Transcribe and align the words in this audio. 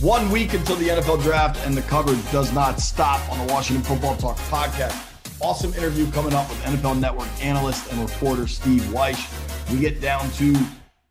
One 0.00 0.30
week 0.30 0.54
until 0.54 0.76
the 0.76 0.88
NFL 0.88 1.22
draft, 1.22 1.60
and 1.66 1.76
the 1.76 1.82
coverage 1.82 2.18
does 2.32 2.54
not 2.54 2.80
stop 2.80 3.20
on 3.30 3.46
the 3.46 3.52
Washington 3.52 3.84
Football 3.84 4.16
Talk 4.16 4.38
podcast. 4.48 4.96
Awesome 5.42 5.74
interview 5.74 6.10
coming 6.10 6.32
up 6.32 6.48
with 6.48 6.58
NFL 6.62 6.98
Network 6.98 7.28
analyst 7.44 7.92
and 7.92 8.00
reporter 8.00 8.46
Steve 8.46 8.80
Wyche. 8.84 9.30
We 9.70 9.78
get 9.78 10.00
down 10.00 10.30
to 10.32 10.56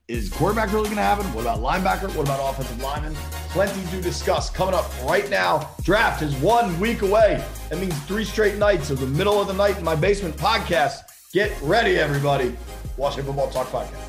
is 0.07 0.27
quarterback 0.27 0.73
really 0.73 0.85
going 0.85 0.95
to 0.95 1.03
happen? 1.03 1.31
What 1.35 1.41
about 1.41 1.59
linebacker? 1.59 2.15
What 2.15 2.25
about 2.25 2.51
offensive 2.51 2.81
lineman? 2.81 3.13
Plenty 3.49 3.85
to 3.91 4.01
discuss 4.01 4.49
coming 4.49 4.73
up 4.73 4.91
right 5.05 5.29
now. 5.29 5.69
Draft 5.83 6.23
is 6.23 6.33
one 6.37 6.79
week 6.79 7.03
away. 7.03 7.45
That 7.69 7.77
means 7.77 7.95
three 8.05 8.25
straight 8.25 8.55
nights 8.55 8.89
of 8.89 8.99
the 8.99 9.05
middle 9.05 9.39
of 9.39 9.45
the 9.45 9.53
night 9.53 9.77
in 9.77 9.83
my 9.83 9.95
basement 9.95 10.35
podcast. 10.35 11.01
Get 11.31 11.55
ready, 11.61 11.97
everybody. 11.97 12.57
Washington 12.97 13.27
Football 13.27 13.51
Talk 13.51 13.67
podcast. 13.67 14.08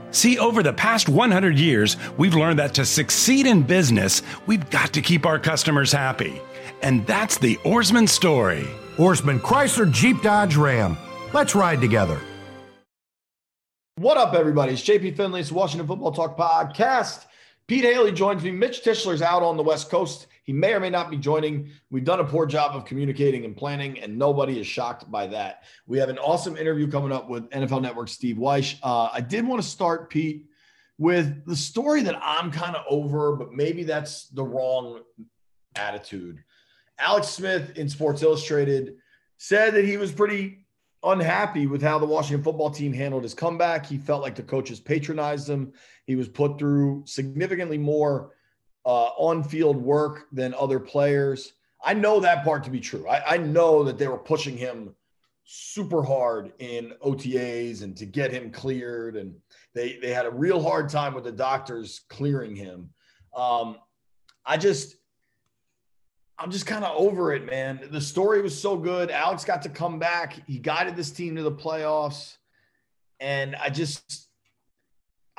See, 0.11 0.37
over 0.37 0.61
the 0.61 0.73
past 0.73 1.07
100 1.07 1.57
years, 1.57 1.95
we've 2.17 2.35
learned 2.35 2.59
that 2.59 2.73
to 2.75 2.85
succeed 2.85 3.45
in 3.45 3.63
business, 3.63 4.21
we've 4.45 4.69
got 4.69 4.93
to 4.93 5.01
keep 5.01 5.25
our 5.25 5.39
customers 5.39 5.91
happy. 5.91 6.41
And 6.81 7.07
that's 7.07 7.37
the 7.37 7.55
Ourisman 7.57 8.09
story. 8.09 8.67
Ourisman 8.97 9.39
Chrysler 9.39 9.91
Jeep 9.91 10.21
Dodge 10.21 10.55
Ram. 10.57 10.97
Let's 11.33 11.55
ride 11.55 11.79
together. 11.79 12.19
What 13.95 14.17
up, 14.17 14.33
everybody? 14.33 14.73
It's 14.73 14.81
JP 14.81 15.15
Finley's 15.15 15.51
Washington 15.51 15.87
Football 15.87 16.11
Talk 16.11 16.37
Podcast. 16.37 17.25
Pete 17.67 17.85
Hailey 17.85 18.11
joins 18.11 18.43
me. 18.43 18.51
Mitch 18.51 18.83
Tischler's 18.83 19.21
out 19.21 19.43
on 19.43 19.55
the 19.55 19.63
West 19.63 19.89
Coast. 19.89 20.27
He 20.43 20.53
may 20.53 20.73
or 20.73 20.79
may 20.79 20.89
not 20.89 21.11
be 21.11 21.17
joining. 21.17 21.69
We've 21.89 22.03
done 22.03 22.19
a 22.19 22.23
poor 22.23 22.45
job 22.45 22.75
of 22.75 22.85
communicating 22.85 23.45
and 23.45 23.55
planning, 23.55 23.99
and 23.99 24.17
nobody 24.17 24.59
is 24.59 24.65
shocked 24.65 25.09
by 25.11 25.27
that. 25.27 25.63
We 25.85 25.99
have 25.99 26.09
an 26.09 26.17
awesome 26.17 26.57
interview 26.57 26.89
coming 26.89 27.11
up 27.11 27.29
with 27.29 27.49
NFL 27.51 27.81
Network 27.81 28.09
Steve 28.09 28.37
Wyche. 28.37 28.77
Uh, 28.81 29.09
I 29.13 29.21
did 29.21 29.45
want 29.45 29.61
to 29.61 29.67
start, 29.67 30.09
Pete, 30.09 30.45
with 30.97 31.45
the 31.45 31.55
story 31.55 32.01
that 32.03 32.19
I'm 32.21 32.51
kind 32.51 32.75
of 32.75 32.83
over, 32.89 33.35
but 33.35 33.53
maybe 33.53 33.83
that's 33.83 34.29
the 34.29 34.43
wrong 34.43 35.01
attitude. 35.75 36.43
Alex 36.97 37.27
Smith 37.27 37.77
in 37.77 37.89
Sports 37.89 38.21
Illustrated 38.21 38.95
said 39.37 39.73
that 39.73 39.85
he 39.85 39.97
was 39.97 40.11
pretty 40.11 40.65
unhappy 41.03 41.65
with 41.65 41.81
how 41.81 41.97
the 41.97 42.05
Washington 42.05 42.43
football 42.43 42.69
team 42.69 42.93
handled 42.93 43.23
his 43.23 43.33
comeback. 43.33 43.85
He 43.85 43.97
felt 43.97 44.21
like 44.21 44.35
the 44.35 44.43
coaches 44.43 44.79
patronized 44.79 45.49
him. 45.49 45.73
He 46.05 46.15
was 46.15 46.27
put 46.27 46.59
through 46.59 47.03
significantly 47.07 47.77
more 47.77 48.33
uh, 48.85 49.09
on 49.17 49.43
field 49.43 49.77
work 49.77 50.27
than 50.31 50.53
other 50.53 50.79
players. 50.79 51.53
I 51.83 51.93
know 51.93 52.19
that 52.19 52.43
part 52.43 52.63
to 52.65 52.69
be 52.69 52.79
true. 52.79 53.07
I, 53.07 53.35
I 53.35 53.37
know 53.37 53.83
that 53.83 53.97
they 53.97 54.07
were 54.07 54.17
pushing 54.17 54.57
him 54.57 54.95
super 55.43 56.03
hard 56.03 56.53
in 56.59 56.93
OTAs 57.03 57.81
and 57.81 57.95
to 57.97 58.05
get 58.05 58.31
him 58.31 58.51
cleared. 58.51 59.15
And 59.15 59.35
they, 59.73 59.97
they 60.01 60.13
had 60.13 60.25
a 60.25 60.31
real 60.31 60.61
hard 60.61 60.89
time 60.89 61.13
with 61.13 61.23
the 61.23 61.31
doctors 61.31 62.01
clearing 62.09 62.55
him. 62.55 62.89
Um, 63.35 63.77
I 64.45 64.57
just, 64.57 64.95
I'm 66.37 66.51
just 66.51 66.65
kind 66.65 66.83
of 66.83 66.95
over 66.95 67.33
it, 67.33 67.45
man. 67.45 67.87
The 67.91 68.01
story 68.01 68.41
was 68.41 68.59
so 68.59 68.77
good. 68.77 69.11
Alex 69.11 69.45
got 69.45 69.61
to 69.63 69.69
come 69.69 69.99
back. 69.99 70.41
He 70.47 70.57
guided 70.57 70.95
this 70.95 71.11
team 71.11 71.35
to 71.35 71.43
the 71.43 71.51
playoffs. 71.51 72.37
And 73.19 73.55
I 73.55 73.69
just, 73.69 74.29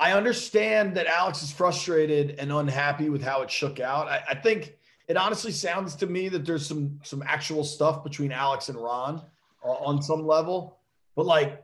I 0.02 0.14
understand 0.14 0.96
that 0.96 1.06
Alex 1.06 1.44
is 1.44 1.52
frustrated 1.52 2.34
and 2.40 2.50
unhappy 2.50 3.08
with 3.08 3.22
how 3.22 3.42
it 3.42 3.50
shook 3.52 3.78
out. 3.78 4.08
I, 4.08 4.20
I, 4.30 4.34
think 4.34 4.74
it 5.06 5.16
honestly 5.16 5.52
sounds 5.52 5.94
to 5.94 6.08
me 6.08 6.28
that 6.28 6.44
there's 6.44 6.66
some 6.66 6.98
some 7.04 7.22
actual 7.24 7.62
stuff 7.62 8.02
between 8.02 8.32
Alex 8.32 8.68
and 8.68 8.76
Ron 8.76 9.22
uh, 9.64 9.68
on 9.68 10.02
some 10.02 10.26
level. 10.26 10.80
But 11.14 11.26
like, 11.26 11.62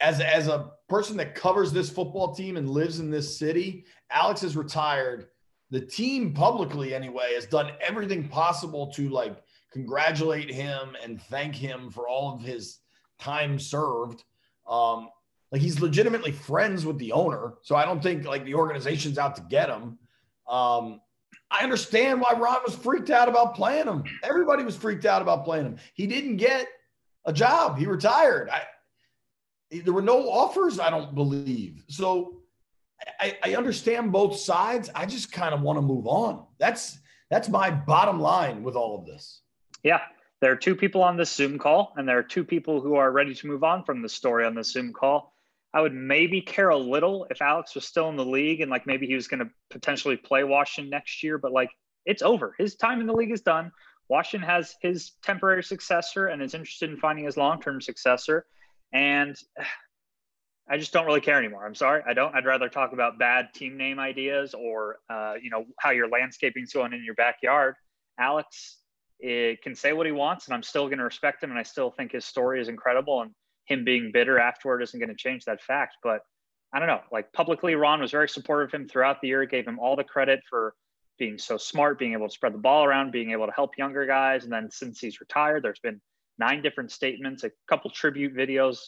as 0.00 0.22
as 0.22 0.48
a 0.48 0.70
person 0.88 1.18
that 1.18 1.34
covers 1.34 1.70
this 1.70 1.90
football 1.90 2.34
team 2.34 2.56
and 2.56 2.70
lives 2.70 2.98
in 2.98 3.10
this 3.10 3.38
city, 3.38 3.84
Alex 4.10 4.42
is 4.42 4.56
retired. 4.56 5.26
The 5.70 5.82
team 5.82 6.32
publicly, 6.32 6.94
anyway, 6.94 7.34
has 7.34 7.44
done 7.44 7.72
everything 7.86 8.26
possible 8.26 8.86
to 8.92 9.10
like 9.10 9.36
congratulate 9.70 10.50
him 10.50 10.96
and 11.04 11.20
thank 11.20 11.54
him 11.54 11.90
for 11.90 12.08
all 12.08 12.32
of 12.32 12.40
his 12.40 12.78
time 13.18 13.58
served. 13.58 14.24
Um, 14.66 15.10
like 15.52 15.62
he's 15.62 15.80
legitimately 15.80 16.32
friends 16.32 16.84
with 16.84 16.98
the 16.98 17.12
owner. 17.12 17.54
So 17.62 17.76
I 17.76 17.84
don't 17.84 18.02
think 18.02 18.24
like 18.24 18.44
the 18.44 18.54
organization's 18.54 19.18
out 19.18 19.36
to 19.36 19.42
get 19.42 19.68
him. 19.68 19.98
Um, 20.48 21.00
I 21.50 21.62
understand 21.62 22.20
why 22.20 22.32
Ron 22.32 22.58
was 22.66 22.74
freaked 22.74 23.10
out 23.10 23.28
about 23.28 23.54
playing 23.54 23.86
him. 23.86 24.04
Everybody 24.22 24.64
was 24.64 24.76
freaked 24.76 25.06
out 25.06 25.22
about 25.22 25.44
playing 25.44 25.66
him. 25.66 25.76
He 25.94 26.06
didn't 26.06 26.36
get 26.36 26.66
a 27.24 27.32
job. 27.32 27.78
He 27.78 27.86
retired. 27.86 28.50
I, 28.50 28.62
there 29.70 29.92
were 29.92 30.02
no 30.02 30.28
offers, 30.28 30.78
I 30.78 30.90
don't 30.90 31.14
believe. 31.14 31.84
So 31.88 32.42
I, 33.20 33.36
I 33.42 33.54
understand 33.54 34.12
both 34.12 34.36
sides. 34.36 34.90
I 34.94 35.06
just 35.06 35.32
kind 35.32 35.54
of 35.54 35.60
want 35.60 35.76
to 35.76 35.82
move 35.82 36.06
on. 36.06 36.44
That's 36.58 36.98
that's 37.30 37.48
my 37.48 37.70
bottom 37.70 38.20
line 38.20 38.62
with 38.62 38.76
all 38.76 38.98
of 38.98 39.06
this. 39.06 39.42
Yeah. 39.82 40.00
There 40.40 40.52
are 40.52 40.56
two 40.56 40.76
people 40.76 41.02
on 41.02 41.16
this 41.16 41.32
Zoom 41.32 41.58
call, 41.58 41.92
and 41.96 42.06
there 42.06 42.18
are 42.18 42.22
two 42.22 42.44
people 42.44 42.80
who 42.80 42.94
are 42.96 43.10
ready 43.10 43.34
to 43.34 43.46
move 43.46 43.64
on 43.64 43.84
from 43.84 44.02
the 44.02 44.08
story 44.08 44.44
on 44.44 44.54
the 44.54 44.62
Zoom 44.62 44.92
call. 44.92 45.34
I 45.76 45.80
would 45.82 45.92
maybe 45.92 46.40
care 46.40 46.70
a 46.70 46.76
little 46.78 47.26
if 47.28 47.42
Alex 47.42 47.74
was 47.74 47.84
still 47.84 48.08
in 48.08 48.16
the 48.16 48.24
league 48.24 48.62
and 48.62 48.70
like 48.70 48.86
maybe 48.86 49.06
he 49.06 49.14
was 49.14 49.28
going 49.28 49.40
to 49.40 49.50
potentially 49.68 50.16
play 50.16 50.42
Washington 50.42 50.88
next 50.88 51.22
year, 51.22 51.36
but 51.36 51.52
like 51.52 51.68
it's 52.06 52.22
over. 52.22 52.54
His 52.58 52.76
time 52.76 53.02
in 53.02 53.06
the 53.06 53.12
league 53.12 53.30
is 53.30 53.42
done. 53.42 53.70
Washington 54.08 54.48
has 54.48 54.74
his 54.80 55.12
temporary 55.22 55.62
successor 55.62 56.28
and 56.28 56.40
is 56.40 56.54
interested 56.54 56.88
in 56.88 56.96
finding 56.96 57.26
his 57.26 57.36
long 57.36 57.60
term 57.60 57.82
successor. 57.82 58.46
And 58.94 59.36
I 60.66 60.78
just 60.78 60.94
don't 60.94 61.04
really 61.04 61.20
care 61.20 61.36
anymore. 61.36 61.66
I'm 61.66 61.74
sorry. 61.74 62.02
I 62.08 62.14
don't. 62.14 62.34
I'd 62.34 62.46
rather 62.46 62.70
talk 62.70 62.94
about 62.94 63.18
bad 63.18 63.50
team 63.54 63.76
name 63.76 63.98
ideas 63.98 64.54
or, 64.54 65.00
uh, 65.10 65.34
you 65.40 65.50
know, 65.50 65.66
how 65.78 65.90
your 65.90 66.08
landscaping's 66.08 66.72
going 66.72 66.94
in 66.94 67.04
your 67.04 67.14
backyard. 67.16 67.74
Alex 68.18 68.78
it 69.20 69.62
can 69.62 69.74
say 69.74 69.92
what 69.92 70.06
he 70.06 70.12
wants, 70.12 70.46
and 70.46 70.54
I'm 70.54 70.62
still 70.62 70.86
going 70.86 70.98
to 70.98 71.04
respect 71.04 71.42
him. 71.42 71.50
And 71.50 71.58
I 71.58 71.62
still 71.62 71.90
think 71.90 72.12
his 72.12 72.24
story 72.24 72.60
is 72.60 72.68
incredible. 72.68 73.22
And 73.22 73.32
him 73.66 73.84
being 73.84 74.10
bitter 74.12 74.38
afterward 74.38 74.82
isn't 74.82 74.98
going 74.98 75.10
to 75.10 75.16
change 75.16 75.44
that 75.44 75.60
fact. 75.60 75.96
But 76.02 76.20
I 76.72 76.78
don't 76.78 76.88
know. 76.88 77.02
Like 77.12 77.32
publicly, 77.32 77.74
Ron 77.74 78.00
was 78.00 78.10
very 78.10 78.28
supportive 78.28 78.68
of 78.68 78.80
him 78.80 78.88
throughout 78.88 79.20
the 79.20 79.28
year. 79.28 79.44
Gave 79.44 79.66
him 79.66 79.78
all 79.78 79.96
the 79.96 80.04
credit 80.04 80.40
for 80.48 80.74
being 81.18 81.38
so 81.38 81.56
smart, 81.56 81.98
being 81.98 82.12
able 82.12 82.28
to 82.28 82.34
spread 82.34 82.54
the 82.54 82.58
ball 82.58 82.84
around, 82.84 83.10
being 83.10 83.30
able 83.30 83.46
to 83.46 83.52
help 83.52 83.78
younger 83.78 84.06
guys. 84.06 84.44
And 84.44 84.52
then 84.52 84.70
since 84.70 85.00
he's 85.00 85.20
retired, 85.20 85.62
there's 85.62 85.80
been 85.80 86.00
nine 86.38 86.62
different 86.62 86.92
statements, 86.92 87.44
a 87.44 87.50
couple 87.68 87.90
tribute 87.90 88.34
videos. 88.34 88.78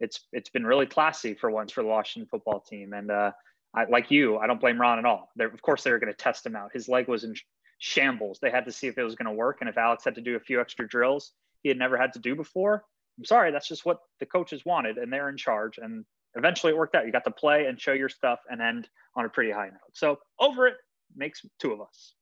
It's 0.00 0.20
it's 0.32 0.50
been 0.50 0.66
really 0.66 0.86
classy 0.86 1.34
for 1.34 1.50
once 1.50 1.72
for 1.72 1.82
the 1.82 1.88
Washington 1.88 2.28
football 2.30 2.60
team. 2.60 2.92
And 2.92 3.10
uh, 3.10 3.32
I, 3.74 3.84
like 3.84 4.10
you, 4.10 4.38
I 4.38 4.46
don't 4.46 4.60
blame 4.60 4.80
Ron 4.80 4.98
at 4.98 5.04
all. 5.04 5.30
They're, 5.36 5.48
of 5.48 5.62
course, 5.62 5.82
they 5.82 5.90
were 5.90 5.98
going 5.98 6.12
to 6.12 6.16
test 6.16 6.46
him 6.46 6.56
out. 6.56 6.70
His 6.72 6.88
leg 6.88 7.08
was 7.08 7.24
in 7.24 7.34
shambles. 7.78 8.38
They 8.40 8.50
had 8.50 8.66
to 8.66 8.72
see 8.72 8.86
if 8.86 8.98
it 8.98 9.02
was 9.02 9.14
going 9.14 9.26
to 9.26 9.32
work, 9.32 9.58
and 9.60 9.68
if 9.68 9.78
Alex 9.78 10.04
had 10.04 10.14
to 10.16 10.20
do 10.20 10.36
a 10.36 10.40
few 10.40 10.60
extra 10.60 10.86
drills 10.86 11.32
he 11.62 11.68
had 11.68 11.78
never 11.78 11.96
had 11.96 12.12
to 12.12 12.18
do 12.18 12.34
before, 12.34 12.84
I'm 13.18 13.24
sorry, 13.24 13.50
that's 13.50 13.68
just 13.68 13.84
what 13.84 13.98
the 14.20 14.26
coaches 14.26 14.64
wanted, 14.64 14.96
and 14.96 15.12
they're 15.12 15.28
in 15.28 15.36
charge. 15.36 15.78
And 15.78 16.04
eventually, 16.36 16.72
it 16.72 16.76
worked 16.78 16.94
out. 16.94 17.04
You 17.04 17.12
got 17.12 17.24
to 17.24 17.30
play 17.30 17.66
and 17.66 17.80
show 17.80 17.92
your 17.92 18.08
stuff 18.08 18.38
and 18.48 18.60
end 18.62 18.88
on 19.16 19.24
a 19.24 19.28
pretty 19.28 19.50
high 19.50 19.66
note. 19.66 19.92
So 19.92 20.18
over 20.38 20.68
it 20.68 20.76
makes 21.16 21.44
two 21.58 21.72
of 21.72 21.80
us. 21.80 22.14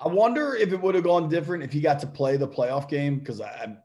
I 0.00 0.08
wonder 0.08 0.54
if 0.56 0.72
it 0.72 0.80
would 0.80 0.94
have 0.94 1.04
gone 1.04 1.28
different 1.28 1.62
if 1.62 1.72
he 1.72 1.80
got 1.80 2.00
to 2.00 2.06
play 2.06 2.36
the 2.36 2.48
playoff 2.48 2.88
game 2.88 3.18
because 3.18 3.40
I, 3.40 3.48
I 3.48 3.76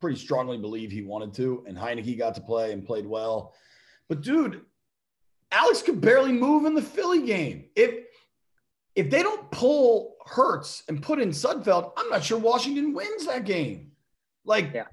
pretty 0.00 0.18
strongly 0.18 0.56
believe 0.56 0.90
he 0.90 1.02
wanted 1.02 1.34
to, 1.34 1.64
and 1.66 1.76
Heineke 1.76 2.16
got 2.16 2.34
to 2.36 2.40
play 2.40 2.72
and 2.72 2.84
played 2.84 3.06
well. 3.06 3.54
But 4.08 4.22
dude, 4.22 4.62
Alex 5.52 5.82
could 5.82 6.00
barely 6.00 6.32
move 6.32 6.64
in 6.64 6.74
the 6.74 6.82
Philly 6.82 7.26
game. 7.26 7.66
If 7.76 8.06
if 8.94 9.10
they 9.10 9.22
don't 9.22 9.50
pull 9.50 10.16
Hurts 10.26 10.82
and 10.88 11.02
put 11.02 11.20
in 11.20 11.30
Sudfeld, 11.30 11.92
I'm 11.96 12.08
not 12.08 12.24
sure 12.24 12.38
Washington 12.38 12.92
wins 12.92 13.26
that 13.26 13.44
game. 13.44 13.92
Like, 14.44 14.72
yeah. 14.74 14.84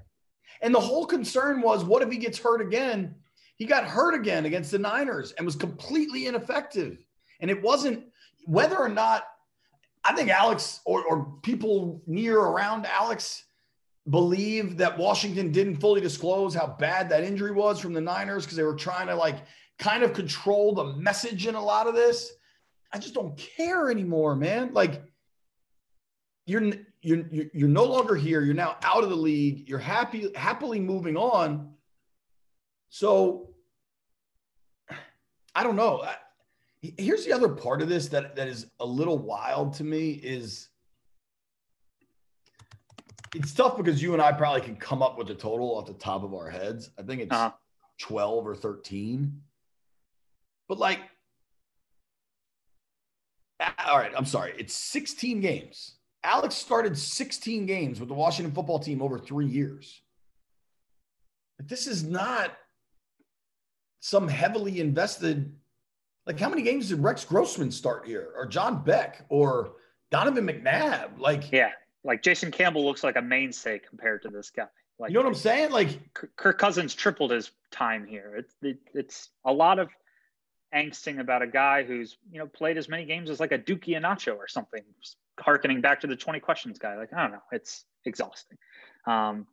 And 0.62 0.74
the 0.74 0.80
whole 0.80 1.06
concern 1.06 1.60
was, 1.60 1.84
what 1.84 2.02
if 2.02 2.10
he 2.10 2.18
gets 2.18 2.38
hurt 2.38 2.60
again? 2.60 3.14
He 3.56 3.64
got 3.64 3.84
hurt 3.84 4.14
again 4.14 4.46
against 4.46 4.70
the 4.70 4.78
Niners 4.78 5.32
and 5.32 5.44
was 5.44 5.56
completely 5.56 6.26
ineffective. 6.26 7.04
And 7.40 7.50
it 7.50 7.60
wasn't 7.60 8.04
whether 8.44 8.76
or 8.76 8.88
not 8.88 9.24
I 10.04 10.14
think 10.14 10.30
Alex 10.30 10.80
or, 10.84 11.04
or 11.04 11.32
people 11.42 12.02
near 12.06 12.38
around 12.38 12.86
Alex 12.86 13.44
believe 14.08 14.78
that 14.78 14.96
Washington 14.96 15.52
didn't 15.52 15.76
fully 15.76 16.00
disclose 16.00 16.54
how 16.54 16.66
bad 16.78 17.10
that 17.10 17.24
injury 17.24 17.52
was 17.52 17.78
from 17.78 17.92
the 17.92 18.00
Niners 18.00 18.44
because 18.44 18.56
they 18.56 18.62
were 18.62 18.74
trying 18.74 19.06
to 19.08 19.14
like 19.14 19.44
kind 19.78 20.02
of 20.02 20.14
control 20.14 20.74
the 20.74 20.96
message 20.96 21.46
in 21.46 21.54
a 21.54 21.62
lot 21.62 21.86
of 21.86 21.94
this. 21.94 22.32
I 22.92 22.98
just 22.98 23.14
don't 23.14 23.36
care 23.36 23.90
anymore, 23.90 24.34
man. 24.34 24.72
Like 24.72 25.02
you're 26.46 26.72
you're, 27.02 27.24
you're 27.30 27.68
no 27.68 27.84
longer 27.84 28.14
here. 28.14 28.42
You're 28.42 28.54
now 28.54 28.76
out 28.82 29.04
of 29.04 29.10
the 29.10 29.16
league. 29.16 29.68
You're 29.68 29.78
happy 29.78 30.30
happily 30.34 30.80
moving 30.80 31.16
on. 31.16 31.74
So 32.88 33.50
I 35.54 35.62
don't 35.62 35.76
know. 35.76 36.04
Here's 36.80 37.24
the 37.24 37.32
other 37.32 37.48
part 37.48 37.82
of 37.82 37.88
this 37.88 38.08
that 38.08 38.36
that 38.36 38.48
is 38.48 38.66
a 38.80 38.86
little 38.86 39.18
wild 39.18 39.74
to 39.74 39.84
me 39.84 40.10
is 40.10 40.68
it's 43.34 43.52
tough 43.52 43.76
because 43.76 44.02
you 44.02 44.12
and 44.12 44.22
I 44.22 44.32
probably 44.32 44.62
can 44.62 44.76
come 44.76 45.02
up 45.02 45.18
with 45.18 45.30
a 45.30 45.34
total 45.34 45.76
off 45.76 45.86
the 45.86 45.92
top 45.94 46.22
of 46.22 46.34
our 46.34 46.48
heads. 46.48 46.90
I 46.98 47.02
think 47.02 47.22
it's 47.22 47.32
uh-huh. 47.32 47.52
12 47.98 48.46
or 48.46 48.54
13. 48.54 49.40
But 50.68 50.78
like 50.78 51.00
all 53.86 53.98
right, 53.98 54.12
I'm 54.16 54.24
sorry. 54.24 54.54
It's 54.56 54.74
16 54.74 55.40
games. 55.40 55.97
Alex 56.24 56.54
started 56.54 56.98
16 56.98 57.66
games 57.66 58.00
with 58.00 58.08
the 58.08 58.14
Washington 58.14 58.52
football 58.54 58.78
team 58.78 59.02
over 59.02 59.18
three 59.18 59.46
years. 59.46 60.02
But 61.56 61.68
this 61.68 61.86
is 61.86 62.04
not 62.04 62.56
some 64.00 64.28
heavily 64.28 64.80
invested. 64.80 65.52
Like, 66.26 66.38
how 66.38 66.48
many 66.48 66.62
games 66.62 66.88
did 66.88 67.02
Rex 67.02 67.24
Grossman 67.24 67.70
start 67.70 68.06
here, 68.06 68.30
or 68.36 68.46
John 68.46 68.82
Beck, 68.84 69.24
or 69.28 69.72
Donovan 70.10 70.46
McNabb? 70.46 71.18
Like, 71.18 71.50
yeah, 71.52 71.70
like 72.04 72.22
Jason 72.22 72.50
Campbell 72.50 72.84
looks 72.84 73.02
like 73.02 73.16
a 73.16 73.22
mainstay 73.22 73.78
compared 73.78 74.22
to 74.22 74.28
this 74.28 74.50
guy. 74.50 74.66
Like, 74.98 75.10
you 75.10 75.14
know 75.14 75.20
what 75.20 75.28
I'm 75.28 75.34
saying? 75.34 75.70
Like, 75.70 75.98
Kirk 76.36 76.58
Cousins 76.58 76.94
tripled 76.94 77.30
his 77.30 77.50
time 77.70 78.06
here. 78.06 78.34
It's 78.36 78.54
it, 78.62 78.78
it's 78.94 79.30
a 79.44 79.52
lot 79.52 79.78
of 79.78 79.88
angsting 80.74 81.20
about 81.20 81.40
a 81.40 81.46
guy 81.46 81.82
who's 81.82 82.18
you 82.30 82.38
know 82.38 82.46
played 82.46 82.76
as 82.76 82.88
many 82.88 83.04
games 83.04 83.30
as 83.30 83.40
like 83.40 83.52
a 83.52 83.58
Duke 83.58 83.82
Ihenacho 83.82 84.36
or 84.36 84.48
something, 84.48 84.82
harkening 85.40 85.80
back 85.80 86.00
to 86.00 86.06
the 86.06 86.16
20 86.16 86.40
questions 86.40 86.78
guy. 86.78 86.96
Like 86.96 87.12
I 87.12 87.22
don't 87.22 87.32
know, 87.32 87.42
it's 87.52 87.84
exhausting. 88.04 88.58
Um, 89.06 89.46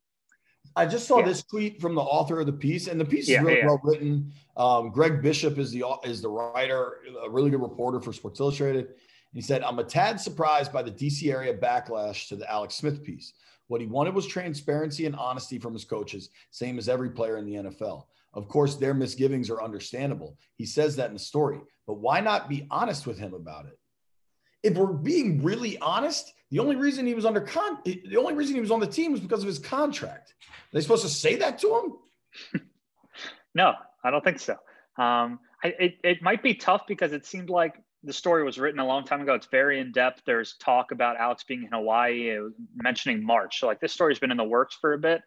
I 0.76 0.86
just 0.86 1.08
saw 1.08 1.20
yeah. 1.20 1.26
this 1.26 1.44
tweet 1.44 1.80
from 1.80 1.96
the 1.96 2.02
author 2.02 2.40
of 2.40 2.46
the 2.46 2.54
piece, 2.54 2.88
and 2.88 3.00
the 3.00 3.06
piece 3.06 3.30
yeah, 3.30 3.40
is 3.40 3.46
really 3.46 3.58
yeah. 3.60 3.66
well 3.66 3.82
written. 3.84 4.32
Um, 4.58 4.90
Greg 4.90 5.22
Bishop 5.22 5.58
is 5.58 5.72
the 5.72 5.84
is 6.04 6.22
the 6.22 6.30
writer, 6.30 7.02
a 7.24 7.30
really 7.30 7.50
good 7.50 7.62
reporter 7.62 8.00
for 8.00 8.12
Sports 8.12 8.40
Illustrated. 8.40 8.90
He 9.34 9.42
said, 9.42 9.64
"I'm 9.64 9.80
a 9.80 9.84
tad 9.84 10.20
surprised 10.20 10.72
by 10.74 10.82
the 10.82 10.92
DC 10.92 11.32
area 11.32 11.54
backlash 11.54 12.28
to 12.30 12.36
the 12.36 12.50
Alex 12.52 12.76
Smith 12.76 13.04
piece. 13.04 13.34
What 13.68 13.82
he 13.82 13.88
wanted 13.88 14.14
was 14.14 14.28
transparency 14.28 15.06
and 15.06 15.16
honesty 15.16 15.60
from 15.60 15.74
his 15.74 15.86
coaches, 15.86 16.30
same 16.52 16.78
as 16.78 16.88
every 16.88 17.10
player 17.10 17.38
in 17.38 17.46
the 17.46 17.56
NFL. 17.56 18.06
Of 18.34 18.48
course, 18.48 18.76
their 18.76 18.94
misgivings 18.94 19.50
are 19.50 19.64
understandable. 19.64 20.38
He 20.56 20.66
says 20.66 20.96
that 20.98 21.08
in 21.08 21.14
the 21.14 21.20
story, 21.20 21.62
but 21.88 22.00
why 22.00 22.20
not 22.20 22.50
be 22.50 22.68
honest 22.70 23.08
with 23.08 23.18
him 23.18 23.34
about 23.34 23.66
it? 23.66 23.80
If 24.66 24.76
we're 24.76 24.88
being 24.88 25.44
really 25.44 25.78
honest, 25.78 26.34
the 26.52 26.60
only 26.60 26.76
reason 26.76 27.06
he 27.06 27.14
was 27.14 27.26
under 27.26 27.42
con 27.42 27.80
the 27.86 28.18
only 28.18 28.34
reason 28.34 28.56
he 28.56 28.62
was 28.62 28.72
on 28.72 28.80
the 28.80 28.88
team 28.88 29.12
was 29.12 29.22
because 29.22 29.42
of 29.42 29.48
his 29.48 29.60
contract. 29.60 30.34
Are 30.50 30.54
they 30.74 30.82
supposed 30.82 31.04
to 31.04 31.10
say 31.10 31.36
that 31.36 31.60
to 31.60 31.98
him? 32.52 32.62
no, 33.56 33.74
I 34.04 34.12
don't 34.12 34.24
think 34.24 34.40
so. 34.40 34.54
Um, 34.98 35.40
I, 35.64 35.68
it, 35.80 35.98
it 36.04 36.22
might 36.22 36.42
be 36.42 36.56
tough 36.56 36.84
because 36.88 37.14
it 37.14 37.26
seemed 37.26 37.50
like 37.50 37.76
the 38.04 38.14
story 38.14 38.44
was 38.44 38.58
written 38.60 38.80
a 38.80 38.86
long 38.86 39.04
time 39.04 39.22
ago. 39.22 39.34
It's 39.34 39.48
very 39.48 39.80
in 39.80 39.92
depth. 39.92 40.22
There's 40.26 40.56
talk 40.58 40.92
about 40.92 41.18
Alex 41.18 41.44
being 41.44 41.64
in 41.64 41.72
Hawaii, 41.72 42.38
mentioning 42.76 43.26
March. 43.26 43.60
So 43.60 43.68
like 43.68 43.80
this 43.80 43.94
story's 43.94 44.20
been 44.20 44.32
in 44.32 44.38
the 44.38 44.44
works 44.44 44.78
for 44.80 44.94
a 44.94 44.98
bit. 44.98 45.22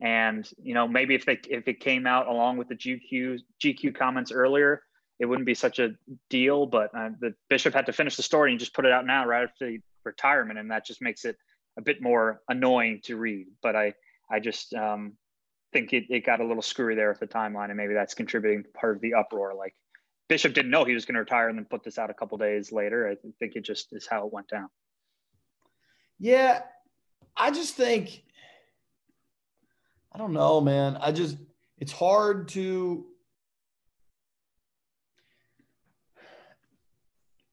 And 0.00 0.48
you 0.62 0.74
know, 0.74 0.86
maybe 0.86 1.14
if 1.14 1.26
they 1.26 1.38
if 1.48 1.66
it 1.66 1.80
came 1.80 2.06
out 2.06 2.28
along 2.28 2.58
with 2.58 2.68
the 2.68 2.76
GQ 2.76 3.40
GQ 3.62 3.96
comments 3.96 4.30
earlier, 4.30 4.82
it 5.18 5.26
wouldn't 5.26 5.46
be 5.46 5.54
such 5.54 5.78
a 5.78 5.94
deal. 6.30 6.66
But 6.66 6.94
uh, 6.94 7.10
the 7.20 7.34
bishop 7.48 7.74
had 7.74 7.86
to 7.86 7.92
finish 7.92 8.16
the 8.16 8.22
story 8.22 8.50
and 8.50 8.60
just 8.60 8.74
put 8.74 8.84
it 8.84 8.92
out 8.92 9.06
now, 9.06 9.26
right 9.26 9.44
after 9.44 9.76
retirement, 10.04 10.58
and 10.58 10.70
that 10.70 10.86
just 10.86 11.02
makes 11.02 11.24
it 11.24 11.36
a 11.76 11.82
bit 11.82 12.02
more 12.02 12.40
annoying 12.48 13.00
to 13.04 13.16
read. 13.16 13.46
But 13.62 13.76
I 13.76 13.94
I 14.30 14.40
just 14.40 14.74
um, 14.74 15.14
think 15.72 15.92
it, 15.92 16.04
it 16.08 16.26
got 16.26 16.40
a 16.40 16.44
little 16.44 16.62
screwy 16.62 16.94
there 16.94 17.10
with 17.10 17.20
the 17.20 17.26
timeline, 17.26 17.68
and 17.68 17.76
maybe 17.76 17.94
that's 17.94 18.14
contributing 18.14 18.64
part 18.74 18.96
of 18.96 19.02
the 19.02 19.14
uproar. 19.14 19.54
Like 19.54 19.74
Bishop 20.28 20.54
didn't 20.54 20.70
know 20.70 20.84
he 20.84 20.94
was 20.94 21.04
going 21.04 21.14
to 21.14 21.20
retire 21.20 21.48
and 21.48 21.58
then 21.58 21.64
put 21.64 21.84
this 21.84 21.98
out 21.98 22.10
a 22.10 22.14
couple 22.14 22.38
days 22.38 22.72
later. 22.72 23.08
I 23.08 23.16
think 23.38 23.56
it 23.56 23.64
just 23.64 23.92
is 23.92 24.06
how 24.06 24.26
it 24.26 24.32
went 24.32 24.48
down. 24.48 24.68
Yeah, 26.18 26.62
I 27.36 27.50
just 27.50 27.74
think 27.74 28.24
I 30.12 30.18
don't 30.18 30.32
know, 30.32 30.60
man. 30.60 30.96
I 31.00 31.12
just 31.12 31.36
it's 31.78 31.92
hard 31.92 32.48
to 32.48 33.06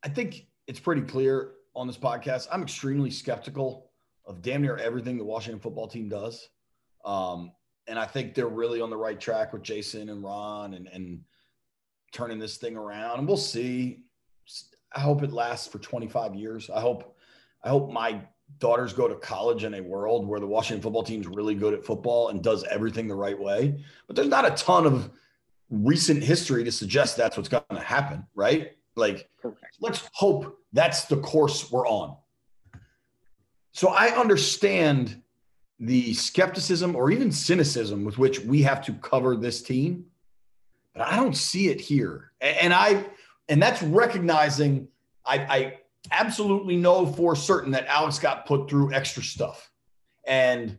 I 0.06 0.08
think 0.08 0.46
it's 0.68 0.80
pretty 0.80 1.02
clear 1.02 1.54
on 1.76 1.88
this 1.88 1.98
podcast. 1.98 2.48
I'm 2.52 2.62
extremely 2.62 3.10
skeptical 3.10 3.90
of 4.26 4.44
damn 4.44 4.62
near 4.62 4.78
everything 4.78 5.18
the 5.18 5.24
Washington 5.24 5.60
football 5.60 5.88
team 5.88 6.10
does. 6.10 6.48
Um, 7.04 7.52
and 7.88 7.98
I 7.98 8.06
think 8.06 8.36
they're 8.36 8.48
really 8.48 8.82
on 8.82 8.92
the 8.92 8.98
right 8.98 9.20
track 9.20 9.52
with 9.52 9.64
Jason 9.64 10.10
and 10.10 10.24
Ron 10.24 10.76
and, 10.76 10.88
and 10.88 11.22
turning 12.12 12.38
this 12.38 12.58
thing 12.58 12.78
around. 12.78 13.18
And 13.18 13.28
we'll 13.28 13.36
see. 13.36 14.04
I 14.96 15.00
hope 15.00 15.24
it 15.24 15.34
lasts 15.34 15.68
for 15.68 15.80
25 15.80 16.36
years. 16.36 16.70
I 16.70 16.82
hope, 16.82 17.18
I 17.64 17.70
hope 17.70 17.92
my 17.92 18.22
daughters 18.60 18.94
go 18.94 19.08
to 19.08 19.16
college 19.16 19.64
in 19.64 19.74
a 19.74 19.82
world 19.82 20.28
where 20.28 20.40
the 20.40 20.46
Washington 20.46 20.84
football 20.84 21.04
team's 21.04 21.28
really 21.28 21.56
good 21.56 21.74
at 21.74 21.84
football 21.84 22.30
and 22.30 22.44
does 22.44 22.64
everything 22.66 23.08
the 23.08 23.16
right 23.16 23.40
way. 23.40 23.84
But 24.06 24.16
there's 24.16 24.28
not 24.28 24.46
a 24.46 24.52
ton 24.52 24.86
of 24.86 25.10
recent 25.72 26.22
history 26.24 26.64
to 26.64 26.72
suggest 26.72 27.18
that's 27.18 27.38
what's 27.38 27.50
going 27.50 27.64
to 27.72 27.80
happen, 27.80 28.28
right? 28.36 28.74
Like, 28.96 29.30
Correct. 29.42 29.78
let's 29.80 30.10
hope 30.14 30.60
that's 30.74 31.06
the 31.06 31.18
course 31.18 31.72
we're 31.72 31.88
on. 31.88 32.16
So 33.72 33.90
I 33.90 34.08
understand 34.18 35.22
the 35.80 36.14
skepticism 36.14 36.96
or 36.96 37.12
even 37.12 37.32
cynicism 37.32 38.06
with 38.06 38.18
which 38.18 38.40
we 38.40 38.62
have 38.62 38.84
to 38.86 38.94
cover 38.94 39.36
this 39.36 39.62
team, 39.62 40.06
but 40.94 41.06
I 41.06 41.18
don't 41.18 41.36
see 41.36 41.68
it 41.68 41.82
here. 41.82 42.32
And 42.40 42.74
I, 42.74 43.06
and 43.50 43.62
that's 43.62 43.84
recognizing 43.84 44.88
I, 45.26 45.38
I 45.40 45.80
absolutely 46.12 46.78
know 46.78 47.06
for 47.06 47.36
certain 47.36 47.72
that 47.72 47.88
Alex 47.88 48.20
got 48.20 48.46
put 48.46 48.70
through 48.70 48.94
extra 48.94 49.24
stuff 49.24 49.70
and 50.26 50.78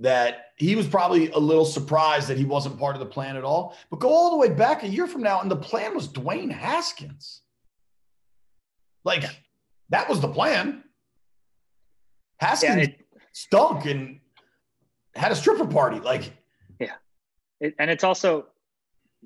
that 0.00 0.46
he 0.56 0.74
was 0.74 0.86
probably 0.86 1.30
a 1.30 1.38
little 1.38 1.64
surprised 1.64 2.28
that 2.28 2.38
he 2.38 2.44
wasn't 2.44 2.78
part 2.78 2.96
of 2.96 3.00
the 3.00 3.06
plan 3.06 3.36
at 3.36 3.44
all. 3.44 3.76
But 3.90 4.00
go 4.00 4.08
all 4.08 4.30
the 4.30 4.36
way 4.36 4.48
back 4.48 4.82
a 4.82 4.88
year 4.88 5.06
from 5.06 5.22
now, 5.22 5.40
and 5.40 5.50
the 5.50 5.56
plan 5.56 5.94
was 5.94 6.08
Dwayne 6.08 6.50
Haskins. 6.50 7.42
Like 9.04 9.24
that 9.90 10.08
was 10.08 10.20
the 10.20 10.28
plan. 10.28 10.82
Haskins 12.38 12.76
yeah, 12.76 12.82
it, 12.82 13.06
stunk 13.32 13.86
and 13.86 14.20
had 15.14 15.32
a 15.32 15.36
stripper 15.36 15.66
party. 15.66 16.00
Like, 16.00 16.32
yeah, 16.80 16.94
it, 17.60 17.74
and 17.78 17.90
it's 17.90 18.04
also 18.04 18.46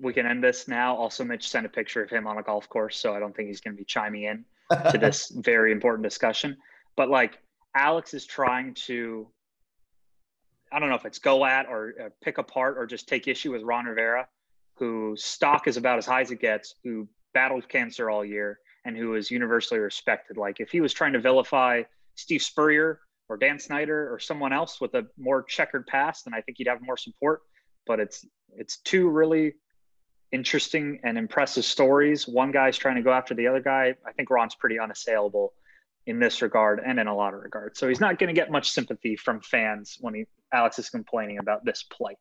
we 0.01 0.13
can 0.13 0.27
end 0.27 0.43
this 0.43 0.69
now. 0.69 0.95
Also, 0.95 1.25
Mitch 1.25 1.49
sent 1.49 1.67
a 1.67 1.69
picture 1.69 2.03
of 2.03 2.11
him 2.11 2.27
on 2.27 2.39
a 2.39 2.43
golf 2.43 2.69
course, 2.69 2.99
so 2.99 3.15
I 3.15 3.19
don't 3.19 3.35
think 3.35 3.49
he's 3.49 3.61
going 3.61 3.75
to 3.75 3.79
be 3.79 3.85
chiming 3.85 4.25
in 4.25 4.45
to 4.91 4.99
this 5.01 5.31
very 5.31 5.73
important 5.73 6.05
discussion. 6.05 6.57
But 6.97 7.09
like 7.09 7.39
Alex 7.75 8.15
is 8.15 8.27
trying 8.27 8.75
to, 8.75 9.29
I 10.73 10.79
don't 10.79 10.89
know 10.89 10.97
if 10.97 11.05
it's 11.05 11.19
go 11.19 11.45
at 11.45 11.67
or 11.67 11.95
uh, 12.01 12.09
pick 12.23 12.39
apart 12.39 12.77
or 12.79 12.87
just 12.87 13.09
take 13.09 13.29
issue 13.29 13.53
with 13.53 13.63
Ron 13.63 13.87
Rivera, 13.87 14.29
whose 14.75 15.25
stock 15.25 15.67
is 15.67 15.77
about 15.77 15.99
as 15.99 16.07
high 16.07 16.21
as 16.21 16.31
it 16.31 16.41
gets, 16.41 16.75
who 16.85 17.09
battled 17.35 17.69
cancer 17.69 18.11
all 18.11 18.25
year 18.25 18.61
and 18.85 18.97
who 18.97 19.15
is 19.15 19.31
universally 19.31 19.81
respected. 19.81 20.37
Like 20.37 20.61
if 20.61 20.71
he 20.71 20.81
was 20.81 20.93
trying 20.93 21.13
to 21.13 21.21
vilify 21.21 21.83
Steve 22.15 22.43
Spurrier 22.43 23.01
or 23.29 23.37
Dan 23.37 23.59
Snyder 23.59 24.13
or 24.13 24.19
someone 24.19 24.53
else 24.53 24.81
with 24.81 24.95
a 24.95 25.07
more 25.19 25.43
checkered 25.43 25.87
past, 25.87 26.25
then 26.25 26.35
I 26.35 26.41
think 26.41 26.59
he'd 26.59 26.69
have 26.69 26.81
more 26.83 26.97
support. 26.97 27.43
But 27.87 28.01
it's 28.01 28.27
it's 28.57 28.79
two 28.79 29.09
really 29.09 29.55
interesting 30.33 31.01
and 31.05 31.17
impressive 31.17 31.65
stories. 31.65 32.29
One 32.29 32.53
guy's 32.53 32.77
trying 32.77 32.97
to 32.97 33.03
go 33.03 33.13
after 33.13 33.35
the 33.35 33.47
other 33.47 33.61
guy. 33.61 33.95
I 34.07 34.13
think 34.13 34.31
Ron's 34.31 34.55
pretty 34.55 34.79
unassailable 34.79 35.53
in 36.07 36.19
this 36.19 36.41
regard 36.43 36.81
and 36.85 36.99
in 36.99 37.07
a 37.07 37.15
lot 37.15 37.35
of 37.35 37.41
regards. 37.41 37.79
So 37.79 37.89
he's 37.89 38.01
not 38.01 38.19
going 38.19 38.29
to 38.29 38.35
get 38.35 38.51
much 38.51 38.71
sympathy 38.71 39.17
from 39.17 39.41
fans 39.41 39.99
when 40.01 40.15
he 40.15 40.27
Alex 40.53 40.79
is 40.79 40.89
complaining 40.89 41.39
about 41.39 41.65
this 41.65 41.83
plight. 41.83 42.17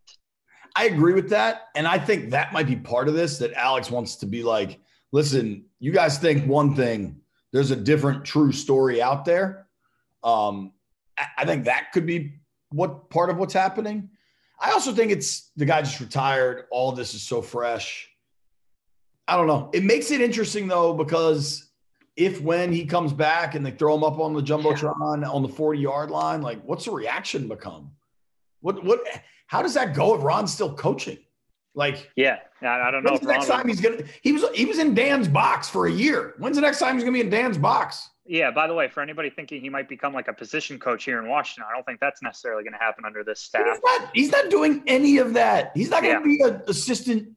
I 0.76 0.86
agree 0.86 1.14
with 1.14 1.30
that, 1.30 1.70
and 1.76 1.88
I 1.88 1.98
think 1.98 2.32
that 2.32 2.52
might 2.52 2.68
be 2.68 2.76
part 2.76 3.08
of 3.08 3.14
this 3.14 3.38
that 3.40 3.54
Alex 3.54 3.90
wants 3.90 4.18
to 4.18 4.26
be 4.26 4.44
like, 4.44 4.80
listen, 5.12 5.66
you 5.80 5.92
guys 5.92 6.18
think 6.18 6.46
one 6.46 6.76
thing, 6.76 7.22
there's 7.52 7.72
a 7.72 7.76
different 7.76 8.26
true 8.26 8.52
story 8.52 9.02
out 9.02 9.26
there. 9.26 9.68
Um, 10.24 10.74
I 11.38 11.46
think 11.46 11.66
that 11.66 11.92
could 11.94 12.06
be 12.06 12.34
what 12.70 13.10
part 13.10 13.30
of 13.30 13.38
what's 13.38 13.54
happening. 13.54 14.10
I 14.60 14.72
also 14.72 14.94
think 14.94 15.12
it's 15.12 15.52
the 15.56 15.66
guy 15.66 15.82
just 15.82 16.00
retired. 16.00 16.66
All 16.72 16.92
this 16.92 17.14
is 17.14 17.22
so 17.22 17.42
fresh. 17.42 18.10
I 19.28 19.36
don't 19.36 19.48
know. 19.48 19.70
It 19.74 19.84
makes 19.84 20.12
it 20.12 20.22
interesting 20.22 20.68
though, 20.68 20.94
because 20.94 21.70
if 22.16 22.42
when 22.42 22.72
he 22.72 22.86
comes 22.86 23.14
back 23.14 23.56
and 23.56 23.66
they 23.66 23.72
throw 23.72 23.96
him 23.96 24.04
up 24.04 24.20
on 24.20 24.34
the 24.34 24.42
jumbotron 24.42 25.22
yeah. 25.22 25.30
on 25.30 25.44
the 25.44 25.50
40 25.50 25.80
yard 25.80 26.12
line, 26.12 26.42
like 26.42 26.62
what's 26.64 26.86
the 26.86 26.92
reaction 26.92 27.48
become? 27.48 27.92
What 28.62 28.84
what 28.84 29.02
how 29.46 29.62
does 29.62 29.76
that 29.76 29.94
go 29.94 30.16
if 30.16 30.24
Ron's 30.24 30.54
still 30.54 30.74
coaching? 30.74 31.20
Like 31.78 32.12
yeah, 32.16 32.40
I, 32.64 32.90
don't 32.90 33.04
know. 33.04 33.12
When's 33.12 33.22
the 33.22 33.28
next 33.28 33.48
time 33.48 33.68
he's 33.68 33.80
gonna 33.80 34.00
he 34.24 34.32
was 34.32 34.44
he 34.56 34.66
was 34.66 34.80
in 34.80 34.96
Dan's 34.96 35.28
box 35.28 35.70
for 35.70 35.86
a 35.86 35.92
year. 35.92 36.34
When's 36.40 36.56
the 36.56 36.62
next 36.62 36.80
time 36.80 36.96
he's 36.96 37.04
gonna 37.04 37.14
be 37.14 37.22
in 37.22 37.30
Dan's 37.30 37.60
box? 37.60 38.10
Yeah. 38.26 38.50
By 38.50 38.66
the 38.66 38.74
way, 38.74 38.88
for 38.88 39.02
anybody 39.02 39.30
thinking 39.30 39.62
he 39.62 39.70
might 39.70 39.88
become 39.88 40.12
like 40.12 40.28
a 40.28 40.34
position 40.34 40.80
coach 40.80 41.04
here 41.04 41.20
in 41.20 41.30
Washington, 41.30 41.66
I 41.70 41.76
don't 41.76 41.86
think 41.86 42.00
that's 42.00 42.24
necessarily 42.24 42.64
going 42.64 42.74
to 42.74 42.80
happen 42.80 43.06
under 43.06 43.24
this 43.24 43.40
staff. 43.40 43.64
He's 43.66 43.80
not, 43.84 44.10
he's 44.14 44.32
not 44.32 44.50
doing 44.50 44.84
any 44.88 45.20
of 45.20 45.36
that. 45.36 45.72
He's 45.76 45.90
not 45.90 46.02
going 46.02 46.24
to 46.24 46.30
yeah. 46.30 46.50
be 46.50 46.56
an 46.56 46.62
assistant 46.68 47.30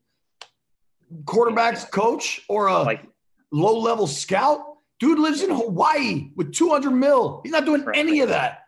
quarterbacks 1.25 1.88
coach 1.88 2.42
or 2.49 2.68
a 2.68 2.82
like, 2.82 3.04
low 3.52 3.78
level 3.78 4.06
scout. 4.06 4.64
Dude 4.99 5.18
lives 5.18 5.42
in 5.42 5.50
Hawaii 5.50 6.30
with 6.35 6.52
200 6.52 6.90
mil. 6.90 7.40
He's 7.44 7.52
not 7.52 7.66
doing 7.66 7.85
right. 7.85 7.97
any 7.97 8.20
of 8.20 8.30
that. 8.30 8.60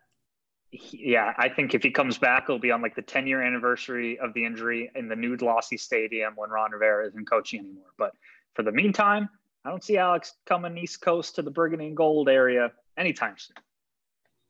Yeah, 0.72 1.34
I 1.36 1.50
think 1.50 1.74
if 1.74 1.82
he 1.82 1.90
comes 1.90 2.16
back, 2.16 2.44
it'll 2.44 2.58
be 2.58 2.70
on 2.70 2.80
like 2.80 2.94
the 2.94 3.02
10 3.02 3.26
year 3.26 3.42
anniversary 3.42 4.18
of 4.18 4.32
the 4.32 4.44
injury 4.44 4.90
in 4.94 5.06
the 5.06 5.16
new 5.16 5.36
Lossy 5.36 5.76
Stadium 5.76 6.32
when 6.34 6.48
Ron 6.48 6.72
Rivera 6.72 7.06
isn't 7.08 7.28
coaching 7.28 7.60
anymore. 7.60 7.92
But 7.98 8.12
for 8.54 8.62
the 8.62 8.72
meantime, 8.72 9.28
I 9.66 9.70
don't 9.70 9.84
see 9.84 9.98
Alex 9.98 10.34
coming 10.46 10.76
East 10.78 11.02
Coast 11.02 11.34
to 11.36 11.42
the 11.42 11.50
Burgundy 11.50 11.88
and 11.88 11.96
Gold 11.96 12.30
area 12.30 12.72
anytime 12.96 13.34
soon. 13.36 13.56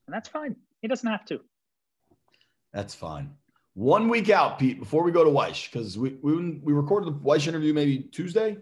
And 0.06 0.14
that's 0.14 0.28
fine. 0.28 0.54
He 0.80 0.86
doesn't 0.86 1.08
have 1.08 1.24
to. 1.26 1.40
That's 2.72 2.94
fine. 2.94 3.34
One 3.74 4.08
week 4.08 4.30
out, 4.30 4.58
Pete, 4.58 4.78
before 4.78 5.02
we 5.02 5.10
go 5.10 5.24
to 5.24 5.30
Wyche, 5.30 5.72
because 5.72 5.98
we, 5.98 6.18
we 6.22 6.60
we 6.62 6.72
recorded 6.72 7.06
the 7.06 7.18
Wyche 7.18 7.48
interview 7.48 7.72
maybe 7.72 7.98
Tuesday. 7.98 8.58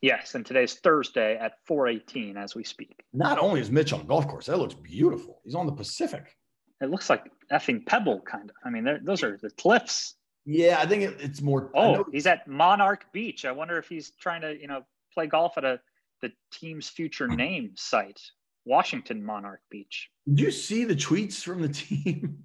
Yes, 0.00 0.34
and 0.34 0.46
today's 0.46 0.74
Thursday 0.74 1.36
at 1.36 1.54
418 1.66 2.36
as 2.36 2.54
we 2.54 2.64
speak. 2.64 3.04
Not 3.12 3.38
only 3.38 3.60
is 3.60 3.70
Mitch 3.70 3.92
on 3.92 4.00
a 4.00 4.04
golf 4.04 4.28
course, 4.28 4.46
that 4.46 4.58
looks 4.58 4.74
beautiful. 4.74 5.40
He's 5.44 5.54
on 5.54 5.66
the 5.66 5.72
Pacific. 5.72 6.36
It 6.80 6.90
looks 6.90 7.10
like 7.10 7.30
effing 7.52 7.84
pebble, 7.84 8.20
kind 8.20 8.48
of. 8.48 8.56
I 8.64 8.70
mean, 8.70 8.86
those 9.02 9.22
are 9.22 9.36
the 9.36 9.50
cliffs. 9.50 10.14
Yeah, 10.46 10.78
I 10.80 10.86
think 10.86 11.02
it, 11.02 11.16
it's 11.20 11.42
more. 11.42 11.70
Oh, 11.74 12.04
he's 12.10 12.26
at 12.26 12.48
Monarch 12.48 13.04
Beach. 13.12 13.44
I 13.44 13.52
wonder 13.52 13.76
if 13.78 13.88
he's 13.88 14.12
trying 14.12 14.40
to, 14.40 14.58
you 14.58 14.66
know, 14.66 14.82
play 15.12 15.26
golf 15.26 15.58
at 15.58 15.64
a 15.64 15.80
the 16.22 16.32
team's 16.52 16.88
future 16.88 17.26
hmm. 17.26 17.36
name 17.36 17.70
site, 17.76 18.20
Washington 18.64 19.24
Monarch 19.24 19.60
Beach. 19.70 20.10
Did 20.28 20.40
you 20.40 20.50
see 20.50 20.84
the 20.84 20.96
tweets 20.96 21.42
from 21.42 21.62
the 21.62 21.68
team? 21.68 22.44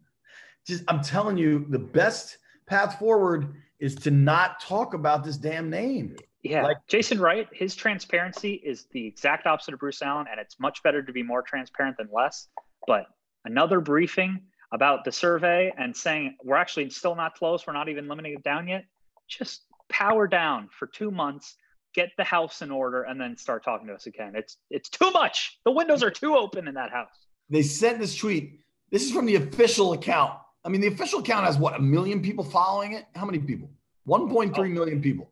Just, 0.67 0.83
I'm 0.87 1.01
telling 1.01 1.37
you, 1.37 1.65
the 1.69 1.79
best 1.79 2.37
path 2.65 2.97
forward 2.97 3.53
is 3.79 3.95
to 3.95 4.11
not 4.11 4.59
talk 4.59 4.93
about 4.93 5.23
this 5.23 5.37
damn 5.37 5.69
name. 5.69 6.15
Yeah, 6.41 6.63
like, 6.63 6.77
Jason 6.87 7.19
Wright, 7.19 7.47
his 7.51 7.75
transparency 7.75 8.53
is 8.53 8.85
the 8.91 9.05
exact 9.05 9.47
opposite 9.47 9.73
of 9.73 9.79
Bruce 9.79 10.01
Allen, 10.01 10.27
and 10.29 10.39
it's 10.39 10.59
much 10.59 10.81
better 10.83 11.01
to 11.01 11.11
be 11.11 11.23
more 11.23 11.41
transparent 11.41 11.97
than 11.97 12.07
less. 12.13 12.47
But 12.87 13.07
another 13.45 13.79
briefing 13.79 14.41
about 14.71 15.05
the 15.05 15.11
survey 15.11 15.71
and 15.77 15.95
saying 15.95 16.35
we're 16.43 16.57
actually 16.57 16.89
still 16.89 17.15
not 17.15 17.35
close, 17.35 17.65
we're 17.65 17.73
not 17.73 17.89
even 17.89 18.07
limiting 18.07 18.33
it 18.33 18.43
down 18.43 18.67
yet. 18.67 18.85
Just 19.27 19.61
power 19.89 20.27
down 20.27 20.69
for 20.77 20.87
two 20.87 21.11
months, 21.11 21.55
get 21.93 22.09
the 22.17 22.23
house 22.23 22.61
in 22.61 22.71
order, 22.71 23.03
and 23.03 23.19
then 23.19 23.37
start 23.37 23.63
talking 23.63 23.87
to 23.87 23.93
us 23.93 24.05
again. 24.05 24.33
It's 24.35 24.57
it's 24.69 24.89
too 24.89 25.11
much. 25.11 25.59
The 25.65 25.71
windows 25.71 26.03
are 26.03 26.11
too 26.11 26.35
open 26.35 26.67
in 26.67 26.75
that 26.75 26.91
house. 26.91 27.27
They 27.49 27.63
sent 27.63 27.99
this 27.99 28.15
tweet. 28.15 28.59
This 28.91 29.03
is 29.03 29.11
from 29.11 29.25
the 29.25 29.35
official 29.35 29.93
account. 29.93 30.33
I 30.63 30.69
mean, 30.69 30.81
the 30.81 30.87
official 30.87 31.19
account 31.19 31.45
has 31.45 31.57
what 31.57 31.75
a 31.75 31.79
million 31.79 32.21
people 32.21 32.43
following 32.43 32.93
it. 32.93 33.05
How 33.15 33.25
many 33.25 33.39
people? 33.39 33.69
1.3 34.07 34.71
million 34.71 35.01
people. 35.01 35.31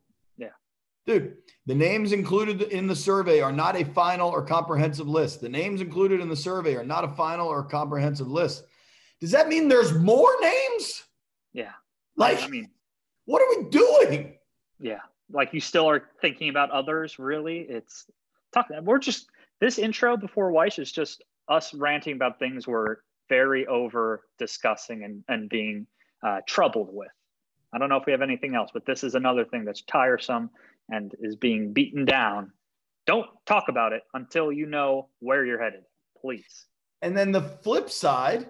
Dude, 1.06 1.38
the 1.66 1.76
names 1.76 2.14
included 2.14 2.62
in 2.62 2.88
the 2.88 2.96
survey 2.96 3.42
are 3.42 3.52
not 3.52 3.80
a 3.80 3.84
final 3.84 4.30
or 4.30 4.46
comprehensive 4.46 5.08
list. 5.08 5.42
The 5.42 5.50
names 5.50 5.82
included 5.82 6.22
in 6.22 6.30
the 6.30 6.36
survey 6.36 6.76
are 6.76 6.86
not 6.86 7.04
a 7.04 7.10
final 7.10 7.48
or 7.48 7.64
comprehensive 7.64 8.28
list. 8.28 8.64
Does 9.20 9.32
that 9.32 9.48
mean 9.48 9.68
there's 9.68 9.94
more 9.94 10.34
names? 10.42 11.04
Yeah. 11.52 11.72
Like, 12.16 12.42
I 12.42 12.48
mean, 12.48 12.70
what 13.26 13.42
are 13.42 13.50
we 13.50 13.70
doing? 13.70 14.36
Yeah. 14.80 15.00
Like 15.32 15.54
you 15.54 15.60
still 15.60 15.90
are 15.90 16.04
thinking 16.22 16.50
about 16.50 16.72
others, 16.72 17.20
really? 17.20 17.60
It's 17.60 18.06
talking. 18.54 18.84
We're 18.84 19.00
just, 19.00 19.28
this 19.60 19.80
intro 19.80 20.16
before 20.18 20.52
Wyche 20.52 20.80
is 20.80 20.92
just 20.92 21.24
us 21.48 21.74
ranting 21.74 22.16
about 22.16 22.40
things 22.40 22.68
we're 22.68 22.98
very 23.30 23.66
over 23.68 24.24
discussing 24.38 25.04
and, 25.04 25.24
and 25.28 25.50
being 25.50 25.88
uh, 26.26 26.40
troubled 26.48 26.90
with. 26.92 27.10
I 27.74 27.78
don't 27.78 27.90
know 27.90 27.98
if 27.98 28.06
we 28.06 28.12
have 28.12 28.22
anything 28.22 28.56
else, 28.56 28.70
but 28.74 28.86
this 28.86 29.04
is 29.04 29.16
another 29.16 29.44
thing 29.46 29.66
that's 29.66 29.82
tiresome 29.82 30.50
and 30.94 31.16
is 31.20 31.36
being 31.36 31.74
beaten 31.74 32.06
down. 32.06 32.52
Don't 33.08 33.28
talk 33.46 33.66
about 33.68 33.94
it 33.94 34.04
until 34.14 34.52
you 34.52 34.68
know 34.68 35.10
where 35.20 35.44
you're 35.44 35.62
headed, 35.62 35.84
please. 36.22 36.68
And 37.02 37.18
then 37.18 37.32
the 37.32 37.42
flip 37.42 37.90
side 37.90 38.48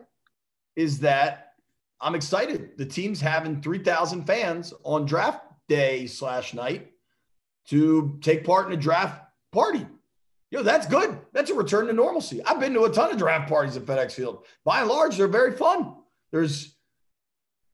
is 0.75 0.99
that 0.99 1.53
I'm 2.01 2.15
excited. 2.15 2.77
The 2.77 2.85
team's 2.85 3.21
having 3.21 3.61
3,000 3.61 4.25
fans 4.25 4.73
on 4.83 5.05
draft 5.05 5.41
day 5.69 6.05
slash 6.05 6.53
night 6.53 6.91
to 7.69 8.19
take 8.21 8.43
part 8.43 8.67
in 8.67 8.73
a 8.73 8.77
draft 8.77 9.23
party. 9.53 9.87
Yo, 10.51 10.61
that's 10.61 10.85
good. 10.85 11.17
That's 11.31 11.49
a 11.49 11.55
return 11.55 11.87
to 11.87 11.93
normalcy. 11.93 12.43
I've 12.43 12.59
been 12.59 12.73
to 12.73 12.83
a 12.83 12.91
ton 12.91 13.09
of 13.09 13.17
draft 13.17 13.49
parties 13.49 13.77
at 13.77 13.85
FedEx 13.85 14.11
Field. 14.11 14.45
By 14.65 14.81
and 14.81 14.89
large, 14.89 15.17
they're 15.17 15.27
very 15.27 15.55
fun. 15.55 15.95
There's 16.31 16.72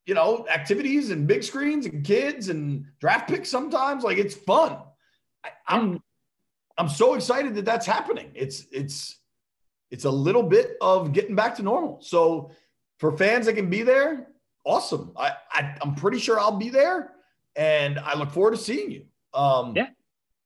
you 0.10 0.16
know, 0.16 0.44
activities 0.52 1.12
and 1.12 1.28
big 1.28 1.44
screens 1.44 1.86
and 1.86 2.04
kids 2.04 2.50
and 2.50 2.84
draft 3.00 3.30
picks 3.30 3.48
sometimes. 3.48 4.04
Like 4.04 4.18
it's 4.18 4.34
fun. 4.34 4.80
I, 5.44 5.50
I'm 5.68 6.02
I'm 6.80 6.90
so 6.90 7.14
excited 7.14 7.54
that 7.54 7.66
that's 7.66 7.86
happening. 7.86 8.32
It's 8.34 8.66
it's 8.72 9.20
it's 9.92 10.06
a 10.06 10.10
little 10.10 10.42
bit 10.42 10.78
of 10.82 11.14
getting 11.14 11.36
back 11.36 11.54
to 11.58 11.62
normal. 11.62 12.00
So 12.02 12.50
for 12.98 13.16
fans 13.16 13.46
that 13.46 13.54
can 13.54 13.70
be 13.70 13.84
there, 13.84 14.30
awesome. 14.66 15.12
I, 15.16 15.34
I 15.52 15.78
am 15.84 15.94
pretty 15.94 16.18
sure 16.18 16.40
I'll 16.40 16.58
be 16.58 16.70
there, 16.70 17.12
and 17.56 18.00
I 18.00 18.18
look 18.18 18.32
forward 18.32 18.52
to 18.52 18.58
seeing 18.58 18.90
you. 18.90 19.06
Um, 19.36 19.74
yeah, 19.76 19.90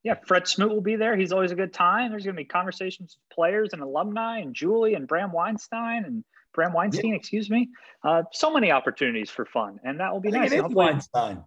yeah. 0.04 0.16
Fred 0.28 0.46
Smoot 0.46 0.72
will 0.72 0.82
be 0.82 0.98
there. 0.98 1.16
He's 1.16 1.32
always 1.32 1.52
a 1.52 1.56
good 1.56 1.72
time. 1.72 2.12
There's 2.12 2.26
going 2.26 2.36
to 2.36 2.42
be 2.42 2.46
conversations 2.46 3.18
with 3.18 3.34
players 3.34 3.70
and 3.72 3.82
alumni, 3.82 4.40
and 4.40 4.54
Julie 4.54 4.96
and 4.96 5.08
Bram 5.08 5.32
Weinstein 5.32 6.04
and 6.04 6.26
Bram 6.54 6.74
Weinstein, 6.74 7.12
yeah. 7.12 7.16
excuse 7.16 7.50
me. 7.50 7.70
Uh, 8.04 8.24
so 8.32 8.54
many 8.54 8.72
opportunities 8.72 9.30
for 9.30 9.46
fun, 9.46 9.80
and 9.84 10.00
that 10.00 10.12
will 10.12 10.20
be 10.20 10.32
nice. 10.32 10.52
It 10.52 10.66
is 10.66 10.74
Weinstein. 10.74 11.44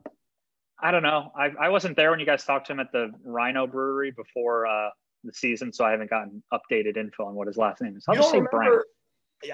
I 0.81 0.91
don't 0.91 1.03
know. 1.03 1.33
I, 1.37 1.51
I 1.61 1.69
wasn't 1.71 1.97
there 1.97 2.11
when 2.11 2.21
you 2.21 2.27
guys 2.27 2.45
talked 2.45 2.67
to 2.67 2.73
him 2.73 2.81
at 2.81 2.93
the 2.93 3.11
Rhino 3.25 3.67
Brewery 3.67 4.11
before 4.11 4.67
uh, 4.67 4.91
the 5.25 5.33
season, 5.33 5.73
so 5.73 5.85
I 5.85 5.91
haven't 5.91 6.11
gotten 6.11 6.43
updated 6.53 6.97
info 6.97 7.25
on 7.25 7.35
what 7.35 7.47
his 7.47 7.57
last 7.57 7.81
name 7.81 7.97
is. 7.97 8.05
I'll 8.09 8.15
you 8.15 8.21
just 8.21 8.31
say 8.31 8.43
Brian. 8.51 8.81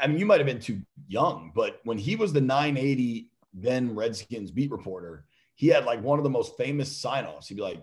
I 0.00 0.06
mean, 0.06 0.18
you 0.18 0.26
might 0.26 0.38
have 0.38 0.46
been 0.46 0.60
too 0.60 0.80
young, 1.08 1.52
but 1.54 1.80
when 1.84 1.98
he 1.98 2.16
was 2.16 2.32
the 2.32 2.40
980 2.40 3.28
then 3.54 3.94
Redskins 3.94 4.50
beat 4.50 4.70
reporter, 4.70 5.26
he 5.54 5.66
had 5.68 5.84
like 5.84 6.02
one 6.02 6.18
of 6.18 6.24
the 6.24 6.30
most 6.30 6.56
famous 6.56 6.96
sign-offs. 6.96 7.48
He'd 7.48 7.56
be 7.56 7.62
like, 7.62 7.82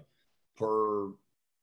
for 0.56 1.14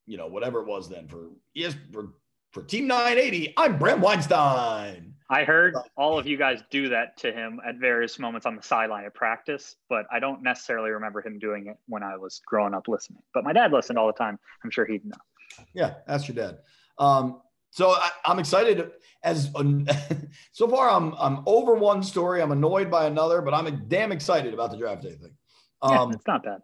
you 0.06 0.16
know 0.16 0.26
whatever 0.26 0.60
it 0.60 0.66
was 0.66 0.88
then 0.88 1.06
for 1.06 1.28
yes 1.54 1.76
for 1.92 2.14
for 2.52 2.62
Team 2.62 2.86
980, 2.86 3.52
I'm 3.56 3.78
Bram 3.78 4.00
Weinstein. 4.00 5.14
I 5.28 5.44
heard 5.44 5.74
all 5.96 6.18
of 6.18 6.26
you 6.26 6.36
guys 6.36 6.62
do 6.70 6.88
that 6.90 7.16
to 7.18 7.32
him 7.32 7.60
at 7.66 7.76
various 7.76 8.18
moments 8.18 8.46
on 8.46 8.54
the 8.54 8.62
sideline 8.62 9.04
of 9.06 9.14
practice, 9.14 9.74
but 9.88 10.06
I 10.12 10.20
don't 10.20 10.42
necessarily 10.42 10.90
remember 10.90 11.20
him 11.20 11.38
doing 11.38 11.66
it 11.66 11.76
when 11.88 12.04
I 12.04 12.16
was 12.16 12.40
growing 12.46 12.74
up 12.74 12.86
listening. 12.86 13.22
But 13.34 13.42
my 13.42 13.52
dad 13.52 13.72
listened 13.72 13.98
all 13.98 14.06
the 14.06 14.12
time. 14.12 14.38
I'm 14.62 14.70
sure 14.70 14.86
he'd 14.86 15.04
know. 15.04 15.16
Yeah, 15.74 15.94
ask 16.06 16.28
your 16.28 16.36
dad. 16.36 16.58
Um, 16.98 17.40
so 17.70 17.90
I, 17.90 18.10
am 18.24 18.38
excited. 18.38 18.92
As 19.24 19.50
so 20.52 20.68
far, 20.68 20.90
I'm 20.90 21.12
I'm 21.18 21.42
over 21.46 21.74
one 21.74 22.02
story. 22.02 22.40
I'm 22.40 22.52
annoyed 22.52 22.90
by 22.90 23.06
another, 23.06 23.42
but 23.42 23.52
I'm 23.52 23.88
damn 23.88 24.12
excited 24.12 24.54
about 24.54 24.70
the 24.70 24.76
draft 24.76 25.02
day 25.02 25.16
thing. 25.16 25.34
Um, 25.82 26.10
yeah, 26.10 26.14
it's 26.14 26.26
not 26.26 26.44
bad. 26.44 26.60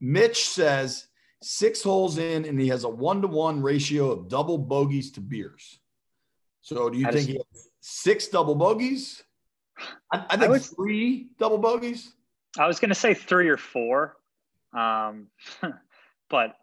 Mitch 0.00 0.48
says 0.48 1.08
six 1.42 1.82
holes 1.82 2.18
in, 2.18 2.44
and 2.44 2.60
he 2.60 2.68
has 2.68 2.84
a 2.84 2.88
one 2.88 3.22
to 3.22 3.28
one 3.28 3.60
ratio 3.60 4.10
of 4.10 4.28
double 4.28 4.56
bogeys 4.56 5.10
to 5.12 5.20
beers. 5.20 5.80
So 6.62 6.88
do 6.88 6.96
you 6.96 7.10
think 7.10 7.28
he 7.28 7.34
has 7.34 7.68
six 7.86 8.28
double 8.28 8.54
bogeys? 8.54 9.22
I, 10.10 10.24
I 10.30 10.36
think 10.36 10.44
I 10.44 10.48
was, 10.48 10.68
three 10.68 11.28
double 11.38 11.58
bogeys. 11.58 12.14
I 12.58 12.66
was 12.66 12.80
going 12.80 12.88
to 12.88 12.94
say 12.94 13.12
three 13.12 13.48
or 13.48 13.58
four, 13.58 14.16
um, 14.72 15.26
but 16.30 16.56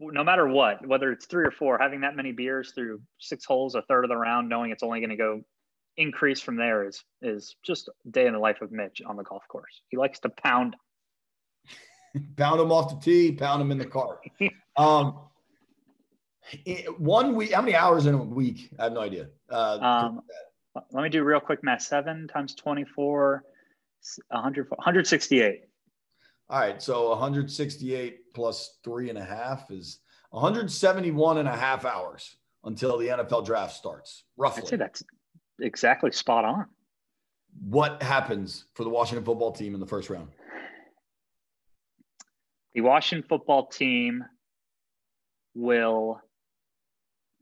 no 0.00 0.24
matter 0.24 0.48
what, 0.48 0.84
whether 0.86 1.12
it's 1.12 1.26
three 1.26 1.44
or 1.44 1.52
four, 1.52 1.78
having 1.78 2.00
that 2.00 2.16
many 2.16 2.32
beers 2.32 2.72
through 2.72 3.00
six 3.18 3.44
holes, 3.44 3.76
a 3.76 3.82
third 3.82 4.04
of 4.04 4.08
the 4.08 4.16
round, 4.16 4.48
knowing 4.48 4.72
it's 4.72 4.82
only 4.82 4.98
going 4.98 5.10
to 5.10 5.16
go 5.16 5.42
increase 5.96 6.40
from 6.40 6.56
there 6.56 6.88
is 6.88 7.04
is 7.20 7.54
just 7.62 7.88
a 7.88 8.10
day 8.10 8.26
in 8.26 8.32
the 8.32 8.38
life 8.38 8.62
of 8.62 8.72
Mitch 8.72 9.00
on 9.06 9.16
the 9.16 9.22
golf 9.22 9.46
course. 9.46 9.82
He 9.90 9.96
likes 9.96 10.18
to 10.20 10.28
pound, 10.28 10.74
pound 12.36 12.60
him 12.60 12.72
off 12.72 12.88
the 12.88 13.04
tee, 13.04 13.32
pound 13.32 13.62
him 13.62 13.70
in 13.70 13.78
the 13.78 13.86
cart. 13.86 14.18
um, 14.76 15.20
one 16.98 17.34
week, 17.34 17.52
how 17.52 17.62
many 17.62 17.74
hours 17.74 18.06
in 18.06 18.14
a 18.14 18.22
week? 18.22 18.70
I 18.78 18.84
have 18.84 18.92
no 18.92 19.00
idea. 19.00 19.28
Uh, 19.50 19.78
um, 19.80 20.20
let 20.90 21.02
me 21.02 21.08
do 21.08 21.22
real 21.22 21.40
quick 21.40 21.62
math. 21.62 21.82
Seven 21.82 22.28
times 22.28 22.54
24, 22.54 23.44
100, 24.28 24.70
168. 24.70 25.60
All 26.48 26.60
right. 26.60 26.82
So 26.82 27.10
168 27.10 28.34
plus 28.34 28.78
three 28.84 29.08
and 29.08 29.18
a 29.18 29.24
half 29.24 29.70
is 29.70 30.00
171 30.30 31.38
and 31.38 31.48
a 31.48 31.56
half 31.56 31.84
hours 31.84 32.36
until 32.64 32.98
the 32.98 33.08
NFL 33.08 33.44
draft 33.44 33.74
starts, 33.74 34.24
roughly. 34.36 34.62
I'd 34.62 34.68
say 34.68 34.76
that's 34.76 35.02
exactly 35.60 36.10
spot 36.12 36.44
on. 36.44 36.66
What 37.68 38.02
happens 38.02 38.64
for 38.74 38.84
the 38.84 38.88
Washington 38.88 39.24
football 39.24 39.52
team 39.52 39.74
in 39.74 39.80
the 39.80 39.86
first 39.86 40.08
round? 40.08 40.28
The 42.74 42.80
Washington 42.80 43.28
football 43.28 43.66
team 43.66 44.24
will 45.54 46.20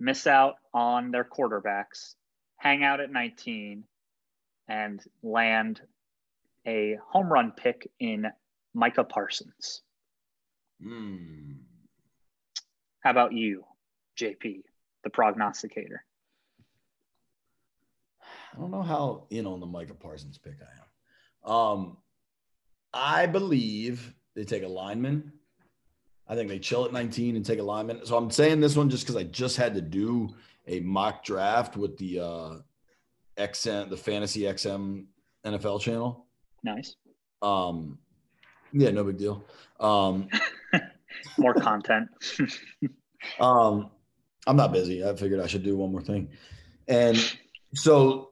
miss 0.01 0.27
out 0.27 0.57
on 0.73 1.11
their 1.11 1.25
quarterbacks, 1.25 2.15
hang 2.57 2.83
out 2.83 3.01
at 3.01 3.13
19, 3.13 3.85
and 4.69 5.01
land 5.23 5.81
a 6.67 6.97
home 7.09 7.33
run 7.33 7.53
pick 7.53 7.91
in 8.01 8.27
Micah 8.75 9.05
Parsons. 9.05 9.83
Mm. 10.85 11.57
How 13.01 13.11
about 13.11 13.33
you, 13.33 13.65
JP, 14.19 14.63
the 15.05 15.11
prognosticator? 15.11 16.05
I 18.55 18.59
don't 18.59 18.71
know 18.71 18.83
how 18.83 19.25
in 19.31 19.47
on 19.47 19.61
the 19.61 19.67
Micah 19.67 19.95
Parsons 19.95 20.39
pick 20.39 20.57
I 20.61 21.51
am. 21.51 21.53
Um, 21.53 21.97
I 22.93 23.27
believe 23.27 24.15
they 24.35 24.45
take 24.45 24.63
a 24.63 24.69
lineman. 24.69 25.33
I 26.31 26.37
think 26.37 26.49
they 26.49 26.61
chill 26.61 26.85
at 26.85 26.93
19 26.93 27.35
and 27.35 27.45
take 27.45 27.59
a 27.59 27.63
lineman. 27.63 28.07
So 28.07 28.17
I'm 28.17 28.31
saying 28.31 28.61
this 28.61 28.77
one 28.77 28.89
just 28.89 29.03
because 29.03 29.17
I 29.17 29.25
just 29.25 29.57
had 29.57 29.75
to 29.75 29.81
do 29.81 30.33
a 30.69 30.79
mock 30.79 31.25
draft 31.25 31.77
with 31.77 31.99
the 31.99 32.21
uh, 32.21 32.55
XM, 33.37 33.91
the 33.91 33.97
Fantasy 33.97 34.43
XM 34.43 35.07
NFL 35.45 35.81
channel. 35.81 36.27
Nice. 36.63 36.95
Um, 37.43 37.99
yeah, 38.73 38.91
no 38.91 39.03
big 39.03 39.19
deal. 39.19 39.45
Um, 39.81 40.29
more 41.37 41.55
content. 41.55 42.09
um, 43.41 43.91
I'm 44.47 44.57
not 44.57 44.73
busy. 44.73 45.05
I 45.05 45.17
figured 45.17 45.41
I 45.41 45.49
should 45.49 45.65
do 45.65 45.77
one 45.77 45.91
more 45.91 46.01
thing, 46.01 46.29
and 46.87 47.19
so 47.75 48.31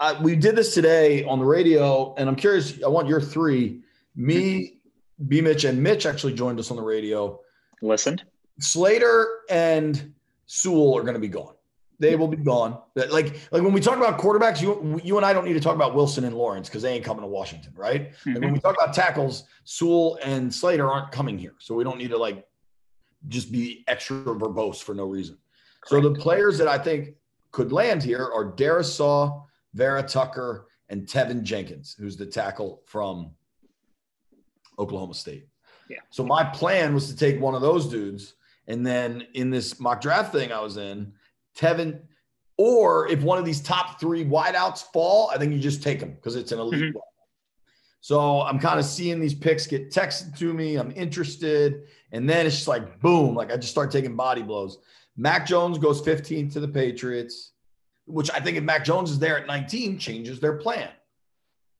I, 0.00 0.20
we 0.20 0.34
did 0.34 0.56
this 0.56 0.74
today 0.74 1.22
on 1.24 1.38
the 1.38 1.44
radio, 1.44 2.12
and 2.16 2.28
I'm 2.28 2.34
curious. 2.34 2.82
I 2.82 2.88
want 2.88 3.06
your 3.06 3.20
three. 3.20 3.82
Me, 4.16 4.80
B. 5.28 5.40
Mitch, 5.40 5.64
and 5.64 5.82
Mitch 5.82 6.06
actually 6.06 6.34
joined 6.34 6.58
us 6.58 6.70
on 6.70 6.76
the 6.76 6.82
radio. 6.82 7.40
Listened. 7.80 8.24
Slater 8.60 9.40
and 9.48 10.12
Sewell 10.46 10.96
are 10.96 11.02
going 11.02 11.14
to 11.14 11.20
be 11.20 11.28
gone 11.28 11.54
they 12.02 12.16
will 12.16 12.28
be 12.28 12.36
gone. 12.36 12.78
Like 12.94 13.38
like 13.52 13.62
when 13.62 13.72
we 13.72 13.80
talk 13.80 13.96
about 13.96 14.18
quarterbacks, 14.18 14.60
you 14.60 15.00
you 15.02 15.16
and 15.16 15.24
I 15.24 15.32
don't 15.32 15.44
need 15.44 15.54
to 15.54 15.60
talk 15.60 15.74
about 15.74 15.94
Wilson 15.94 16.24
and 16.24 16.36
Lawrence 16.36 16.68
because 16.68 16.82
they 16.82 16.92
ain't 16.92 17.04
coming 17.04 17.22
to 17.22 17.28
Washington, 17.28 17.72
right? 17.76 18.10
Mm-hmm. 18.10 18.30
And 18.30 18.44
when 18.44 18.52
we 18.52 18.58
talk 18.58 18.74
about 18.74 18.92
tackles, 18.92 19.44
Sewell 19.64 20.18
and 20.22 20.52
Slater 20.52 20.90
aren't 20.90 21.12
coming 21.12 21.38
here, 21.38 21.54
so 21.58 21.74
we 21.74 21.84
don't 21.84 21.98
need 21.98 22.10
to 22.10 22.18
like 22.18 22.44
just 23.28 23.52
be 23.52 23.84
extra 23.86 24.16
verbose 24.16 24.82
for 24.82 24.94
no 24.94 25.04
reason. 25.04 25.38
Correct. 25.84 26.02
So 26.04 26.08
the 26.08 26.18
players 26.18 26.58
that 26.58 26.68
I 26.68 26.76
think 26.76 27.14
could 27.52 27.72
land 27.72 28.02
here 28.02 28.24
are 28.24 28.52
Darrisaw, 28.52 29.44
Vera 29.74 30.02
Tucker, 30.02 30.66
and 30.88 31.06
Teven 31.06 31.42
Jenkins, 31.42 31.94
who's 31.98 32.16
the 32.16 32.26
tackle 32.26 32.82
from 32.86 33.30
Oklahoma 34.78 35.14
State. 35.14 35.46
Yeah. 35.88 35.98
So 36.10 36.24
my 36.24 36.44
plan 36.44 36.94
was 36.94 37.08
to 37.08 37.16
take 37.16 37.40
one 37.40 37.54
of 37.54 37.60
those 37.60 37.88
dudes, 37.88 38.34
and 38.66 38.86
then 38.86 39.26
in 39.34 39.50
this 39.50 39.78
mock 39.80 40.00
draft 40.00 40.32
thing 40.32 40.52
I 40.52 40.60
was 40.60 40.76
in. 40.76 41.12
Teven, 41.56 42.00
or 42.56 43.08
if 43.08 43.22
one 43.22 43.38
of 43.38 43.44
these 43.44 43.60
top 43.60 44.00
three 44.00 44.24
wideouts 44.24 44.84
fall, 44.92 45.30
I 45.30 45.38
think 45.38 45.52
you 45.52 45.58
just 45.58 45.82
take 45.82 46.00
them 46.00 46.12
because 46.12 46.36
it's 46.36 46.52
an 46.52 46.58
elite. 46.58 46.94
Mm-hmm. 46.94 46.98
So 48.00 48.42
I'm 48.42 48.58
kind 48.58 48.80
of 48.80 48.84
seeing 48.84 49.20
these 49.20 49.34
picks 49.34 49.66
get 49.66 49.90
texted 49.90 50.36
to 50.38 50.52
me. 50.52 50.76
I'm 50.76 50.90
interested. 50.92 51.84
And 52.10 52.28
then 52.28 52.46
it's 52.46 52.56
just 52.56 52.68
like, 52.68 53.00
boom, 53.00 53.34
like 53.34 53.52
I 53.52 53.56
just 53.56 53.70
start 53.70 53.92
taking 53.92 54.16
body 54.16 54.42
blows. 54.42 54.78
Mac 55.16 55.46
Jones 55.46 55.78
goes 55.78 56.00
15 56.00 56.50
to 56.50 56.60
the 56.60 56.66
Patriots, 56.66 57.52
which 58.06 58.30
I 58.32 58.40
think 58.40 58.56
if 58.56 58.64
Mac 58.64 58.84
Jones 58.84 59.10
is 59.10 59.20
there 59.20 59.38
at 59.38 59.46
19, 59.46 59.98
changes 59.98 60.40
their 60.40 60.56
plan. 60.56 60.90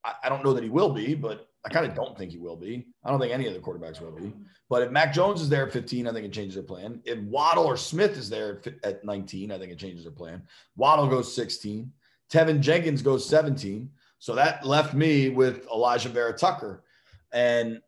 I, 0.04 0.14
I 0.25 0.28
don't 0.28 0.44
know 0.44 0.52
that 0.52 0.62
he 0.62 0.70
will 0.70 0.90
be, 0.90 1.14
but 1.14 1.49
I 1.64 1.69
kind 1.69 1.87
of 1.87 1.95
don't 1.95 2.19
think 2.19 2.33
he 2.33 2.38
will 2.38 2.57
be. 2.57 2.87
I 3.04 3.11
don't 3.11 3.21
think 3.21 3.33
any 3.33 3.47
of 3.47 3.54
the 3.54 3.61
quarterbacks 3.61 4.00
will 4.00 4.11
be. 4.11 4.33
But 4.69 4.83
if 4.83 4.90
Mac 4.90 5.12
Jones 5.12 5.40
is 5.40 5.49
there 5.49 5.66
at 5.66 5.73
15, 5.73 6.09
I 6.09 6.12
think 6.12 6.26
it 6.26 6.33
changes 6.33 6.54
their 6.54 6.64
plan. 6.64 7.00
If 7.04 7.21
Waddle 7.21 7.64
or 7.64 7.76
Smith 7.76 8.16
is 8.16 8.29
there 8.29 8.61
at 8.83 9.05
19, 9.05 9.53
I 9.53 9.59
think 9.59 9.70
it 9.70 9.79
changes 9.79 10.03
their 10.03 10.12
plan. 10.12 10.42
Waddle 10.77 11.07
goes 11.07 11.33
16. 11.35 11.92
Teven 12.33 12.61
Jenkins 12.61 13.03
goes 13.03 13.29
17. 13.29 13.90
So 14.18 14.35
that 14.35 14.66
left 14.66 14.94
me 14.94 15.29
with 15.29 15.68
Alijah 15.68 16.11
Vera 16.11 16.33
Tucker. 16.33 16.83
And 17.33 17.81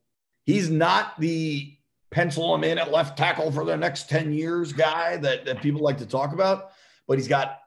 he's 0.44 0.70
not 0.70 1.18
the 1.18 1.76
pencil 2.10 2.54
him 2.54 2.62
in 2.62 2.78
at 2.78 2.92
left 2.92 3.18
tackle 3.18 3.50
for 3.50 3.64
the 3.64 3.76
next 3.76 4.08
10 4.08 4.32
years 4.32 4.72
guy 4.72 5.16
that, 5.16 5.44
that 5.44 5.60
people 5.60 5.80
like 5.80 5.98
to 5.98 6.06
talk 6.06 6.32
about, 6.32 6.70
but 7.08 7.18
he's 7.18 7.26
got 7.26 7.58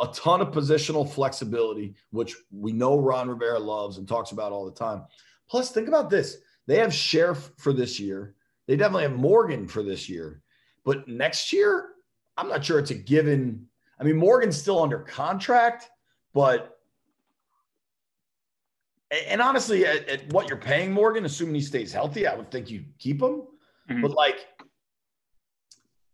a 0.00 0.06
ton 0.08 0.40
of 0.40 0.48
positional 0.48 1.08
flexibility, 1.08 1.94
which 2.10 2.36
we 2.52 2.72
know 2.72 2.98
Ron 3.00 3.28
Rivera 3.28 3.58
loves 3.58 3.98
and 3.98 4.06
talks 4.06 4.30
about 4.30 4.52
all 4.52 4.64
the 4.64 4.70
time. 4.70 5.02
Plus, 5.50 5.70
think 5.70 5.88
about 5.88 6.10
this. 6.10 6.38
They 6.66 6.78
have 6.78 6.90
Scherff 6.90 7.50
for 7.58 7.72
this 7.72 8.00
year. 8.00 8.34
They 8.66 8.76
definitely 8.76 9.04
have 9.04 9.16
Morgan 9.16 9.68
for 9.68 9.82
this 9.82 10.08
year. 10.08 10.42
But 10.84 11.06
next 11.08 11.52
year, 11.52 11.90
I'm 12.36 12.48
not 12.48 12.64
sure 12.64 12.78
it's 12.78 12.90
a 12.90 12.94
given. 12.94 13.66
I 14.00 14.04
mean, 14.04 14.16
Morgan's 14.16 14.60
still 14.60 14.82
under 14.82 14.98
contract, 14.98 15.88
but 16.34 16.76
and 19.10 19.40
honestly, 19.40 19.86
at, 19.86 20.08
at 20.08 20.32
what 20.32 20.48
you're 20.48 20.58
paying 20.58 20.92
Morgan, 20.92 21.24
assuming 21.24 21.54
he 21.54 21.60
stays 21.60 21.92
healthy, 21.92 22.26
I 22.26 22.34
would 22.34 22.50
think 22.50 22.70
you 22.70 22.84
keep 22.98 23.22
him. 23.22 23.42
Mm-hmm. 23.88 24.02
But 24.02 24.10
like, 24.12 24.46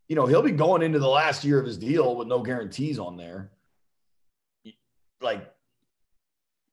you 0.09 0.16
know, 0.16 0.27
he'll 0.27 0.42
be 0.42 0.53
going 0.53 0.83
into 0.83 0.99
the 0.99 1.09
last 1.09 1.42
year 1.42 1.59
of 1.59 1.64
his 1.64 1.79
deal 1.79 2.16
with 2.16 2.29
no 2.29 2.40
guarantees 2.40 2.99
on 2.99 3.16
there. 3.16 3.51
Like 5.23 5.51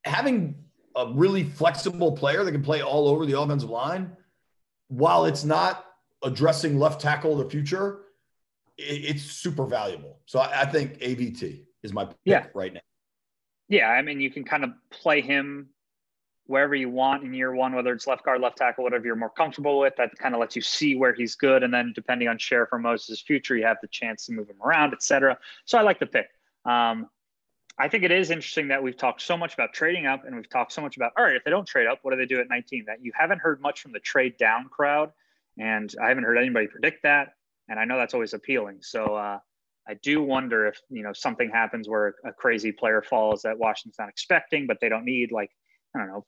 having 0.03 0.55
a 0.99 1.13
really 1.13 1.43
flexible 1.43 2.11
player 2.11 2.43
that 2.43 2.51
can 2.51 2.61
play 2.61 2.81
all 2.81 3.07
over 3.07 3.25
the 3.25 3.39
offensive 3.39 3.69
line, 3.69 4.11
while 4.89 5.25
it's 5.25 5.45
not 5.45 5.85
addressing 6.23 6.77
left 6.77 6.99
tackle 6.99 7.31
of 7.31 7.37
the 7.45 7.49
future, 7.49 8.01
it's 8.77 9.23
super 9.23 9.65
valuable. 9.65 10.19
So 10.25 10.39
I, 10.39 10.65
think 10.65 10.99
AVT 10.99 11.63
is 11.83 11.93
my 11.93 12.05
pick 12.05 12.17
yeah. 12.25 12.45
right 12.53 12.73
now. 12.73 12.81
Yeah, 13.69 13.87
I 13.87 14.01
mean, 14.01 14.19
you 14.19 14.29
can 14.29 14.43
kind 14.43 14.63
of 14.63 14.71
play 14.89 15.21
him 15.21 15.69
wherever 16.47 16.73
you 16.73 16.89
want 16.89 17.23
in 17.23 17.33
year 17.33 17.53
one, 17.53 17.75
whether 17.75 17.93
it's 17.93 18.07
left 18.07 18.25
guard, 18.25 18.41
left 18.41 18.57
tackle, 18.57 18.83
whatever 18.83 19.05
you're 19.05 19.15
more 19.15 19.29
comfortable 19.29 19.79
with. 19.79 19.95
That 19.97 20.17
kind 20.17 20.33
of 20.33 20.41
lets 20.41 20.55
you 20.55 20.61
see 20.61 20.95
where 20.95 21.13
he's 21.13 21.35
good, 21.35 21.63
and 21.63 21.73
then 21.73 21.93
depending 21.93 22.27
on 22.27 22.37
Scherff 22.37 22.69
or 22.71 22.79
Moses' 22.79 23.21
future, 23.21 23.55
you 23.55 23.65
have 23.65 23.77
the 23.81 23.87
chance 23.87 24.25
to 24.25 24.33
move 24.33 24.49
him 24.49 24.61
around, 24.63 24.93
etc. 24.93 25.37
So 25.65 25.77
I 25.77 25.81
like 25.81 25.99
the 25.99 26.07
pick. 26.07 26.27
Um, 26.65 27.07
I 27.79 27.87
think 27.87 28.03
it 28.03 28.11
is 28.11 28.29
interesting 28.29 28.67
that 28.67 28.83
we've 28.83 28.97
talked 28.97 29.21
so 29.21 29.37
much 29.37 29.53
about 29.53 29.71
trading 29.73 30.05
up 30.05 30.25
and 30.25 30.35
we've 30.35 30.49
talked 30.49 30.73
so 30.73 30.81
much 30.81 30.97
about, 30.97 31.13
all 31.17 31.23
right, 31.23 31.35
if 31.35 31.45
they 31.45 31.51
don't 31.51 31.65
trade 31.65 31.87
up, 31.87 31.99
what 32.01 32.11
do 32.11 32.17
they 32.17 32.25
do 32.25 32.41
at 32.41 32.49
19? 32.49 32.85
That 32.87 32.97
you 33.01 33.13
haven't 33.17 33.39
heard 33.39 33.61
much 33.61 33.81
from 33.81 33.93
the 33.93 33.99
trade 33.99 34.37
down 34.37 34.67
crowd. 34.67 35.11
And 35.57 35.93
I 36.01 36.09
haven't 36.09 36.25
heard 36.25 36.37
anybody 36.37 36.67
predict 36.67 37.03
that. 37.03 37.29
And 37.69 37.79
I 37.79 37.85
know 37.85 37.97
that's 37.97 38.13
always 38.13 38.33
appealing. 38.33 38.79
So 38.81 39.15
uh, 39.15 39.39
I 39.87 39.93
do 40.03 40.21
wonder 40.21 40.67
if, 40.67 40.81
you 40.89 41.03
know, 41.03 41.13
something 41.13 41.49
happens 41.49 41.87
where 41.87 42.15
a 42.25 42.33
crazy 42.33 42.73
player 42.73 43.01
falls 43.01 43.43
that 43.43 43.57
Washington's 43.57 43.97
not 43.97 44.09
expecting, 44.09 44.67
but 44.67 44.79
they 44.81 44.89
don't 44.89 45.05
need 45.05 45.31
like, 45.31 45.51
I 45.95 45.99
don't 45.99 46.09
know, 46.09 46.25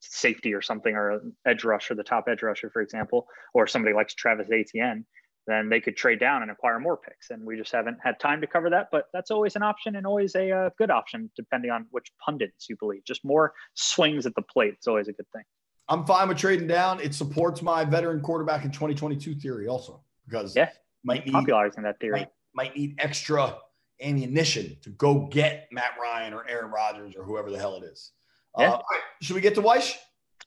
safety 0.00 0.54
or 0.54 0.62
something 0.62 0.94
or 0.94 1.10
an 1.12 1.36
edge 1.46 1.64
rusher, 1.64 1.94
the 1.94 2.02
top 2.02 2.28
edge 2.28 2.42
rusher, 2.42 2.70
for 2.70 2.80
example, 2.80 3.26
or 3.52 3.66
somebody 3.66 3.94
likes 3.94 4.14
Travis 4.14 4.48
Etienne 4.50 5.04
then 5.46 5.68
they 5.68 5.80
could 5.80 5.96
trade 5.96 6.20
down 6.20 6.42
and 6.42 6.50
acquire 6.50 6.80
more 6.80 6.96
picks. 6.96 7.30
And 7.30 7.44
we 7.44 7.56
just 7.56 7.72
haven't 7.72 7.98
had 8.02 8.18
time 8.18 8.40
to 8.40 8.46
cover 8.46 8.70
that, 8.70 8.88
but 8.90 9.06
that's 9.12 9.30
always 9.30 9.56
an 9.56 9.62
option 9.62 9.96
and 9.96 10.06
always 10.06 10.34
a 10.34 10.50
uh, 10.50 10.70
good 10.78 10.90
option, 10.90 11.30
depending 11.36 11.70
on 11.70 11.86
which 11.90 12.10
pundits 12.24 12.68
you 12.68 12.76
believe. 12.76 13.04
Just 13.04 13.24
more 13.24 13.52
swings 13.74 14.26
at 14.26 14.34
the 14.34 14.42
plate. 14.42 14.74
It's 14.74 14.86
always 14.86 15.08
a 15.08 15.12
good 15.12 15.26
thing. 15.32 15.42
I'm 15.88 16.06
fine 16.06 16.28
with 16.28 16.38
trading 16.38 16.66
down. 16.66 17.00
It 17.00 17.14
supports 17.14 17.60
my 17.60 17.84
veteran 17.84 18.20
quarterback 18.20 18.64
in 18.64 18.70
2022 18.70 19.34
theory 19.34 19.68
also 19.68 20.02
because 20.26 20.56
yeah, 20.56 20.70
might 21.02 21.26
need, 21.26 21.32
popularizing 21.32 21.82
that 21.82 22.00
theory. 22.00 22.20
Might, 22.20 22.32
might 22.54 22.76
need 22.76 22.94
extra 22.98 23.58
ammunition 24.02 24.76
to 24.82 24.90
go 24.90 25.26
get 25.26 25.68
Matt 25.70 25.92
Ryan 26.00 26.32
or 26.32 26.48
Aaron 26.48 26.70
Rodgers 26.70 27.14
or 27.16 27.24
whoever 27.24 27.50
the 27.50 27.58
hell 27.58 27.76
it 27.76 27.84
is. 27.84 28.12
Yeah. 28.58 28.72
Uh, 28.72 28.82
should 29.20 29.34
we 29.34 29.42
get 29.42 29.54
to 29.56 29.62
Wyche? 29.62 29.94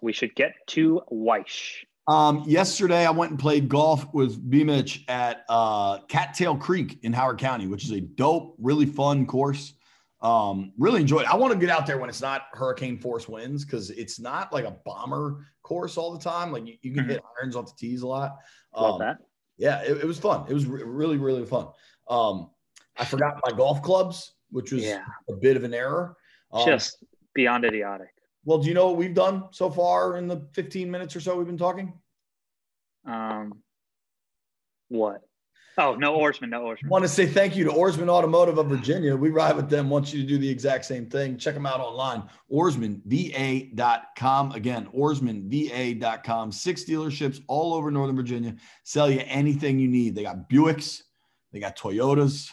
We 0.01 0.13
should 0.13 0.33
get 0.35 0.53
to 0.67 1.01
Wyche. 1.11 1.85
Um, 2.07 2.43
yesterday, 2.47 3.05
I 3.05 3.11
went 3.11 3.31
and 3.31 3.39
played 3.39 3.67
golf 3.67 4.13
with 4.13 4.49
B 4.49 4.63
Mitch 4.63 5.03
at 5.09 5.43
uh, 5.49 5.99
Cattail 6.07 6.55
Creek 6.55 6.99
in 7.03 7.11
Howard 7.11 7.37
County, 7.37 7.67
which 7.67 7.83
is 7.83 7.91
a 7.91 7.99
dope, 7.99 8.55
really 8.59 8.85
fun 8.85 9.25
course. 9.25 9.73
Um, 10.21 10.71
really 10.77 11.01
enjoyed 11.01 11.23
it. 11.23 11.29
I 11.29 11.35
want 11.35 11.53
to 11.53 11.59
get 11.59 11.69
out 11.69 11.85
there 11.85 11.99
when 11.99 12.09
it's 12.09 12.21
not 12.21 12.43
hurricane 12.53 12.97
force 12.97 13.27
winds 13.27 13.65
because 13.65 13.91
it's 13.91 14.19
not 14.19 14.51
like 14.51 14.65
a 14.65 14.75
bomber 14.85 15.45
course 15.63 15.97
all 15.97 16.11
the 16.11 16.19
time. 16.19 16.51
Like 16.51 16.65
you, 16.65 16.75
you 16.81 16.91
can 16.91 17.03
mm-hmm. 17.03 17.11
hit 17.11 17.23
irons 17.39 17.55
off 17.55 17.67
the 17.67 17.73
tees 17.77 18.01
a 18.01 18.07
lot. 18.07 18.37
Um, 18.73 18.83
Love 18.83 18.99
that. 18.99 19.17
Yeah, 19.57 19.81
it, 19.81 19.97
it, 19.97 20.05
was 20.05 20.17
fun. 20.17 20.45
It 20.49 20.53
was 20.53 20.65
re- 20.65 20.83
really, 20.83 21.17
really 21.17 21.45
fun. 21.45 21.67
Um, 22.09 22.49
I 22.95 23.05
forgot 23.05 23.39
my 23.45 23.55
golf 23.55 23.81
clubs, 23.81 24.33
which 24.49 24.71
was 24.71 24.83
yeah. 24.83 25.03
a 25.29 25.33
bit 25.33 25.57
of 25.57 25.63
an 25.63 25.73
error. 25.73 26.15
Um, 26.51 26.65
Just 26.65 27.03
beyond 27.35 27.65
idiotic. 27.65 28.09
Well, 28.47 28.57
do 28.59 28.69
you 28.69 28.73
know 28.73 28.87
what 28.87 28.95
we've 28.95 29.13
done 29.13 29.43
so 29.51 29.69
far 29.69 30.15
in 30.15 30.25
the 30.25 30.47
15 30.53 30.89
minutes 30.89 31.13
or 31.17 31.19
so 31.19 31.35
we've 31.35 31.45
been 31.45 31.57
talking? 31.57 31.91
Um, 33.05 33.61
what? 34.87 35.23
Oh, 35.77 35.95
no 35.95 36.17
Ourisman, 36.17 36.47
no 36.47 36.61
Ourisman. 36.61 36.87
Want 36.87 37.03
to 37.03 37.09
say 37.09 37.25
thank 37.25 37.57
you 37.57 37.65
to 37.65 37.71
Ourisman 37.71 38.07
Automotive 38.07 38.57
of 38.57 38.67
Virginia. 38.67 39.17
We 39.17 39.31
ride 39.31 39.57
with 39.57 39.69
them. 39.69 39.89
Want 39.89 40.13
you 40.13 40.21
to 40.21 40.25
do 40.25 40.37
the 40.37 40.47
exact 40.47 40.85
same 40.85 41.07
thing. 41.07 41.37
Check 41.37 41.55
them 41.55 41.65
out 41.65 41.81
online. 41.81 42.23
OurismanVA.com. 42.49 44.51
Again, 44.53 44.87
OurismanVA.com. 44.95 46.53
Six 46.53 46.85
dealerships 46.85 47.41
all 47.47 47.73
over 47.73 47.91
Northern 47.91 48.15
Virginia. 48.15 48.55
Sell 48.85 49.11
you 49.11 49.23
anything 49.25 49.77
you 49.77 49.89
need. 49.89 50.15
They 50.15 50.23
got 50.23 50.49
Buicks, 50.49 51.01
they 51.51 51.59
got 51.59 51.75
Toyotas, 51.75 52.49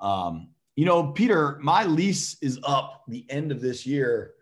Um, 0.00 0.48
you 0.74 0.84
know, 0.84 1.12
Peter, 1.12 1.60
my 1.62 1.84
lease 1.84 2.36
is 2.42 2.58
up 2.64 3.04
the 3.06 3.24
end 3.30 3.52
of 3.52 3.60
this 3.60 3.86
year. 3.86 4.32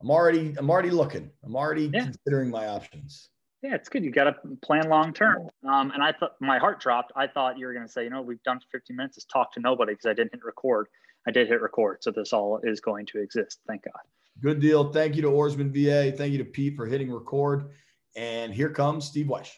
I'm 0.00 0.10
already, 0.10 0.54
I'm 0.58 0.70
already 0.70 0.90
looking. 0.90 1.30
I'm 1.44 1.56
already 1.56 1.90
yeah. 1.92 2.04
considering 2.04 2.50
my 2.50 2.68
options. 2.68 3.30
Yeah, 3.62 3.74
it's 3.74 3.88
good. 3.88 4.04
You 4.04 4.12
got 4.12 4.24
to 4.24 4.34
plan 4.62 4.88
long 4.88 5.12
term. 5.12 5.48
Um, 5.68 5.90
and 5.90 6.02
I 6.02 6.12
thought 6.12 6.32
my 6.40 6.58
heart 6.58 6.80
dropped. 6.80 7.12
I 7.16 7.26
thought 7.26 7.58
you 7.58 7.66
were 7.66 7.72
going 7.72 7.86
to 7.86 7.92
say, 7.92 8.04
you 8.04 8.10
know, 8.10 8.22
we've 8.22 8.42
done 8.44 8.60
15 8.70 8.96
minutes. 8.96 9.16
Let's 9.16 9.24
talk 9.24 9.52
to 9.54 9.60
nobody 9.60 9.94
because 9.94 10.06
I 10.06 10.14
didn't 10.14 10.32
hit 10.32 10.44
record. 10.44 10.86
I 11.26 11.32
did 11.32 11.48
hit 11.48 11.60
record, 11.60 11.98
so 12.00 12.12
this 12.12 12.32
all 12.32 12.60
is 12.62 12.80
going 12.80 13.06
to 13.06 13.20
exist. 13.20 13.60
Thank 13.66 13.84
God. 13.84 14.00
Good 14.40 14.60
deal. 14.60 14.92
Thank 14.92 15.16
you 15.16 15.22
to 15.22 15.28
Ourisman 15.28 15.72
VA. 15.72 16.16
Thank 16.16 16.32
you 16.32 16.38
to 16.38 16.44
Pete 16.44 16.76
for 16.76 16.86
hitting 16.86 17.12
record. 17.12 17.70
And 18.16 18.54
here 18.54 18.70
comes 18.70 19.06
Steve 19.06 19.26
Wyche. 19.26 19.50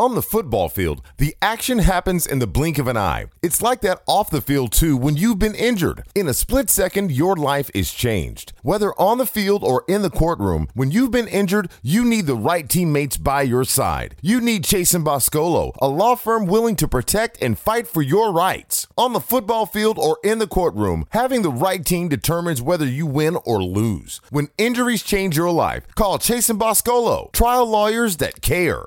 On 0.00 0.14
the 0.14 0.22
football 0.22 0.70
field, 0.70 1.02
the 1.18 1.36
action 1.42 1.80
happens 1.80 2.26
in 2.26 2.38
the 2.38 2.46
blink 2.46 2.78
of 2.78 2.88
an 2.88 2.96
eye. 2.96 3.26
It's 3.42 3.60
like 3.60 3.82
that 3.82 4.00
off 4.06 4.30
the 4.30 4.40
field 4.40 4.72
too 4.72 4.96
when 4.96 5.18
you've 5.18 5.38
been 5.38 5.54
injured. 5.54 6.04
In 6.14 6.26
a 6.26 6.32
split 6.32 6.70
second, 6.70 7.12
your 7.12 7.36
life 7.36 7.70
is 7.74 7.92
changed. 7.92 8.54
Whether 8.62 8.98
on 8.98 9.18
the 9.18 9.26
field 9.26 9.62
or 9.62 9.84
in 9.86 10.00
the 10.00 10.08
courtroom, 10.08 10.68
when 10.72 10.90
you've 10.90 11.10
been 11.10 11.28
injured, 11.28 11.70
you 11.82 12.02
need 12.02 12.24
the 12.24 12.34
right 12.34 12.66
teammates 12.66 13.18
by 13.18 13.42
your 13.42 13.64
side. 13.64 14.16
You 14.22 14.40
need 14.40 14.64
Chasen 14.64 15.04
Boscolo, 15.04 15.76
a 15.82 15.88
law 15.88 16.14
firm 16.14 16.46
willing 16.46 16.76
to 16.76 16.88
protect 16.88 17.36
and 17.42 17.58
fight 17.58 17.86
for 17.86 18.00
your 18.00 18.32
rights. 18.32 18.86
On 18.96 19.12
the 19.12 19.20
football 19.20 19.66
field 19.66 19.98
or 19.98 20.18
in 20.24 20.38
the 20.38 20.46
courtroom, 20.46 21.04
having 21.10 21.42
the 21.42 21.52
right 21.52 21.84
team 21.84 22.08
determines 22.08 22.62
whether 22.62 22.86
you 22.86 23.04
win 23.04 23.36
or 23.44 23.62
lose. 23.62 24.22
When 24.30 24.48
injuries 24.56 25.02
change 25.02 25.36
your 25.36 25.50
life, 25.50 25.86
call 25.94 26.18
Chasen 26.18 26.58
Boscolo, 26.58 27.30
trial 27.32 27.66
lawyers 27.66 28.16
that 28.16 28.40
care. 28.40 28.86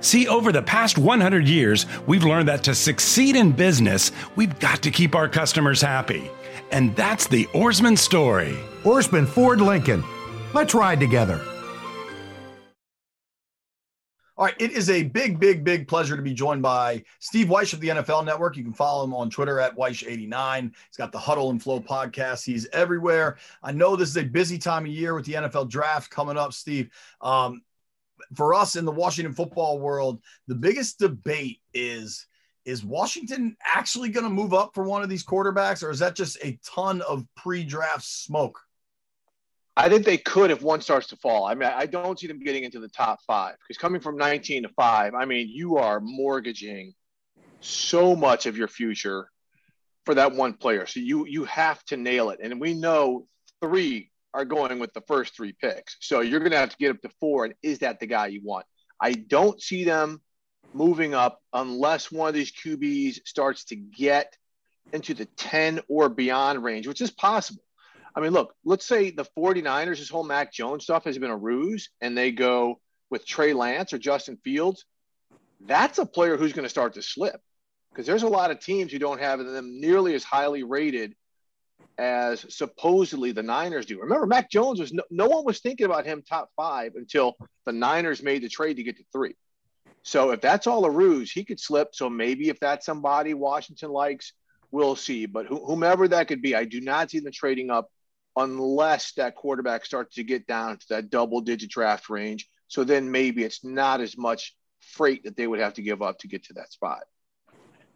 See, 0.00 0.28
over 0.28 0.52
the 0.52 0.62
past 0.62 0.98
100 0.98 1.48
years, 1.48 1.86
we've 2.06 2.24
learned 2.24 2.48
that 2.48 2.64
to 2.64 2.74
succeed 2.74 3.36
in 3.36 3.52
business, 3.52 4.12
we've 4.36 4.58
got 4.58 4.82
to 4.82 4.90
keep 4.90 5.14
our 5.14 5.28
customers 5.28 5.80
happy. 5.80 6.30
And 6.70 6.94
that's 6.96 7.26
the 7.26 7.46
Ourisman 7.46 7.96
story. 7.96 8.56
Ourisman 8.82 9.26
Ford 9.26 9.60
Lincoln. 9.60 10.04
Let's 10.52 10.74
ride 10.74 11.00
together. 11.00 11.40
All 14.38 14.44
right, 14.44 14.54
it 14.58 14.72
is 14.72 14.90
a 14.90 15.02
big, 15.02 15.40
big, 15.40 15.64
big 15.64 15.88
pleasure 15.88 16.14
to 16.14 16.20
be 16.20 16.34
joined 16.34 16.60
by 16.60 17.02
Steve 17.20 17.46
Wyche 17.46 17.72
of 17.72 17.80
the 17.80 17.88
NFL 17.88 18.26
Network. 18.26 18.58
You 18.58 18.64
can 18.64 18.74
follow 18.74 19.02
him 19.02 19.14
on 19.14 19.30
Twitter 19.30 19.60
at 19.60 19.74
Wyche89. 19.78 20.62
He's 20.62 20.96
got 20.98 21.10
the 21.10 21.18
Huddle 21.18 21.48
and 21.48 21.62
Flow 21.62 21.80
podcast. 21.80 22.44
He's 22.44 22.68
everywhere. 22.74 23.38
I 23.62 23.72
know 23.72 23.96
this 23.96 24.10
is 24.10 24.18
a 24.18 24.24
busy 24.24 24.58
time 24.58 24.84
of 24.84 24.90
year 24.90 25.14
with 25.14 25.24
the 25.24 25.32
NFL 25.32 25.70
draft 25.70 26.10
coming 26.10 26.36
up, 26.36 26.52
Steve. 26.52 26.90
Um, 27.22 27.62
for 28.34 28.54
us 28.54 28.76
in 28.76 28.84
the 28.84 28.92
Washington 28.92 29.34
football 29.34 29.78
world, 29.78 30.20
the 30.46 30.54
biggest 30.54 30.98
debate 30.98 31.60
is 31.74 32.26
is 32.64 32.84
Washington 32.84 33.56
actually 33.64 34.08
going 34.08 34.24
to 34.24 34.30
move 34.30 34.52
up 34.52 34.72
for 34.74 34.82
one 34.82 35.00
of 35.02 35.08
these 35.08 35.24
quarterbacks, 35.24 35.84
or 35.84 35.90
is 35.90 36.00
that 36.00 36.16
just 36.16 36.36
a 36.42 36.58
ton 36.64 37.00
of 37.02 37.24
pre-draft 37.36 38.02
smoke? 38.02 38.58
I 39.76 39.88
think 39.88 40.04
they 40.04 40.16
could 40.16 40.50
if 40.50 40.62
one 40.62 40.80
starts 40.80 41.06
to 41.08 41.16
fall. 41.16 41.44
I 41.44 41.54
mean, 41.54 41.70
I 41.72 41.86
don't 41.86 42.18
see 42.18 42.26
them 42.26 42.40
getting 42.40 42.64
into 42.64 42.80
the 42.80 42.88
top 42.88 43.20
five 43.26 43.54
because 43.60 43.80
coming 43.80 44.00
from 44.00 44.16
19 44.16 44.64
to 44.64 44.68
five, 44.70 45.14
I 45.14 45.26
mean, 45.26 45.48
you 45.48 45.76
are 45.76 46.00
mortgaging 46.00 46.94
so 47.60 48.16
much 48.16 48.46
of 48.46 48.56
your 48.56 48.68
future 48.68 49.30
for 50.04 50.14
that 50.14 50.32
one 50.32 50.54
player. 50.54 50.86
So 50.86 51.00
you 51.00 51.26
you 51.26 51.44
have 51.44 51.84
to 51.86 51.96
nail 51.96 52.30
it. 52.30 52.40
And 52.42 52.60
we 52.60 52.74
know 52.74 53.26
three 53.60 54.10
are 54.36 54.44
going 54.44 54.78
with 54.78 54.92
the 54.92 55.00
first 55.00 55.34
three 55.34 55.52
picks. 55.52 55.96
So 56.00 56.20
you're 56.20 56.40
going 56.40 56.52
to 56.52 56.58
have 56.58 56.68
to 56.68 56.76
get 56.76 56.90
up 56.90 57.00
to 57.00 57.08
four. 57.20 57.46
And 57.46 57.54
is 57.62 57.78
that 57.78 58.00
the 58.00 58.06
guy 58.06 58.26
you 58.26 58.42
want? 58.44 58.66
I 59.00 59.12
don't 59.12 59.60
see 59.60 59.84
them 59.84 60.20
moving 60.74 61.14
up 61.14 61.40
unless 61.54 62.12
one 62.12 62.28
of 62.28 62.34
these 62.34 62.52
QBs 62.52 63.26
starts 63.26 63.64
to 63.66 63.76
get 63.76 64.36
into 64.92 65.14
the 65.14 65.24
10 65.24 65.80
or 65.88 66.10
beyond 66.10 66.62
range, 66.62 66.86
which 66.86 67.00
is 67.00 67.10
possible. 67.10 67.62
I 68.14 68.20
mean, 68.20 68.32
look, 68.32 68.54
let's 68.62 68.84
say 68.84 69.10
the 69.10 69.24
49ers, 69.38 69.98
this 69.98 70.10
whole 70.10 70.22
Mac 70.22 70.52
Jones 70.52 70.84
stuff 70.84 71.04
has 71.04 71.16
been 71.16 71.30
a 71.30 71.36
ruse, 71.36 71.88
and 72.02 72.16
they 72.16 72.30
go 72.30 72.78
with 73.08 73.26
Trey 73.26 73.54
Lance 73.54 73.94
or 73.94 73.98
Justin 73.98 74.38
Fields. 74.44 74.84
That's 75.62 75.98
a 75.98 76.04
player 76.04 76.36
who's 76.36 76.52
going 76.52 76.64
to 76.64 76.70
start 76.70 76.94
to 76.94 77.02
slip 77.02 77.40
because 77.90 78.06
there's 78.06 78.22
a 78.22 78.28
lot 78.28 78.50
of 78.50 78.60
teams 78.60 78.92
who 78.92 78.98
don't 78.98 79.20
have 79.20 79.38
them 79.38 79.80
nearly 79.80 80.14
as 80.14 80.24
highly 80.24 80.62
rated 80.62 81.14
as 81.98 82.44
supposedly 82.54 83.32
the 83.32 83.42
Niners 83.42 83.86
do. 83.86 84.00
Remember, 84.00 84.26
Mac 84.26 84.50
Jones 84.50 84.80
was 84.80 84.92
no, 84.92 85.02
no, 85.10 85.26
one 85.26 85.44
was 85.44 85.60
thinking 85.60 85.86
about 85.86 86.04
him 86.04 86.22
top 86.22 86.50
five 86.56 86.92
until 86.94 87.36
the 87.64 87.72
Niners 87.72 88.22
made 88.22 88.42
the 88.42 88.48
trade 88.48 88.74
to 88.74 88.82
get 88.82 88.96
to 88.98 89.04
three. 89.12 89.34
So 90.02 90.30
if 90.30 90.40
that's 90.40 90.66
all 90.66 90.84
a 90.84 90.90
ruse, 90.90 91.32
he 91.32 91.44
could 91.44 91.58
slip. 91.58 91.94
So 91.94 92.08
maybe 92.08 92.48
if 92.48 92.60
that's 92.60 92.86
somebody 92.86 93.34
Washington 93.34 93.90
likes, 93.90 94.34
we'll 94.70 94.96
see. 94.96 95.26
But 95.26 95.46
wh- 95.46 95.66
whomever 95.66 96.06
that 96.08 96.28
could 96.28 96.42
be, 96.42 96.54
I 96.54 96.64
do 96.64 96.80
not 96.80 97.10
see 97.10 97.20
them 97.20 97.32
trading 97.32 97.70
up 97.70 97.90
unless 98.36 99.12
that 99.14 99.34
quarterback 99.34 99.84
starts 99.84 100.16
to 100.16 100.22
get 100.22 100.46
down 100.46 100.78
to 100.78 100.86
that 100.90 101.10
double 101.10 101.40
digit 101.40 101.70
draft 101.70 102.10
range. 102.10 102.48
So 102.68 102.84
then 102.84 103.10
maybe 103.10 103.42
it's 103.42 103.64
not 103.64 104.00
as 104.00 104.16
much 104.16 104.54
freight 104.80 105.24
that 105.24 105.36
they 105.36 105.46
would 105.46 105.60
have 105.60 105.74
to 105.74 105.82
give 105.82 106.02
up 106.02 106.18
to 106.18 106.28
get 106.28 106.44
to 106.44 106.54
that 106.54 106.72
spot. 106.72 107.00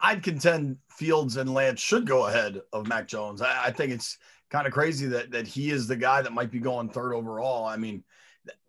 I'd 0.00 0.22
contend 0.22 0.78
Fields 0.88 1.36
and 1.36 1.52
Lance 1.52 1.80
should 1.80 2.06
go 2.06 2.26
ahead 2.26 2.60
of 2.72 2.86
Mac 2.86 3.06
Jones. 3.06 3.42
I, 3.42 3.66
I 3.66 3.70
think 3.70 3.92
it's 3.92 4.18
kind 4.50 4.66
of 4.66 4.72
crazy 4.72 5.06
that 5.06 5.30
that 5.30 5.46
he 5.46 5.70
is 5.70 5.86
the 5.86 5.96
guy 5.96 6.22
that 6.22 6.32
might 6.32 6.50
be 6.50 6.58
going 6.58 6.88
third 6.88 7.14
overall. 7.14 7.66
I 7.66 7.76
mean, 7.76 8.04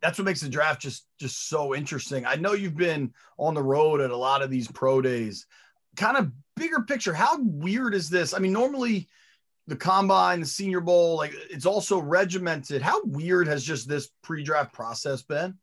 that's 0.01 0.17
what 0.17 0.25
makes 0.25 0.41
the 0.41 0.49
draft 0.49 0.81
just 0.81 1.07
just 1.19 1.49
so 1.49 1.75
interesting. 1.75 2.25
I 2.25 2.35
know 2.35 2.53
you've 2.53 2.77
been 2.77 3.13
on 3.37 3.53
the 3.53 3.63
road 3.63 4.01
at 4.01 4.11
a 4.11 4.17
lot 4.17 4.41
of 4.41 4.49
these 4.49 4.69
pro 4.69 5.01
days. 5.01 5.45
Kind 5.95 6.17
of 6.17 6.31
bigger 6.55 6.81
picture, 6.81 7.13
how 7.13 7.39
weird 7.41 7.93
is 7.93 8.09
this? 8.09 8.33
I 8.33 8.39
mean, 8.39 8.53
normally 8.53 9.09
the 9.67 9.75
combine, 9.75 10.39
the 10.39 10.45
senior 10.45 10.81
bowl, 10.81 11.17
like 11.17 11.33
it's 11.49 11.65
also 11.65 11.99
regimented. 11.99 12.81
How 12.81 13.03
weird 13.03 13.47
has 13.47 13.63
just 13.63 13.87
this 13.87 14.09
pre-draft 14.21 14.73
process 14.73 15.21
been? 15.21 15.57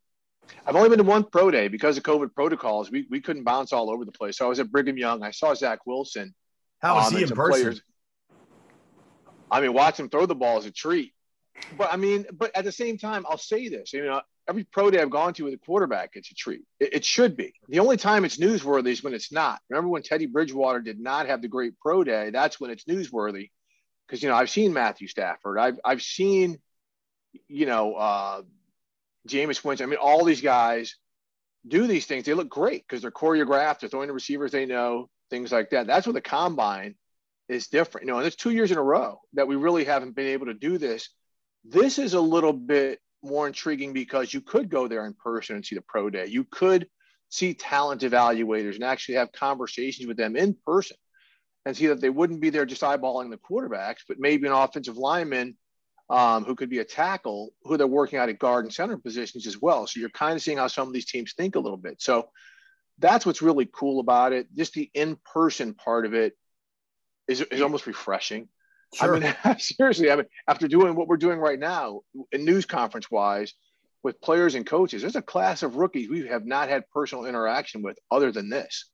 I've 0.66 0.76
only 0.76 0.88
been 0.88 0.98
to 0.98 1.04
one 1.04 1.24
pro 1.24 1.50
day 1.50 1.68
because 1.68 1.96
of 1.96 2.02
COVID 2.02 2.34
protocols. 2.34 2.90
We, 2.90 3.06
we 3.10 3.20
couldn't 3.20 3.44
bounce 3.44 3.72
all 3.72 3.90
over 3.90 4.04
the 4.04 4.12
place. 4.12 4.38
So 4.38 4.46
I 4.46 4.48
was 4.48 4.60
at 4.60 4.70
Brigham 4.70 4.98
Young. 4.98 5.22
I 5.22 5.30
saw 5.30 5.54
Zach 5.54 5.80
Wilson. 5.86 6.34
How 6.80 6.96
was 6.96 7.08
um, 7.08 7.16
he 7.16 7.22
in 7.22 7.30
person? 7.30 7.62
Players. 7.62 7.82
I 9.50 9.60
mean, 9.60 9.72
watch 9.72 9.98
him 9.98 10.08
throw 10.08 10.26
the 10.26 10.34
ball 10.34 10.58
is 10.58 10.66
a 10.66 10.70
treat. 10.70 11.12
But 11.76 11.92
I 11.92 11.96
mean, 11.96 12.26
but 12.32 12.54
at 12.54 12.64
the 12.64 12.72
same 12.72 12.98
time, 12.98 13.24
I'll 13.28 13.38
say 13.38 13.68
this. 13.68 13.92
You 13.92 14.04
know, 14.04 14.20
every 14.48 14.64
pro 14.64 14.90
day 14.90 15.00
I've 15.00 15.10
gone 15.10 15.34
to 15.34 15.44
with 15.44 15.54
a 15.54 15.58
quarterback, 15.58 16.10
it's 16.14 16.30
a 16.30 16.34
treat. 16.34 16.62
It, 16.78 16.94
it 16.94 17.04
should 17.04 17.36
be. 17.36 17.52
The 17.68 17.80
only 17.80 17.96
time 17.96 18.24
it's 18.24 18.36
newsworthy 18.36 18.88
is 18.88 19.02
when 19.02 19.14
it's 19.14 19.32
not. 19.32 19.60
Remember 19.68 19.88
when 19.88 20.02
Teddy 20.02 20.26
Bridgewater 20.26 20.80
did 20.80 21.00
not 21.00 21.26
have 21.26 21.42
the 21.42 21.48
great 21.48 21.78
pro 21.80 22.04
day? 22.04 22.30
That's 22.30 22.60
when 22.60 22.70
it's 22.70 22.84
newsworthy. 22.84 23.50
Because 24.06 24.22
you 24.22 24.28
know, 24.28 24.36
I've 24.36 24.50
seen 24.50 24.72
Matthew 24.72 25.08
Stafford. 25.08 25.58
I've 25.58 25.80
I've 25.84 26.02
seen, 26.02 26.58
you 27.48 27.66
know, 27.66 27.94
uh, 27.94 28.42
Jameis 29.28 29.64
Winston. 29.64 29.88
I 29.88 29.90
mean, 29.90 29.98
all 30.00 30.24
these 30.24 30.40
guys 30.40 30.96
do 31.66 31.86
these 31.86 32.06
things. 32.06 32.24
They 32.24 32.34
look 32.34 32.48
great 32.48 32.84
because 32.86 33.02
they're 33.02 33.10
choreographed. 33.10 33.80
They're 33.80 33.88
throwing 33.88 34.08
the 34.08 34.14
receivers 34.14 34.52
they 34.52 34.66
know, 34.66 35.08
things 35.30 35.52
like 35.52 35.70
that. 35.70 35.86
That's 35.86 36.06
what 36.06 36.14
the 36.14 36.20
combine 36.20 36.94
is 37.48 37.68
different. 37.68 38.06
You 38.06 38.12
know, 38.12 38.18
and 38.18 38.26
it's 38.26 38.36
two 38.36 38.50
years 38.50 38.70
in 38.70 38.78
a 38.78 38.82
row 38.82 39.20
that 39.34 39.48
we 39.48 39.56
really 39.56 39.84
haven't 39.84 40.14
been 40.14 40.28
able 40.28 40.46
to 40.46 40.54
do 40.54 40.78
this. 40.78 41.10
This 41.64 41.98
is 41.98 42.14
a 42.14 42.20
little 42.20 42.52
bit 42.52 43.00
more 43.22 43.46
intriguing 43.46 43.92
because 43.92 44.32
you 44.32 44.40
could 44.40 44.70
go 44.70 44.86
there 44.88 45.04
in 45.04 45.14
person 45.14 45.56
and 45.56 45.64
see 45.64 45.74
the 45.74 45.82
pro 45.82 46.08
day. 46.08 46.26
You 46.26 46.44
could 46.44 46.88
see 47.30 47.54
talent 47.54 48.02
evaluators 48.02 48.74
and 48.74 48.84
actually 48.84 49.16
have 49.16 49.32
conversations 49.32 50.06
with 50.06 50.16
them 50.16 50.36
in 50.36 50.56
person 50.64 50.96
and 51.66 51.76
see 51.76 51.88
that 51.88 52.00
they 52.00 52.10
wouldn't 52.10 52.40
be 52.40 52.50
there 52.50 52.64
just 52.64 52.82
eyeballing 52.82 53.30
the 53.30 53.36
quarterbacks, 53.38 53.98
but 54.08 54.18
maybe 54.18 54.46
an 54.46 54.52
offensive 54.52 54.96
lineman 54.96 55.56
um, 56.10 56.44
who 56.44 56.54
could 56.54 56.70
be 56.70 56.78
a 56.78 56.84
tackle, 56.84 57.50
who 57.64 57.76
they're 57.76 57.86
working 57.86 58.18
out 58.18 58.28
at 58.28 58.38
guard 58.38 58.64
and 58.64 58.72
center 58.72 58.96
positions 58.96 59.46
as 59.46 59.60
well. 59.60 59.86
So 59.86 60.00
you're 60.00 60.08
kind 60.08 60.36
of 60.36 60.42
seeing 60.42 60.58
how 60.58 60.68
some 60.68 60.88
of 60.88 60.94
these 60.94 61.06
teams 61.06 61.34
think 61.34 61.54
a 61.54 61.60
little 61.60 61.76
bit. 61.76 62.00
So 62.00 62.28
that's 62.98 63.26
what's 63.26 63.42
really 63.42 63.68
cool 63.70 64.00
about 64.00 64.32
it. 64.32 64.48
Just 64.56 64.72
the 64.72 64.90
in-person 64.94 65.74
part 65.74 66.06
of 66.06 66.14
it 66.14 66.36
is, 67.28 67.42
is 67.42 67.60
almost 67.60 67.86
refreshing. 67.86 68.48
Sure. 68.94 69.16
I 69.16 69.20
mean, 69.20 69.58
seriously, 69.58 70.10
I 70.10 70.16
mean, 70.16 70.26
after 70.48 70.66
doing 70.66 70.94
what 70.94 71.08
we're 71.08 71.18
doing 71.18 71.38
right 71.38 71.58
now, 71.58 72.00
in 72.32 72.44
news 72.44 72.64
conference 72.64 73.10
wise, 73.10 73.52
with 74.02 74.20
players 74.20 74.54
and 74.54 74.64
coaches, 74.64 75.02
there's 75.02 75.16
a 75.16 75.22
class 75.22 75.62
of 75.62 75.76
rookies 75.76 76.08
we 76.08 76.28
have 76.28 76.46
not 76.46 76.68
had 76.68 76.88
personal 76.90 77.26
interaction 77.26 77.82
with 77.82 77.98
other 78.10 78.32
than 78.32 78.48
this. 78.48 78.88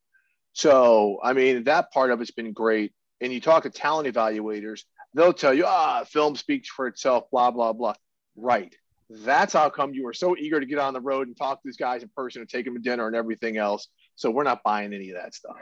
So, 0.55 1.18
I 1.22 1.33
mean, 1.33 1.64
that 1.64 1.92
part 1.92 2.11
of 2.11 2.20
it's 2.20 2.31
been 2.31 2.53
great. 2.53 2.92
And 3.20 3.33
you 3.33 3.40
talk 3.40 3.64
to 3.64 3.70
talent 3.70 4.12
evaluators, 4.12 4.83
they'll 5.14 5.33
tell 5.33 5.55
you, 5.55 5.64
ah, 5.66 6.05
film 6.05 6.37
speaks 6.37 6.68
for 6.68 6.87
itself, 6.87 7.31
blah, 7.31 7.50
blah, 7.50 7.72
blah. 7.72 7.94
Right. 8.37 8.74
That's 9.11 9.53
how 9.53 9.70
come 9.70 9.94
you 9.94 10.05
were 10.05 10.12
so 10.12 10.37
eager 10.37 10.59
to 10.59 10.66
get 10.66 10.79
on 10.79 10.94
the 10.94 11.00
road 11.00 11.29
and 11.29 11.37
talk 11.37 11.62
to 11.62 11.68
these 11.68 11.77
guys 11.77 12.03
in 12.03 12.11
person 12.16 12.40
and 12.40 12.48
take 12.48 12.64
them 12.64 12.74
to 12.74 12.81
dinner 12.81 13.07
and 13.07 13.14
everything 13.14 13.57
else. 13.57 13.88
So 14.16 14.31
we're 14.31 14.44
not 14.44 14.62
buying 14.62 14.92
any 14.94 15.11
of 15.11 15.16
that 15.16 15.35
stuff. 15.35 15.57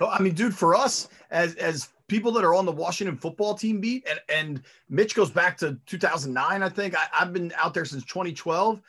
I 0.00 0.20
mean, 0.20 0.34
dude, 0.34 0.54
for 0.54 0.74
us 0.74 1.08
as 1.30 1.54
as 1.56 1.88
people 2.08 2.32
that 2.32 2.44
are 2.44 2.54
on 2.54 2.64
the 2.64 2.72
Washington 2.72 3.18
football 3.18 3.54
team 3.54 3.80
beat, 3.80 4.08
and, 4.08 4.20
and 4.28 4.62
Mitch 4.88 5.14
goes 5.14 5.30
back 5.30 5.58
to 5.58 5.78
2009, 5.86 6.62
I 6.62 6.68
think. 6.68 6.96
I, 6.96 7.06
I've 7.12 7.32
been 7.32 7.52
out 7.58 7.74
there 7.74 7.84
since 7.84 8.04
2012 8.04 8.80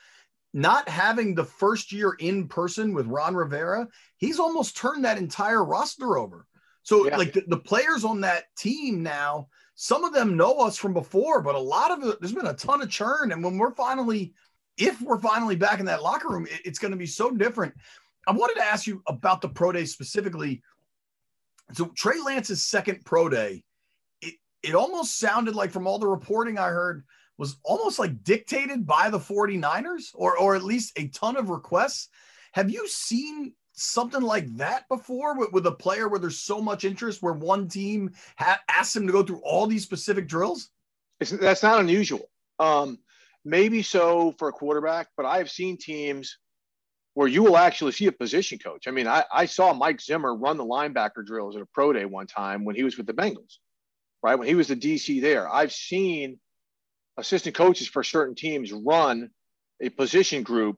not 0.54 0.90
having 0.90 1.36
the 1.36 1.44
first 1.44 1.92
year 1.92 2.16
in 2.20 2.48
person 2.48 2.94
with 2.94 3.06
Ron 3.08 3.36
Rivera, 3.36 3.88
he's 4.18 4.40
almost 4.40 4.76
turned 4.76 5.06
that 5.06 5.18
entire 5.18 5.64
roster 5.64 6.18
over. 6.18 6.46
So, 6.84 7.06
yeah. 7.06 7.18
like 7.18 7.34
the, 7.34 7.44
the, 7.48 7.58
players 7.58 8.04
on 8.04 8.22
that 8.22 8.46
team 8.58 9.04
now, 9.04 9.48
some 9.82 10.04
of 10.04 10.14
them 10.14 10.36
know 10.36 10.58
us 10.58 10.76
from 10.76 10.92
before, 10.92 11.42
but 11.42 11.56
a 11.56 11.60
lot 11.60 11.90
of 11.90 12.04
it, 12.04 12.20
there's 12.20 12.34
been 12.34 12.48
a 12.48 12.54
ton 12.54 12.82
of 12.82 12.90
churn. 12.90 13.32
And 13.32 13.42
when 13.42 13.58
we're 13.58 13.72
finally, 13.72 14.34
if 14.78 15.02
we're 15.02 15.22
finally 15.22 15.56
back 15.56 15.80
in 15.80 15.86
that 15.86 16.04
locker 16.04 16.28
room, 16.28 16.48
it, 16.52 16.60
it's 16.66 16.80
going 16.80 16.92
to 16.92 16.98
be 16.98 17.06
so 17.06 17.32
different. 17.32 17.74
I 18.28 18.34
wanted 18.34 18.56
to 18.56 18.66
ask 18.66 18.88
you 18.88 19.02
about 19.08 19.40
the 19.40 19.48
pro 19.48 19.72
day 19.72 19.86
specifically. 19.86 20.62
So, 21.72 21.94
Trey 21.96 22.20
Lance's 22.20 22.62
second 22.62 23.06
pro 23.06 23.30
day, 23.30 23.64
it, 24.22 24.34
it 24.64 24.76
almost 24.76 25.18
sounded 25.18 25.56
like 25.56 25.72
from 25.72 25.88
all 25.88 25.98
the 25.98 26.08
reporting 26.08 26.58
I 26.58 26.68
heard, 26.68 27.06
was 27.38 27.56
almost 27.64 28.00
like 28.00 28.22
dictated 28.22 28.86
by 28.86 29.10
the 29.10 29.18
49ers 29.18 30.10
or, 30.14 30.38
or 30.38 30.58
at 30.58 30.64
least 30.64 30.92
a 31.00 31.08
ton 31.08 31.38
of 31.38 31.50
requests. 31.50 32.10
Have 32.52 32.70
you 32.70 32.86
seen 32.90 33.54
something 33.80 34.22
like 34.22 34.56
that 34.58 34.88
before 34.90 35.38
with, 35.38 35.52
with 35.52 35.66
a 35.66 35.72
player 35.72 36.08
where 36.08 36.20
there's 36.20 36.40
so 36.40 36.62
much 36.62 36.86
interest 36.86 37.22
where 37.22 37.34
one 37.34 37.68
team 37.68 38.12
ha- 38.38 38.62
asks 38.70 38.96
him 38.96 39.08
to 39.08 39.14
go 39.14 39.24
through 39.24 39.42
all 39.44 39.68
these 39.68 39.84
specific 39.84 40.28
drills? 40.28 40.70
It's, 41.20 41.32
that's 41.32 41.64
not 41.64 41.80
unusual. 41.80 42.30
Um, 42.60 43.00
maybe 43.46 43.82
so 43.82 44.34
for 44.38 44.50
a 44.50 44.54
quarterback, 44.54 45.08
but 45.16 45.26
I 45.26 45.38
have 45.38 45.50
seen 45.50 45.78
teams 45.78 46.38
where 47.14 47.28
you 47.28 47.44
will 47.44 47.58
actually 47.58 47.92
see 47.92 48.08
a 48.08 48.12
position 48.12 48.60
coach. 48.60 48.88
I 48.88 48.92
mean, 48.92 49.08
I, 49.08 49.24
I 49.34 49.46
saw 49.46 49.74
Mike 49.74 50.02
Zimmer 50.02 50.36
run 50.36 50.58
the 50.58 50.66
linebacker 50.66 51.26
drills 51.26 51.56
at 51.56 51.62
a 51.62 51.66
pro 51.66 51.92
day 51.92 52.06
one 52.06 52.28
time 52.28 52.64
when 52.64 52.76
he 52.76 52.84
was 52.84 52.98
with 52.98 53.08
the 53.08 53.14
Bengals, 53.14 53.58
right? 54.24 54.36
When 54.36 54.48
he 54.48 54.56
was 54.56 54.68
the 54.68 54.76
DC 54.76 55.22
there. 55.22 55.52
I've 55.52 55.72
seen 55.72 56.40
assistant 57.18 57.56
coaches 57.56 57.88
for 57.88 58.04
certain 58.04 58.36
teams 58.36 58.72
run 58.72 59.32
a 59.82 59.90
position 59.90 60.44
group 60.44 60.78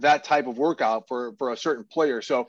that 0.00 0.24
type 0.24 0.46
of 0.46 0.58
workout 0.58 1.04
for 1.08 1.34
for 1.38 1.52
a 1.52 1.56
certain 1.56 1.84
player 1.84 2.20
so 2.22 2.46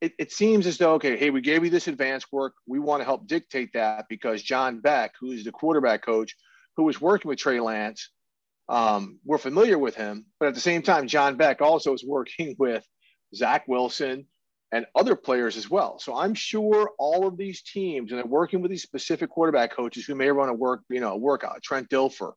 it, 0.00 0.12
it 0.18 0.32
seems 0.32 0.66
as 0.66 0.78
though 0.78 0.94
okay 0.94 1.16
hey 1.16 1.30
we 1.30 1.40
gave 1.40 1.64
you 1.64 1.70
this 1.70 1.88
advanced 1.88 2.26
work 2.32 2.54
we 2.66 2.78
want 2.78 3.00
to 3.00 3.04
help 3.04 3.26
dictate 3.26 3.72
that 3.74 4.06
because 4.08 4.42
john 4.42 4.80
beck 4.80 5.12
who's 5.20 5.44
the 5.44 5.52
quarterback 5.52 6.02
coach 6.02 6.36
who 6.76 6.84
was 6.84 7.00
working 7.00 7.28
with 7.28 7.38
trey 7.38 7.60
lance 7.60 8.10
um, 8.68 9.18
we're 9.24 9.38
familiar 9.38 9.78
with 9.78 9.96
him 9.96 10.24
but 10.38 10.48
at 10.48 10.54
the 10.54 10.60
same 10.60 10.82
time 10.82 11.06
john 11.06 11.36
beck 11.36 11.60
also 11.60 11.92
is 11.92 12.04
working 12.04 12.54
with 12.58 12.86
zach 13.34 13.66
wilson 13.68 14.26
and 14.72 14.86
other 14.94 15.14
players 15.14 15.56
as 15.56 15.70
well. 15.70 15.98
So 15.98 16.16
I'm 16.16 16.32
sure 16.34 16.90
all 16.98 17.26
of 17.26 17.36
these 17.36 17.62
teams, 17.62 18.10
and 18.10 18.18
they're 18.18 18.26
working 18.26 18.62
with 18.62 18.70
these 18.70 18.82
specific 18.82 19.28
quarterback 19.28 19.70
coaches 19.70 20.06
who 20.06 20.14
may 20.14 20.30
run 20.30 20.48
a 20.48 20.54
work, 20.54 20.80
you 20.88 21.00
know, 21.00 21.12
a 21.12 21.16
workout. 21.16 21.62
Trent 21.62 21.90
Dilfer, 21.90 22.32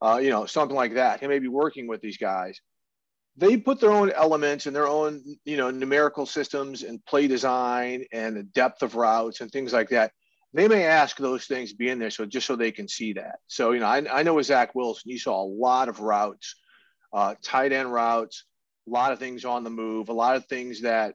uh, 0.00 0.18
you 0.22 0.30
know, 0.30 0.46
something 0.46 0.74
like 0.74 0.94
that. 0.94 1.20
He 1.20 1.26
may 1.26 1.38
be 1.38 1.48
working 1.48 1.86
with 1.86 2.00
these 2.00 2.16
guys. 2.16 2.58
They 3.38 3.56
put 3.56 3.80
their 3.80 3.92
own 3.92 4.10
elements 4.10 4.66
and 4.66 4.74
their 4.74 4.88
own, 4.88 5.22
you 5.44 5.56
know, 5.56 5.70
numerical 5.70 6.26
systems 6.26 6.82
and 6.82 7.04
play 7.06 7.28
design 7.28 8.04
and 8.12 8.36
the 8.36 8.42
depth 8.42 8.82
of 8.82 8.96
routes 8.96 9.40
and 9.40 9.50
things 9.50 9.72
like 9.72 9.90
that. 9.90 10.12
They 10.52 10.66
may 10.66 10.84
ask 10.84 11.16
those 11.16 11.46
things 11.46 11.72
be 11.72 11.88
in 11.88 12.00
there 12.00 12.10
so 12.10 12.26
just 12.26 12.46
so 12.46 12.56
they 12.56 12.72
can 12.72 12.88
see 12.88 13.12
that. 13.12 13.36
So, 13.46 13.70
you 13.72 13.80
know, 13.80 13.86
I, 13.86 14.20
I 14.20 14.22
know 14.24 14.34
with 14.34 14.46
Zach 14.46 14.74
Wilson, 14.74 15.10
you 15.10 15.18
saw 15.18 15.40
a 15.40 15.46
lot 15.46 15.88
of 15.88 16.00
routes, 16.00 16.56
uh, 17.12 17.36
tight 17.40 17.72
end 17.72 17.92
routes, 17.92 18.44
a 18.88 18.90
lot 18.90 19.12
of 19.12 19.20
things 19.20 19.44
on 19.44 19.62
the 19.62 19.70
move, 19.70 20.08
a 20.08 20.14
lot 20.14 20.34
of 20.34 20.46
things 20.46 20.82
that 20.82 21.14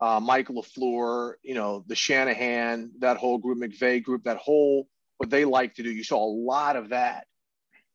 uh, 0.00 0.20
Mike 0.20 0.48
LaFleur, 0.48 1.34
you 1.42 1.54
know, 1.54 1.84
the 1.88 1.96
Shanahan, 1.96 2.92
that 3.00 3.16
whole 3.16 3.38
group, 3.38 3.58
McVay 3.58 4.02
group, 4.02 4.24
that 4.24 4.36
whole 4.36 4.86
what 5.16 5.30
they 5.30 5.44
like 5.44 5.74
to 5.74 5.82
do. 5.82 5.90
You 5.90 6.04
saw 6.04 6.24
a 6.24 6.30
lot 6.30 6.76
of 6.76 6.90
that 6.90 7.26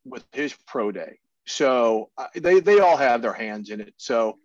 with 0.04 0.26
his 0.34 0.54
pro 0.68 0.92
day. 0.92 1.20
So 1.46 2.10
uh, 2.18 2.28
they, 2.36 2.60
they 2.60 2.80
all 2.80 2.98
have 2.98 3.22
their 3.22 3.34
hands 3.34 3.70
in 3.70 3.82
it. 3.82 3.94
So, 3.98 4.38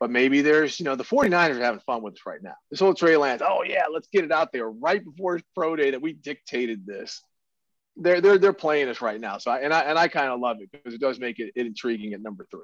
but 0.00 0.10
maybe 0.10 0.42
there's, 0.42 0.78
you 0.78 0.84
know, 0.84 0.96
the 0.96 1.04
49ers 1.04 1.56
are 1.56 1.62
having 1.62 1.80
fun 1.80 2.02
with 2.02 2.14
this 2.14 2.26
right 2.26 2.42
now. 2.42 2.54
This 2.70 2.80
whole 2.80 2.94
Trey 2.94 3.16
Lance, 3.16 3.42
oh 3.44 3.62
yeah, 3.62 3.84
let's 3.92 4.08
get 4.08 4.24
it 4.24 4.32
out 4.32 4.52
there 4.52 4.68
right 4.68 5.04
before 5.04 5.40
pro 5.54 5.76
day 5.76 5.90
that 5.90 6.02
we 6.02 6.12
dictated 6.12 6.86
this. 6.86 7.22
They're, 7.96 8.20
they're, 8.20 8.38
they're 8.38 8.52
playing 8.52 8.88
us 8.88 9.00
right 9.00 9.20
now. 9.20 9.38
So, 9.38 9.50
I, 9.50 9.60
and 9.60 9.72
I, 9.72 9.80
and 9.82 9.98
I 9.98 10.08
kind 10.08 10.28
of 10.28 10.40
love 10.40 10.58
it 10.60 10.70
because 10.72 10.94
it 10.94 11.00
does 11.00 11.18
make 11.20 11.38
it, 11.38 11.52
it 11.54 11.66
intriguing 11.66 12.12
at 12.12 12.20
number 12.20 12.46
three. 12.50 12.60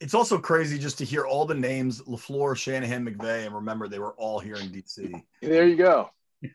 It's 0.00 0.14
also 0.14 0.38
crazy 0.38 0.78
just 0.78 0.98
to 0.98 1.04
hear 1.04 1.24
all 1.24 1.44
the 1.44 1.54
names 1.54 2.02
LaFleur, 2.02 2.56
Shanahan, 2.56 3.04
McVay, 3.04 3.46
and 3.46 3.54
remember 3.54 3.88
they 3.88 3.98
were 3.98 4.12
all 4.12 4.38
here 4.38 4.54
in 4.54 4.68
DC. 4.68 5.22
There 5.42 5.66
you 5.66 5.76
go. 5.76 6.10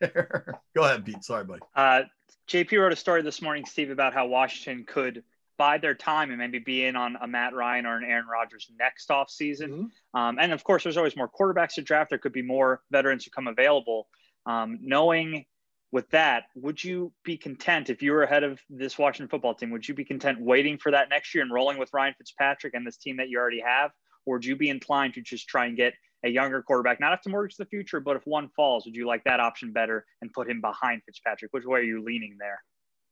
Go 0.75 0.83
ahead, 0.83 1.03
Pete. 1.03 1.23
Sorry, 1.23 1.43
buddy. 1.43 1.61
Uh, 1.75 2.03
JP 2.47 2.79
wrote 2.79 2.93
a 2.93 2.95
story 2.95 3.21
this 3.21 3.41
morning, 3.41 3.65
Steve, 3.65 3.89
about 3.89 4.13
how 4.13 4.27
Washington 4.27 4.85
could 4.87 5.23
bide 5.63 5.81
their 5.81 5.95
time 5.95 6.29
and 6.29 6.37
maybe 6.37 6.59
be 6.59 6.83
in 6.83 6.97
on 6.97 7.15
a 7.21 7.25
Matt 7.25 7.53
Ryan 7.53 7.85
or 7.85 7.95
an 7.95 8.03
Aaron 8.03 8.25
Rodgers 8.27 8.69
next 8.77 9.09
off 9.09 9.29
season. 9.29 9.71
Mm-hmm. 9.71 10.19
Um, 10.19 10.37
and 10.37 10.51
of 10.51 10.61
course, 10.61 10.83
there's 10.83 10.97
always 10.97 11.15
more 11.15 11.29
quarterbacks 11.29 11.75
to 11.75 11.81
draft. 11.81 12.09
There 12.09 12.19
could 12.19 12.33
be 12.33 12.41
more 12.41 12.81
veterans 12.91 13.23
who 13.23 13.31
come 13.31 13.47
available. 13.47 14.09
Um, 14.45 14.79
knowing 14.81 15.45
with 15.93 16.09
that, 16.09 16.47
would 16.55 16.83
you 16.83 17.13
be 17.23 17.37
content 17.37 17.89
if 17.89 18.03
you 18.03 18.11
were 18.11 18.23
ahead 18.23 18.43
of 18.43 18.59
this 18.69 18.97
Washington 18.97 19.29
football 19.29 19.55
team? 19.55 19.71
Would 19.71 19.87
you 19.87 19.93
be 19.93 20.03
content 20.03 20.41
waiting 20.41 20.77
for 20.77 20.91
that 20.91 21.07
next 21.09 21.33
year 21.33 21.43
and 21.43 21.53
rolling 21.53 21.77
with 21.77 21.93
Ryan 21.93 22.13
Fitzpatrick 22.17 22.73
and 22.73 22.85
this 22.85 22.97
team 22.97 23.15
that 23.15 23.29
you 23.29 23.39
already 23.39 23.61
have? 23.65 23.91
Or 24.25 24.35
would 24.35 24.45
you 24.45 24.57
be 24.57 24.67
inclined 24.67 25.13
to 25.13 25.21
just 25.21 25.47
try 25.47 25.67
and 25.67 25.77
get 25.77 25.93
a 26.25 26.29
younger 26.29 26.61
quarterback, 26.61 26.99
not 26.99 27.11
have 27.11 27.21
to 27.21 27.29
mortgage 27.29 27.55
the 27.55 27.65
future, 27.67 28.01
but 28.01 28.17
if 28.17 28.27
one 28.27 28.49
falls, 28.53 28.83
would 28.83 28.95
you 28.95 29.07
like 29.07 29.23
that 29.23 29.39
option 29.39 29.71
better 29.71 30.05
and 30.21 30.33
put 30.33 30.49
him 30.49 30.59
behind 30.59 31.03
Fitzpatrick? 31.05 31.53
Which 31.53 31.63
way 31.63 31.79
are 31.79 31.83
you 31.83 32.03
leaning 32.03 32.35
there? 32.37 32.61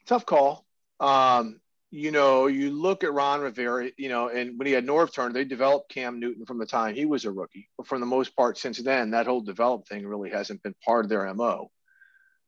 Tough 0.06 0.26
call. 0.26 0.66
Um, 1.00 1.62
you 1.92 2.12
know, 2.12 2.48
you 2.48 2.72
look 2.72 3.04
at 3.04 3.14
Ron 3.14 3.42
Rivera, 3.42 3.90
you 3.98 4.08
know, 4.08 4.30
and 4.30 4.58
when 4.58 4.66
he 4.66 4.74
had 4.74 4.86
Norv 4.86 5.14
Turner, 5.14 5.34
they 5.34 5.44
developed 5.44 5.92
Cam 5.92 6.20
Newton 6.20 6.46
from 6.46 6.58
the 6.58 6.66
time 6.66 6.96
he 6.96 7.06
was 7.06 7.26
a 7.26 7.32
rookie. 7.32 7.70
But 7.78 7.88
for 7.88 8.00
the 8.00 8.06
most 8.06 8.36
part, 8.36 8.58
since 8.58 8.82
then, 8.82 9.12
that 9.12 9.28
whole 9.28 9.42
develop 9.42 9.88
thing 9.88 10.08
really 10.08 10.30
hasn't 10.30 10.64
been 10.64 10.76
part 10.86 11.06
of 11.06 11.10
their 11.10 11.32
MO. 11.34 11.70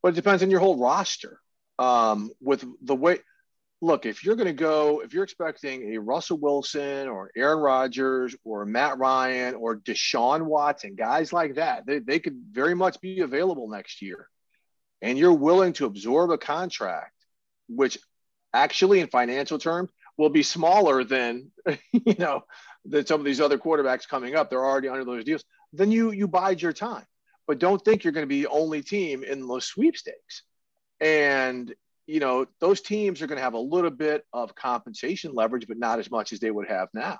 But 0.01 0.13
it 0.13 0.15
depends 0.15 0.43
on 0.43 0.49
your 0.49 0.61
whole 0.61 0.79
roster. 0.79 1.39
Um, 1.77 2.31
with 2.39 2.63
the 2.81 2.95
way 2.95 3.19
look, 3.83 4.05
if 4.05 4.23
you're 4.23 4.37
going 4.37 4.47
to 4.47 4.53
go, 4.53 5.01
if 5.01 5.13
you're 5.13 5.25
expecting 5.25 5.93
a 5.93 5.99
Russell 5.99 6.37
Wilson 6.37 7.09
or 7.09 7.31
Aaron 7.35 7.59
Rodgers 7.59 8.33
or 8.45 8.65
Matt 8.65 8.97
Ryan 8.97 9.55
or 9.55 9.75
Deshaun 9.75 10.43
Watson, 10.43 10.95
guys 10.95 11.33
like 11.33 11.55
that, 11.55 11.85
they, 11.85 11.99
they 11.99 12.19
could 12.19 12.41
very 12.49 12.75
much 12.75 13.01
be 13.01 13.19
available 13.19 13.69
next 13.69 14.01
year. 14.01 14.29
And 15.01 15.17
you're 15.17 15.33
willing 15.33 15.73
to 15.73 15.85
absorb 15.85 16.31
a 16.31 16.37
contract, 16.37 17.11
which 17.67 17.97
actually 18.53 18.99
in 18.99 19.07
financial 19.07 19.57
terms 19.57 19.89
will 20.17 20.29
be 20.29 20.43
smaller 20.43 21.03
than, 21.03 21.51
you 21.91 22.15
know, 22.19 22.43
than 22.85 23.05
some 23.05 23.19
of 23.19 23.25
these 23.25 23.41
other 23.41 23.57
quarterbacks 23.57 24.07
coming 24.07 24.35
up. 24.35 24.49
They're 24.49 24.63
already 24.63 24.89
under 24.89 25.05
those 25.05 25.23
deals. 25.23 25.43
Then 25.71 25.91
you 25.91 26.11
you 26.11 26.27
bide 26.27 26.61
your 26.61 26.73
time. 26.73 27.05
But 27.47 27.59
don't 27.59 27.83
think 27.83 28.03
you're 28.03 28.13
going 28.13 28.23
to 28.23 28.27
be 28.27 28.43
the 28.43 28.49
only 28.49 28.81
team 28.81 29.23
in 29.23 29.47
those 29.47 29.65
sweepstakes. 29.65 30.43
And 31.01 31.73
you 32.05 32.19
know, 32.19 32.45
those 32.59 32.81
teams 32.81 33.21
are 33.21 33.27
going 33.27 33.37
to 33.37 33.43
have 33.43 33.53
a 33.53 33.59
little 33.59 33.89
bit 33.89 34.25
of 34.33 34.55
compensation 34.55 35.33
leverage, 35.33 35.67
but 35.67 35.77
not 35.77 35.99
as 35.99 36.11
much 36.11 36.33
as 36.33 36.39
they 36.39 36.51
would 36.51 36.67
have 36.67 36.89
now. 36.93 37.17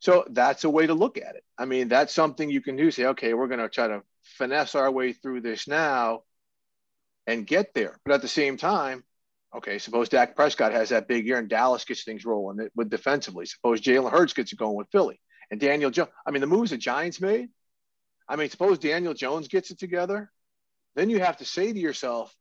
So 0.00 0.24
that's 0.30 0.64
a 0.64 0.70
way 0.70 0.86
to 0.86 0.94
look 0.94 1.18
at 1.18 1.36
it. 1.36 1.44
I 1.58 1.66
mean, 1.66 1.88
that's 1.88 2.14
something 2.14 2.48
you 2.48 2.62
can 2.62 2.76
do. 2.76 2.90
Say, 2.90 3.04
okay, 3.06 3.34
we're 3.34 3.48
going 3.48 3.60
to 3.60 3.68
try 3.68 3.88
to 3.88 4.02
finesse 4.22 4.74
our 4.74 4.90
way 4.90 5.12
through 5.12 5.42
this 5.42 5.68
now 5.68 6.22
and 7.26 7.46
get 7.46 7.74
there. 7.74 7.98
But 8.04 8.14
at 8.14 8.22
the 8.22 8.28
same 8.28 8.56
time, 8.56 9.04
okay, 9.56 9.78
suppose 9.78 10.08
Dak 10.08 10.36
Prescott 10.36 10.72
has 10.72 10.90
that 10.90 11.08
big 11.08 11.26
year 11.26 11.38
and 11.38 11.48
Dallas 11.48 11.84
gets 11.84 12.04
things 12.04 12.24
rolling 12.24 12.68
with 12.74 12.90
defensively. 12.90 13.46
Suppose 13.46 13.80
Jalen 13.80 14.10
Hurts 14.10 14.32
gets 14.32 14.52
it 14.52 14.58
going 14.58 14.76
with 14.76 14.88
Philly 14.92 15.20
and 15.50 15.60
Daniel 15.60 15.90
Jones. 15.90 16.10
I 16.26 16.30
mean, 16.30 16.40
the 16.40 16.46
moves 16.46 16.70
the 16.70 16.76
Giants 16.76 17.20
made. 17.20 17.48
I 18.28 18.36
mean, 18.36 18.48
suppose 18.48 18.78
Daniel 18.78 19.14
Jones 19.14 19.48
gets 19.48 19.70
it 19.70 19.78
together. 19.78 20.30
Then 20.94 21.10
you 21.10 21.20
have 21.20 21.38
to 21.38 21.44
say 21.44 21.72
to 21.72 21.78
yourself, 21.78 22.34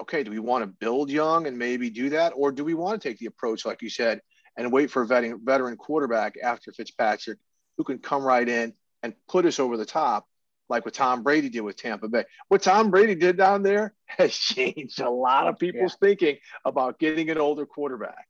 okay, 0.00 0.22
do 0.22 0.30
we 0.30 0.38
want 0.38 0.62
to 0.62 0.66
build 0.66 1.10
young 1.10 1.46
and 1.46 1.58
maybe 1.58 1.90
do 1.90 2.10
that? 2.10 2.32
Or 2.36 2.52
do 2.52 2.64
we 2.64 2.74
want 2.74 3.00
to 3.00 3.08
take 3.08 3.18
the 3.18 3.26
approach, 3.26 3.64
like 3.64 3.82
you 3.82 3.90
said, 3.90 4.20
and 4.56 4.72
wait 4.72 4.90
for 4.90 5.02
a 5.02 5.06
veteran, 5.06 5.40
veteran 5.44 5.76
quarterback 5.76 6.36
after 6.42 6.72
Fitzpatrick 6.72 7.38
who 7.76 7.84
can 7.84 7.98
come 7.98 8.22
right 8.22 8.48
in 8.48 8.72
and 9.02 9.14
put 9.28 9.44
us 9.44 9.58
over 9.58 9.76
the 9.76 9.84
top, 9.84 10.26
like 10.68 10.84
what 10.84 10.94
Tom 10.94 11.22
Brady 11.22 11.48
did 11.48 11.60
with 11.60 11.76
Tampa 11.76 12.08
Bay? 12.08 12.24
What 12.48 12.62
Tom 12.62 12.90
Brady 12.90 13.14
did 13.14 13.36
down 13.36 13.62
there 13.62 13.94
has 14.06 14.34
changed 14.34 15.00
a 15.00 15.10
lot 15.10 15.48
of 15.48 15.58
people's 15.58 15.96
yeah. 16.00 16.08
thinking 16.08 16.36
about 16.64 16.98
getting 16.98 17.30
an 17.30 17.38
older 17.38 17.66
quarterback. 17.66 18.26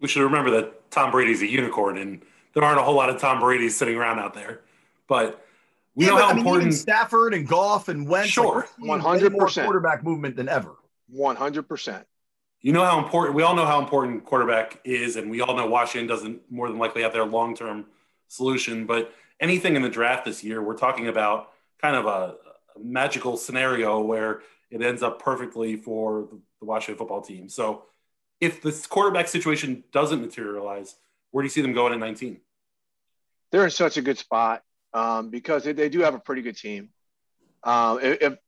We 0.00 0.08
should 0.08 0.22
remember 0.22 0.50
that 0.52 0.90
Tom 0.90 1.10
Brady's 1.10 1.42
a 1.42 1.46
unicorn, 1.46 1.96
and 1.98 2.22
there 2.54 2.64
aren't 2.64 2.80
a 2.80 2.82
whole 2.82 2.96
lot 2.96 3.08
of 3.08 3.20
Tom 3.20 3.38
Brady's 3.38 3.76
sitting 3.76 3.96
around 3.96 4.18
out 4.18 4.34
there. 4.34 4.62
But 5.06 5.44
we 5.94 6.06
yeah, 6.06 6.10
know 6.10 6.16
how 6.16 6.28
I 6.30 6.34
mean, 6.34 6.38
important 6.38 6.74
Stafford 6.74 7.34
and 7.34 7.46
Goff 7.46 7.88
and 7.88 8.08
Wentz. 8.08 8.30
Sure, 8.30 8.66
one 8.78 8.98
hundred 8.98 9.36
percent 9.36 9.66
quarterback 9.66 10.02
movement 10.02 10.36
than 10.36 10.48
ever. 10.48 10.74
100%. 11.14 12.04
You 12.60 12.72
know 12.72 12.84
how 12.84 13.02
important, 13.02 13.34
we 13.34 13.42
all 13.42 13.56
know 13.56 13.66
how 13.66 13.80
important 13.80 14.24
quarterback 14.24 14.80
is, 14.84 15.16
and 15.16 15.30
we 15.30 15.40
all 15.40 15.56
know 15.56 15.66
Washington 15.66 16.06
doesn't 16.06 16.40
more 16.50 16.68
than 16.68 16.78
likely 16.78 17.02
have 17.02 17.12
their 17.12 17.24
long 17.24 17.56
term 17.56 17.86
solution. 18.28 18.86
But 18.86 19.12
anything 19.40 19.76
in 19.76 19.82
the 19.82 19.88
draft 19.88 20.24
this 20.24 20.42
year, 20.44 20.62
we're 20.62 20.76
talking 20.76 21.08
about 21.08 21.50
kind 21.80 21.96
of 21.96 22.06
a, 22.06 22.36
magical 22.80 23.36
scenario 23.36 24.00
where 24.00 24.42
it 24.70 24.82
ends 24.82 25.02
up 25.02 25.20
perfectly 25.20 25.76
for 25.76 26.28
the 26.60 26.64
Washington 26.64 26.98
football 26.98 27.20
team. 27.20 27.48
So 27.48 27.84
if 28.40 28.62
this 28.62 28.86
quarterback 28.86 29.28
situation 29.28 29.84
doesn't 29.92 30.20
materialize, 30.20 30.96
where 31.30 31.42
do 31.42 31.46
you 31.46 31.50
see 31.50 31.60
them 31.60 31.72
going 31.72 31.92
in 31.92 32.00
19? 32.00 32.40
They're 33.50 33.64
in 33.64 33.70
such 33.70 33.98
a 33.98 34.02
good 34.02 34.18
spot 34.18 34.62
um, 34.94 35.30
because 35.30 35.64
they, 35.64 35.72
they, 35.72 35.88
do 35.88 36.00
have 36.00 36.14
a 36.14 36.18
pretty 36.18 36.42
good 36.42 36.56
team. 36.56 36.88
Um, 37.62 37.98
if, 38.00 38.38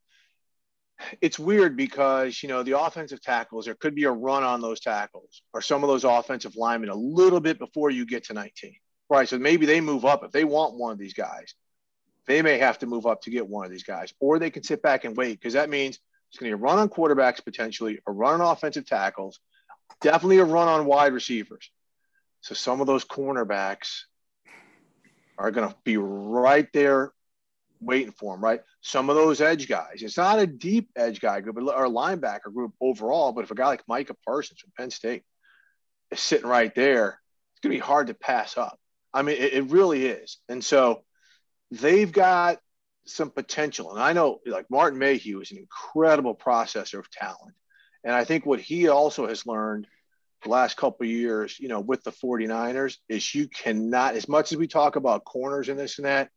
it's 1.21 1.39
weird 1.39 1.77
because 1.77 2.43
you 2.43 2.49
know 2.49 2.63
the 2.63 2.79
offensive 2.79 3.21
tackles 3.21 3.65
there 3.65 3.75
could 3.75 3.95
be 3.95 4.05
a 4.05 4.11
run 4.11 4.45
on 4.45 4.61
those 4.61 4.81
tackles 4.81 5.43
or 5.53 5.61
some 5.61 5.83
of 5.83 5.89
those 5.89 6.05
offensive 6.05 6.55
linemen 6.57 6.89
a 6.89 6.95
little 6.95 7.41
bit 7.41 7.59
before 7.59 7.91
you 7.91 8.07
get 8.07 8.25
to 8.25 8.33
19 8.33 8.75
right 9.11 9.29
so 9.29 9.39
maybe 9.39 9.67
they 9.67 9.81
move 9.81 10.05
up 10.05 10.25
if 10.25 10.33
they 10.33 10.45
want 10.45 10.75
one 10.75 10.93
of 10.93 10.99
these 10.99 11.15
guys 11.15 11.55
they 12.27 12.41
may 12.41 12.59
have 12.59 12.79
to 12.79 12.87
move 12.87 13.07
up 13.07 13.23
to 13.23 13.31
get 13.31 13.47
one 13.47 13.65
of 13.65 13.71
these 13.71 13.83
guys 13.83 14.13
or 14.21 14.39
they 14.39 14.51
can 14.51 14.63
sit 14.63 14.83
back 14.83 15.05
and 15.05 15.17
wait 15.17 15.39
because 15.39 15.55
that 15.55 15.71
means 15.71 15.99
it's 16.31 16.39
going 16.39 16.51
to 16.51 16.57
be 16.57 16.61
a 16.61 16.65
run 16.65 16.79
on 16.79 16.89
quarterbacks 16.89 17.45
potentially 17.45 18.01
a 18.07 18.13
run 18.13 18.41
on 18.41 18.53
offensive 18.53 18.87
tackles 18.87 19.41
definitely 20.01 20.39
a 20.39 20.45
run 20.45 20.69
on 20.69 20.87
wide 20.87 21.13
receivers 21.13 21.71
so 22.41 22.55
some 22.55 22.81
of 22.81 22.87
those 22.87 23.05
cornerbacks 23.05 24.03
are 25.39 25.51
going 25.51 25.69
to 25.69 25.75
be 25.85 25.97
right 25.97 26.69
there 26.73 27.13
waiting 27.81 28.13
for 28.13 28.35
him, 28.35 28.43
right? 28.43 28.61
Some 28.81 29.11
of 29.11 29.17
those 29.17 29.41
edge 29.41 29.69
guys, 29.69 30.03
it's 30.03 30.17
not 30.17 30.39
a 30.39 30.47
deep 30.47 30.91
edge 30.97 31.21
guy 31.21 31.41
group 31.41 31.57
or 31.57 31.89
linebacker 31.89 32.53
group 32.53 32.73
overall, 32.81 33.33
but 33.33 33.45
if 33.45 33.51
a 33.51 33.55
guy 33.55 33.67
like 33.67 33.89
Micah 33.89 34.17
Parsons 34.27 34.61
from 34.61 34.73
Penn 34.77 34.91
State 34.91 35.23
is 36.11 36.21
sitting 36.21 36.47
right 36.47 36.75
there, 36.75 37.21
it's 37.53 37.61
going 37.61 37.73
to 37.73 37.81
be 37.81 37.87
hard 37.87 38.09
to 38.09 38.15
pass 38.15 38.57
up. 38.57 38.79
I 39.15 39.23
mean, 39.23 39.37
it, 39.37 39.55
it 39.55 39.71
really 39.71 40.07
is. 40.07 40.39
And 40.49 40.63
so 40.63 41.05
they've 41.71 42.11
got 42.11 42.59
some 43.07 43.31
potential. 43.31 43.93
And 43.93 44.03
I 44.03 44.13
know 44.13 44.41
like 44.47 44.71
Martin 44.71 44.99
Mayhew 44.99 45.41
is 45.41 45.53
an 45.53 45.59
incredible 45.59 46.35
processor 46.35 46.99
of 46.99 47.11
talent. 47.11 47.55
And 48.03 48.15
I 48.15 48.25
think 48.25 48.45
what 48.45 48.61
he 48.61 48.89
also 48.89 49.29
has 49.29 49.47
learned 49.47 49.87
the 50.43 50.51
last 50.51 50.77
couple 50.77 51.07
years, 51.07 51.59
you 51.59 51.69
know, 51.69 51.81
with 51.81 52.03
the 52.05 52.13
49ers 52.13 52.99
is 53.09 53.35
you 53.35 53.49
cannot, 53.49 54.15
as 54.15 54.29
much 54.29 54.53
as 54.53 54.59
we 54.59 54.67
talk 54.67 54.97
about 54.97 55.25
corners 55.25 55.69
and 55.69 55.79
this 55.79 55.99
and 55.99 56.07
that, 56.07 56.31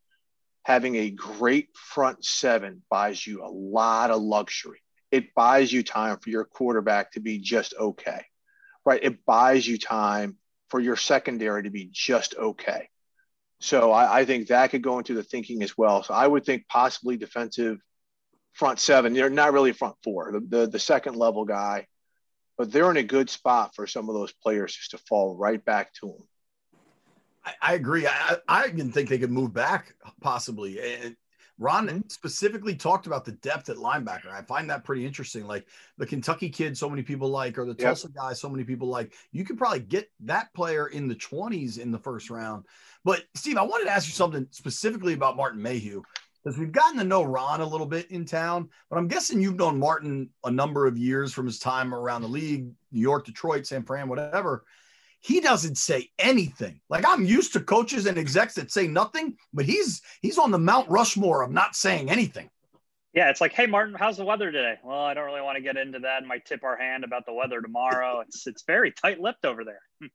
having 0.64 0.96
a 0.96 1.10
great 1.10 1.70
front 1.74 2.24
seven 2.24 2.82
buys 2.90 3.26
you 3.26 3.44
a 3.44 3.48
lot 3.48 4.12
of 4.12 4.22
luxury. 4.22 4.82
It 5.12 5.34
buys 5.34 5.72
you 5.72 5.84
time 5.84 6.20
for 6.20 6.30
your 6.30 6.46
quarterback 6.46 7.14
to 7.14 7.22
be 7.22 7.40
just 7.40 7.74
okay, 7.80 8.26
right? 8.86 9.02
It 9.02 9.26
buys 9.26 9.66
you 9.66 9.78
time 9.78 10.38
for 10.70 10.80
your 10.80 10.96
secondary 10.96 11.64
to 11.64 11.70
be 11.70 11.90
just 11.92 12.36
okay. 12.36 12.90
So 13.60 13.92
I, 13.92 14.20
I 14.20 14.26
think 14.26 14.48
that 14.48 14.70
could 14.72 14.84
go 14.84 14.98
into 14.98 15.14
the 15.14 15.24
thinking 15.24 15.64
as 15.64 15.78
well. 15.78 16.04
So 16.04 16.14
I 16.14 16.28
would 16.28 16.46
think 16.46 16.68
possibly 16.68 17.18
defensive 17.18 17.80
front 18.54 18.80
seven. 18.80 19.14
They're 19.14 19.30
not 19.30 19.54
really 19.54 19.74
front 19.74 19.96
four, 20.04 20.32
the, 20.32 20.40
the, 20.40 20.68
the 20.68 20.80
second 20.80 21.16
level 21.16 21.46
guy, 21.46 21.88
but 22.58 22.72
they're 22.72 22.92
in 22.92 22.98
a 22.98 23.04
good 23.04 23.30
spot 23.30 23.76
for 23.76 23.88
some 23.88 24.10
of 24.10 24.16
those 24.16 24.34
players 24.34 24.76
just 24.76 24.92
to 24.92 24.98
fall 24.98 25.36
right 25.36 25.64
back 25.64 25.94
to 25.96 26.08
them. 26.08 26.28
I, 27.62 27.76
agree. 27.76 28.06
I, 28.06 28.38
I 28.48 28.68
even 28.68 28.92
think 28.92 29.10
they 29.10 29.20
could 29.20 29.32
move 29.32 29.54
back 29.54 29.94
possibly. 30.22 30.80
And 30.82 31.16
Ron 31.60 31.88
mm-hmm. 31.88 32.00
specifically 32.08 32.76
talked 32.76 33.08
about 33.08 33.26
the 33.26 33.32
depth 33.34 33.70
at 33.70 33.78
linebacker. 33.78 34.32
I 34.32 34.42
find 34.44 34.70
that 34.70 34.84
pretty 34.84 35.06
interesting. 35.06 35.48
Like 35.48 35.68
the 35.98 36.06
Kentucky 36.06 36.50
kid, 36.50 36.78
so 36.78 36.90
many 36.90 37.04
people 37.04 37.30
like, 37.30 37.58
or 37.58 37.66
the 37.66 37.74
Tulsa 37.74 38.10
guy, 38.10 38.34
so 38.34 38.50
many 38.50 38.64
people 38.64 38.88
like. 38.88 39.14
You 39.32 39.44
could 39.44 39.58
probably 39.58 39.80
get 39.80 40.10
that 40.22 40.54
player 40.54 40.88
in 40.88 41.08
the 41.08 41.16
20s 41.16 41.80
in 41.80 41.92
the 41.92 42.00
first 42.00 42.30
round. 42.30 42.66
But 43.04 43.24
Steve, 43.36 43.58
I 43.58 43.64
wanted 43.64 43.86
to 43.86 43.92
ask 43.92 44.08
you 44.08 44.14
something 44.14 44.48
specifically 44.52 45.14
about 45.14 45.38
Martin 45.38 45.62
Mayhew 45.62 46.02
because 46.44 46.60
we've 46.60 46.72
gotten 46.72 46.98
to 47.00 47.04
know 47.04 47.24
Ron 47.24 47.62
a 47.62 47.66
little 47.66 47.88
bit 47.88 48.10
in 48.12 48.24
town, 48.24 48.70
but 48.90 48.98
I'm 48.98 49.08
guessing 49.08 49.42
you've 49.42 49.58
known 49.58 49.80
Martin 49.80 50.30
a 50.46 50.52
number 50.52 50.86
of 50.86 50.98
years 50.98 51.34
from 51.34 51.46
his 51.46 51.60
time 51.60 51.94
around 51.94 52.22
the 52.22 52.30
league, 52.30 52.70
New 52.92 53.02
York, 53.02 53.26
Detroit, 53.26 53.66
San 53.66 53.84
Fran, 53.84 54.08
whatever 54.08 54.64
he 55.22 55.40
doesn't 55.40 55.78
say 55.78 56.10
anything. 56.20 56.80
Like 56.90 57.06
I'm 57.08 57.26
used 57.26 57.54
to 57.54 57.60
coaches 57.60 58.06
and 58.06 58.18
execs 58.18 58.56
that 58.56 58.72
say 58.72 58.88
nothing, 58.88 59.38
but 59.54 59.66
he's 59.66 60.02
he's 60.22 60.38
on 60.38 60.52
the 60.52 60.60
Mount 60.60 60.90
Rushmore 60.90 61.44
of 61.44 61.52
not 61.52 61.76
saying 61.76 62.10
anything. 62.10 62.50
Yeah, 63.14 63.30
it's 63.30 63.42
like, 63.42 63.54
hey 63.54 63.66
Martin, 63.66 63.96
how's 63.98 64.18
the 64.18 64.26
weather 64.26 64.52
today? 64.52 64.76
Well, 64.84 65.00
I 65.00 65.14
don't 65.14 65.26
really 65.26 65.42
want 65.42 65.58
to 65.58 65.64
get 65.64 65.78
into 65.78 66.00
that. 66.00 66.20
And 66.20 66.28
might 66.28 66.46
tip 66.46 66.64
our 66.64 66.78
hand 66.78 67.04
about 67.04 67.26
the 67.26 67.34
weather 67.34 67.62
tomorrow. 67.62 68.22
It's 68.28 68.46
it's 68.48 68.64
very 68.64 68.92
tight-lipped 68.92 69.46
over 69.46 69.64
there. 69.64 69.82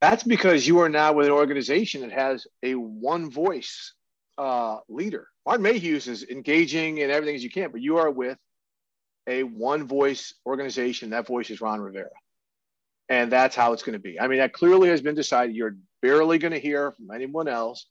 That's 0.00 0.22
because 0.22 0.66
you 0.66 0.80
are 0.80 0.90
now 0.90 1.14
with 1.14 1.26
an 1.26 1.32
organization 1.32 2.02
that 2.02 2.12
has 2.12 2.46
a 2.62 2.74
one 2.74 3.30
voice 3.30 3.94
uh, 4.36 4.78
leader. 4.88 5.28
Martin 5.46 5.62
Mayhew 5.62 5.96
is 5.96 6.24
engaging 6.24 6.98
in 6.98 7.10
everything 7.10 7.36
as 7.36 7.44
you 7.44 7.50
can, 7.50 7.70
but 7.70 7.80
you 7.80 7.96
are 7.98 8.10
with 8.10 8.36
a 9.26 9.44
one 9.44 9.86
voice 9.86 10.34
organization. 10.44 11.10
That 11.10 11.26
voice 11.26 11.48
is 11.48 11.62
Ron 11.62 11.80
Rivera 11.80 12.10
and 13.08 13.30
that's 13.30 13.56
how 13.56 13.72
it's 13.72 13.82
going 13.82 13.94
to 13.94 13.98
be. 13.98 14.18
I 14.18 14.28
mean, 14.28 14.38
that 14.38 14.52
clearly 14.52 14.88
has 14.88 15.00
been 15.00 15.14
decided. 15.14 15.54
You're 15.54 15.76
barely 16.02 16.38
going 16.38 16.52
to 16.52 16.60
hear 16.60 16.92
from 16.92 17.10
anyone 17.10 17.48
else. 17.48 17.86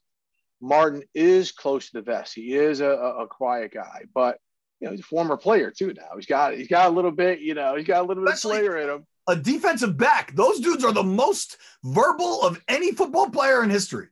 Martin 0.62 1.04
is 1.14 1.52
close 1.52 1.88
to 1.88 1.94
the 1.94 2.02
vest. 2.02 2.34
He 2.34 2.54
is 2.54 2.80
a, 2.80 2.88
a, 2.88 3.28
quiet 3.28 3.74
guy, 3.74 4.04
but 4.14 4.40
you 4.80 4.88
know 4.88 4.92
he's 4.92 5.02
a 5.02 5.04
former 5.04 5.36
player 5.36 5.72
too. 5.72 5.94
Now 5.94 6.16
he's 6.16 6.26
got 6.26 6.54
he's 6.54 6.70
got 6.70 6.88
a 6.88 6.94
little 6.94 7.12
bit, 7.12 7.42
you 7.42 7.54
know, 7.54 7.76
he's 7.76 7.86
got 7.86 8.02
a 8.02 8.08
little 8.08 8.24
bit 8.24 8.36
of 8.36 8.40
player 8.40 8.78
in 8.78 8.90
him. 8.90 9.06
A 9.28 9.36
defensive 9.36 9.98
back. 9.98 10.34
Those 10.36 10.62
dudes 10.62 10.86
are 10.86 10.94
the 10.94 11.04
most 11.04 11.58
verbal 11.84 12.44
of 12.44 12.62
any 12.70 12.94
football 12.94 13.30
player 13.30 13.62
in 13.62 13.70
history, 13.70 14.08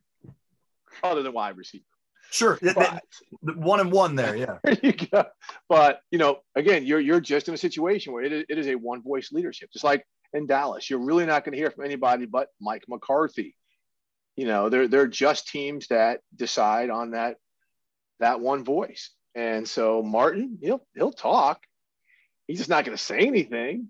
other 1.02 1.22
than 1.22 1.32
wide 1.32 1.56
receiver. 1.56 1.84
Sure, 2.30 2.58
but, 2.74 3.02
one 3.42 3.80
and 3.80 3.92
one 3.92 4.14
there, 4.14 4.36
yeah. 4.36 4.58
you 4.82 4.94
but 5.68 6.00
you 6.10 6.18
know, 6.18 6.40
again, 6.54 6.84
you're 6.84 7.00
you're 7.00 7.20
just 7.20 7.48
in 7.48 7.54
a 7.54 7.58
situation 7.58 8.12
where 8.12 8.24
it 8.24 8.32
is, 8.32 8.44
it 8.48 8.58
is 8.58 8.66
a 8.66 8.74
one 8.74 9.02
voice 9.02 9.32
leadership, 9.32 9.70
just 9.72 9.84
like 9.84 10.06
in 10.32 10.46
Dallas. 10.46 10.88
You're 10.88 11.04
really 11.04 11.26
not 11.26 11.44
going 11.44 11.52
to 11.52 11.58
hear 11.58 11.70
from 11.70 11.84
anybody 11.84 12.26
but 12.26 12.48
Mike 12.60 12.84
McCarthy. 12.88 13.56
You 14.36 14.46
know, 14.46 14.68
they're 14.68 14.88
they're 14.88 15.06
just 15.06 15.48
teams 15.48 15.88
that 15.88 16.20
decide 16.34 16.90
on 16.90 17.10
that 17.10 17.36
that 18.20 18.40
one 18.40 18.64
voice. 18.64 19.10
And 19.34 19.68
so 19.68 20.02
Martin, 20.02 20.58
he'll 20.60 20.84
he'll 20.94 21.12
talk. 21.12 21.60
He's 22.46 22.58
just 22.58 22.70
not 22.70 22.84
going 22.84 22.96
to 22.96 23.02
say 23.02 23.18
anything. 23.18 23.88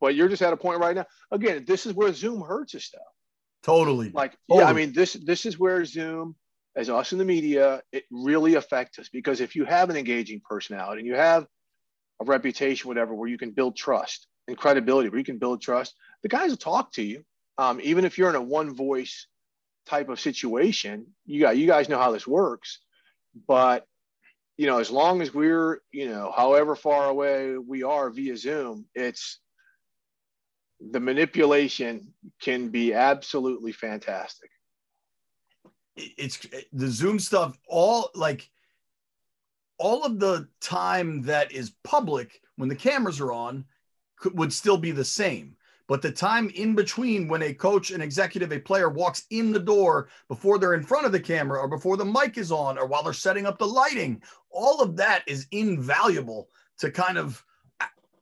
But 0.00 0.16
you're 0.16 0.28
just 0.28 0.42
at 0.42 0.52
a 0.52 0.56
point 0.56 0.80
right 0.80 0.96
now. 0.96 1.06
Again, 1.30 1.64
this 1.64 1.86
is 1.86 1.94
where 1.94 2.12
Zoom 2.12 2.40
hurts 2.40 2.74
us, 2.74 2.90
though. 2.92 2.98
Totally. 3.62 4.10
Like, 4.10 4.32
totally. 4.50 4.64
yeah, 4.64 4.70
I 4.70 4.72
mean, 4.72 4.92
this 4.92 5.12
this 5.12 5.46
is 5.46 5.58
where 5.58 5.84
Zoom, 5.84 6.34
as 6.74 6.90
us 6.90 7.12
in 7.12 7.18
the 7.18 7.24
media, 7.24 7.82
it 7.92 8.04
really 8.10 8.56
affects 8.56 8.98
us 8.98 9.08
because 9.08 9.40
if 9.40 9.54
you 9.54 9.64
have 9.64 9.90
an 9.90 9.96
engaging 9.96 10.40
personality 10.44 11.00
and 11.00 11.06
you 11.06 11.14
have 11.14 11.46
a 12.20 12.24
reputation, 12.24 12.88
whatever, 12.88 13.14
where 13.14 13.28
you 13.28 13.38
can 13.38 13.52
build 13.52 13.76
trust, 13.76 14.26
and 14.52 14.58
credibility 14.58 15.08
where 15.08 15.18
you 15.18 15.24
can 15.24 15.38
build 15.38 15.62
trust, 15.62 15.94
the 16.22 16.28
guys 16.28 16.50
will 16.50 16.58
talk 16.58 16.92
to 16.92 17.02
you. 17.02 17.24
Um, 17.56 17.80
even 17.82 18.04
if 18.04 18.18
you're 18.18 18.28
in 18.28 18.36
a 18.36 18.42
one 18.42 18.74
voice 18.74 19.26
type 19.86 20.10
of 20.10 20.20
situation, 20.20 21.06
you 21.24 21.40
got 21.40 21.56
you 21.56 21.66
guys 21.66 21.88
know 21.88 21.98
how 21.98 22.12
this 22.12 22.26
works. 22.26 22.80
But 23.48 23.86
you 24.58 24.66
know, 24.66 24.78
as 24.78 24.90
long 24.90 25.22
as 25.22 25.32
we're, 25.32 25.80
you 25.90 26.08
know, 26.08 26.32
however 26.36 26.76
far 26.76 27.06
away 27.06 27.56
we 27.56 27.82
are 27.82 28.10
via 28.10 28.36
Zoom, 28.36 28.84
it's 28.94 29.40
the 30.90 31.00
manipulation 31.00 32.12
can 32.40 32.68
be 32.68 32.92
absolutely 32.92 33.72
fantastic. 33.72 34.50
It's 35.96 36.46
the 36.72 36.88
Zoom 36.88 37.18
stuff, 37.18 37.56
all 37.66 38.10
like 38.14 38.48
all 39.78 40.04
of 40.04 40.20
the 40.20 40.48
time 40.60 41.22
that 41.22 41.52
is 41.52 41.72
public 41.84 42.38
when 42.56 42.68
the 42.68 42.76
cameras 42.76 43.18
are 43.18 43.32
on 43.32 43.64
could, 44.22 44.38
would 44.38 44.52
still 44.52 44.78
be 44.78 44.92
the 44.92 45.04
same. 45.04 45.56
But 45.88 46.00
the 46.00 46.12
time 46.12 46.48
in 46.54 46.74
between 46.74 47.28
when 47.28 47.42
a 47.42 47.52
coach, 47.52 47.90
an 47.90 48.00
executive, 48.00 48.52
a 48.52 48.58
player 48.58 48.88
walks 48.88 49.26
in 49.30 49.52
the 49.52 49.60
door 49.60 50.08
before 50.28 50.58
they're 50.58 50.74
in 50.74 50.82
front 50.82 51.04
of 51.04 51.12
the 51.12 51.20
camera 51.20 51.58
or 51.58 51.68
before 51.68 51.96
the 51.96 52.04
mic 52.04 52.38
is 52.38 52.52
on 52.52 52.78
or 52.78 52.86
while 52.86 53.02
they're 53.02 53.12
setting 53.12 53.46
up 53.46 53.58
the 53.58 53.66
lighting, 53.66 54.22
all 54.50 54.80
of 54.80 54.96
that 54.96 55.22
is 55.26 55.46
invaluable 55.50 56.48
to 56.78 56.90
kind 56.90 57.18
of 57.18 57.44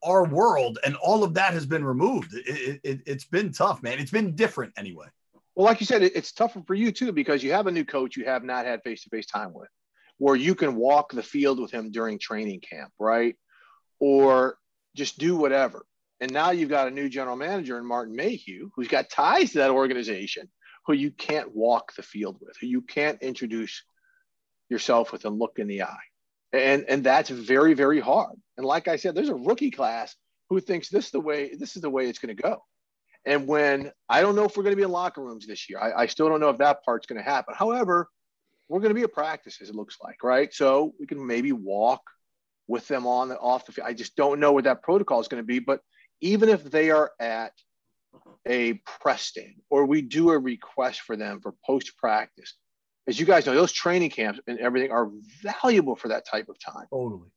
our 0.03 0.25
world. 0.25 0.79
And 0.83 0.95
all 0.95 1.23
of 1.23 1.35
that 1.35 1.53
has 1.53 1.65
been 1.65 1.85
removed. 1.85 2.33
It, 2.33 2.81
it, 2.83 2.99
it's 3.05 3.25
been 3.25 3.53
tough, 3.53 3.81
man. 3.83 3.99
It's 3.99 4.11
been 4.11 4.35
different 4.35 4.73
anyway. 4.75 5.07
Well, 5.55 5.65
like 5.65 5.79
you 5.79 5.85
said, 5.85 6.01
it's 6.01 6.31
tougher 6.31 6.63
for 6.65 6.73
you 6.73 6.91
too 6.91 7.11
because 7.11 7.43
you 7.43 7.53
have 7.53 7.67
a 7.67 7.71
new 7.71 7.85
coach 7.85 8.17
you 8.17 8.25
have 8.25 8.43
not 8.43 8.65
had 8.65 8.81
face 8.83 9.03
to 9.03 9.09
face 9.09 9.27
time 9.27 9.53
with, 9.53 9.69
where 10.17 10.35
you 10.35 10.55
can 10.55 10.75
walk 10.75 11.11
the 11.11 11.23
field 11.23 11.59
with 11.59 11.71
him 11.71 11.91
during 11.91 12.17
training 12.17 12.61
camp, 12.61 12.91
right? 12.99 13.35
Or 13.99 14.57
just 14.95 15.19
do 15.19 15.35
whatever. 15.37 15.85
And 16.21 16.31
now 16.31 16.51
you've 16.51 16.69
got 16.69 16.87
a 16.87 16.91
new 16.91 17.09
general 17.09 17.35
manager 17.35 17.79
in 17.79 17.85
Martin 17.85 18.15
Mayhew, 18.15 18.69
who's 18.75 18.87
got 18.87 19.09
ties 19.09 19.51
to 19.51 19.57
that 19.57 19.71
organization, 19.71 20.47
who 20.85 20.93
you 20.93 21.09
can't 21.11 21.53
walk 21.53 21.95
the 21.95 22.03
field 22.03 22.37
with, 22.39 22.55
who 22.61 22.67
you 22.67 22.81
can't 22.81 23.21
introduce 23.21 23.83
yourself 24.69 25.11
with 25.11 25.25
and 25.25 25.39
look 25.39 25.57
in 25.57 25.67
the 25.67 25.81
eye. 25.81 25.97
And, 26.53 26.85
and 26.87 27.03
that's 27.03 27.29
very, 27.29 27.73
very 27.73 27.99
hard. 27.99 28.35
And 28.55 28.65
like 28.65 28.87
I 28.87 28.97
said, 28.97 29.15
there's 29.15 29.29
a 29.29 29.35
rookie 29.35 29.71
class 29.71 30.15
who 30.49 30.59
thinks 30.59 30.89
this 30.89 31.05
is 31.05 31.11
the 31.11 31.19
way 31.19 31.55
this 31.55 31.75
is 31.75 31.81
the 31.81 31.89
way 31.89 32.07
it's 32.07 32.19
going 32.19 32.35
to 32.35 32.41
go. 32.41 32.63
And 33.25 33.47
when 33.47 33.91
I 34.09 34.21
don't 34.21 34.35
know 34.35 34.45
if 34.45 34.57
we're 34.57 34.63
going 34.63 34.73
to 34.73 34.77
be 34.77 34.83
in 34.83 34.91
locker 34.91 35.21
rooms 35.23 35.47
this 35.47 35.69
year, 35.69 35.79
I, 35.79 36.03
I 36.03 36.05
still 36.07 36.29
don't 36.29 36.39
know 36.39 36.49
if 36.49 36.57
that 36.57 36.83
part's 36.83 37.07
going 37.07 37.23
to 37.23 37.29
happen. 37.29 37.55
However, 37.57 38.09
we're 38.67 38.79
going 38.79 38.89
to 38.89 38.95
be 38.95 39.03
at 39.03 39.13
practices, 39.13 39.69
it 39.69 39.75
looks 39.75 39.97
like, 40.03 40.23
right? 40.23 40.53
So 40.53 40.93
we 40.99 41.07
can 41.07 41.25
maybe 41.25 41.51
walk 41.51 42.01
with 42.67 42.87
them 42.87 43.07
on 43.07 43.29
the 43.29 43.37
off 43.37 43.65
the 43.65 43.71
field. 43.71 43.87
I 43.87 43.93
just 43.93 44.15
don't 44.15 44.39
know 44.39 44.51
what 44.51 44.65
that 44.65 44.83
protocol 44.83 45.19
is 45.19 45.27
going 45.27 45.41
to 45.41 45.47
be. 45.47 45.59
But 45.59 45.81
even 46.21 46.49
if 46.49 46.63
they 46.63 46.91
are 46.91 47.11
at 47.19 47.53
a 48.47 48.73
press 48.99 49.23
stand 49.23 49.55
or 49.69 49.85
we 49.85 50.01
do 50.01 50.29
a 50.31 50.37
request 50.39 51.01
for 51.01 51.15
them 51.15 51.41
for 51.41 51.53
post 51.65 51.97
practice, 51.97 52.55
as 53.07 53.19
you 53.19 53.25
guys 53.25 53.45
know, 53.45 53.53
those 53.53 53.71
training 53.71 54.11
camps 54.11 54.39
and 54.47 54.59
everything 54.59 54.91
are 54.91 55.09
valuable 55.41 55.95
for 55.95 56.09
that 56.09 56.25
type 56.27 56.49
of 56.49 56.57
time. 56.59 56.85
Totally. 56.89 57.29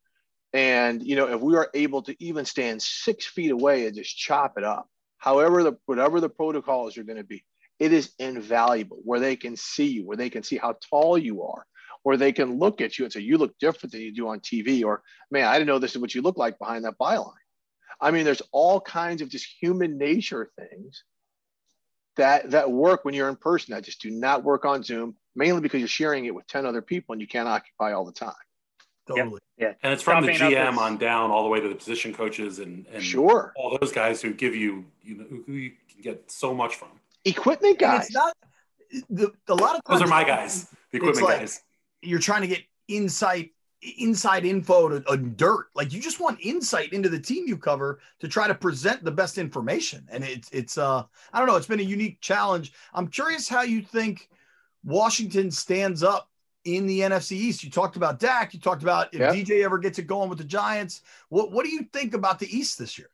And 0.53 1.03
you 1.03 1.16
know, 1.16 1.28
if 1.28 1.41
we 1.41 1.57
are 1.57 1.68
able 1.74 2.03
to 2.03 2.14
even 2.20 2.45
stand 2.45 2.80
six 2.80 3.26
feet 3.26 3.51
away 3.51 3.87
and 3.87 3.97
just 3.97 4.16
chop 4.16 4.57
it 4.57 4.64
up, 4.64 4.89
however 5.18 5.62
the 5.62 5.76
whatever 5.87 6.20
the 6.20 6.28
protocols 6.28 6.97
are 6.97 7.03
going 7.03 7.16
to 7.16 7.24
be, 7.24 7.45
it 7.78 7.93
is 7.93 8.12
invaluable. 8.18 9.01
Where 9.03 9.20
they 9.20 9.37
can 9.37 9.57
see 9.57 9.87
you, 9.87 10.07
where 10.07 10.16
they 10.16 10.30
can 10.30 10.45
see 10.45 10.57
how 10.57 10.76
tall 10.91 11.18
you 11.18 11.43
are, 11.43 11.66
where 12.05 12.16
they 12.16 12.30
can 12.30 12.59
look 12.59 12.80
at 12.80 12.99
you 12.99 13.05
and 13.05 13.12
say, 13.12 13.20
"You 13.20 13.37
look 13.39 13.59
different 13.59 13.93
than 13.93 14.03
you 14.03 14.12
do 14.12 14.28
on 14.28 14.41
TV," 14.41 14.85
or 14.85 15.03
"Man, 15.30 15.45
I 15.45 15.55
didn't 15.55 15.66
know 15.66 15.80
this 15.80 15.97
is 15.97 16.01
what 16.01 16.14
you 16.14 16.22
look 16.22 16.37
like 16.37 16.59
behind 16.59 16.85
that 16.85 16.99
byline." 17.01 17.32
I 18.05 18.11
mean, 18.11 18.24
there's 18.24 18.42
all 18.52 18.80
kinds 18.82 19.22
of 19.22 19.30
just 19.30 19.46
human 19.59 19.96
nature 19.96 20.50
things 20.59 21.02
that 22.16 22.50
that 22.50 22.70
work 22.70 23.05
when 23.05 23.14
you're 23.14 23.30
in 23.30 23.36
person 23.36 23.74
that 23.74 23.82
just 23.82 24.00
do 24.02 24.11
not 24.11 24.44
work 24.44 24.66
on 24.66 24.82
Zoom, 24.82 25.16
mainly 25.34 25.62
because 25.62 25.80
you're 25.80 25.88
sharing 25.88 26.26
it 26.26 26.34
with 26.34 26.46
10 26.46 26.66
other 26.66 26.82
people 26.82 27.14
and 27.14 27.20
you 27.22 27.26
can't 27.26 27.48
occupy 27.48 27.92
all 27.92 28.05
the 28.05 28.12
time. 28.12 28.34
Totally. 29.09 29.40
Yeah. 29.59 29.72
And 29.82 29.92
it's 29.92 30.02
from 30.02 30.24
the 30.24 30.32
GM 30.32 30.76
on 30.76 30.98
down 30.98 31.30
all 31.30 31.42
the 31.44 31.48
way 31.48 31.61
to 31.61 31.68
the 31.68 31.74
position 31.74 32.12
coaches 32.14 32.59
and, 32.59 32.86
and 32.92 33.02
Sure. 33.02 33.52
all 33.57 33.76
those 33.80 33.90
guys 33.92 34.20
who 34.22 34.32
give 34.34 34.55
you, 34.55 34.84
you 35.02 35.16
know, 35.16 35.24
who 35.46 35.52
you 35.55 35.72
can 35.90 36.02
get 36.02 36.30
so 36.30 36.55
much 36.55 36.76
from. 36.76 36.88
Equipment 37.24 37.72
And 37.72 37.78
guys. 37.80 38.07
it's 38.07 38.14
not 38.14 38.36
the, 39.11 39.32
a 39.48 39.55
lot 39.55 39.76
of 39.76 39.80
Those 39.88 40.02
are 40.02 40.07
my 40.09 40.24
guys, 40.24 40.66
the 40.90 40.98
equipment 40.98 41.26
like- 41.26 41.38
guys. 41.40 41.62
You're 42.02 42.18
trying 42.20 42.42
to 42.42 42.48
get 42.48 42.61
insight 42.86 43.52
inside 43.99 44.45
info 44.45 44.89
to 44.89 45.11
a 45.11 45.16
dirt. 45.16 45.66
Like 45.74 45.93
you 45.93 46.01
just 46.01 46.20
want 46.20 46.41
insight 46.41 46.93
into 46.93 47.09
the 47.09 47.18
team 47.18 47.45
you 47.47 47.57
cover 47.57 48.01
to 48.20 48.28
try 48.28 48.49
to 48.49 48.55
present 48.55 49.05
the 49.05 49.11
best 49.11 49.39
information. 49.39 50.07
And 50.11 50.24
it's 50.24 50.51
it's 50.51 50.78
uh 50.78 51.05
I 51.32 51.39
don't 51.39 51.49
know, 51.49 51.57
it's 51.57 51.66
been 51.66 51.80
a 51.80 51.85
unique 51.85 52.20
challenge. 52.20 52.72
I'm 52.95 53.09
curious 53.09 53.49
how 53.49 53.62
you 53.62 53.82
think 53.82 54.28
Washington 54.85 55.51
stands 55.51 56.03
up 56.03 56.30
in 56.64 56.87
the 56.87 57.01
NFC 57.01 57.32
East. 57.32 57.62
You 57.62 57.70
talked 57.70 57.97
about 57.97 58.18
Dak, 58.18 58.55
you 58.55 58.61
talked 58.61 58.82
about 58.82 59.12
if 59.12 59.20
Yep. 59.20 59.35
DJ 59.35 59.64
ever 59.64 59.78
gets 59.78 59.99
it 59.99 60.07
going 60.07 60.28
with 60.28 60.39
the 60.39 60.45
Giants. 60.45 61.03
What 61.28 61.53
what 61.53 61.64
do 61.64 61.70
you 61.70 61.85
think 61.93 62.14
about 62.14 62.39
the 62.39 62.57
East 62.57 62.78
this 62.78 62.99
year? 62.99 63.11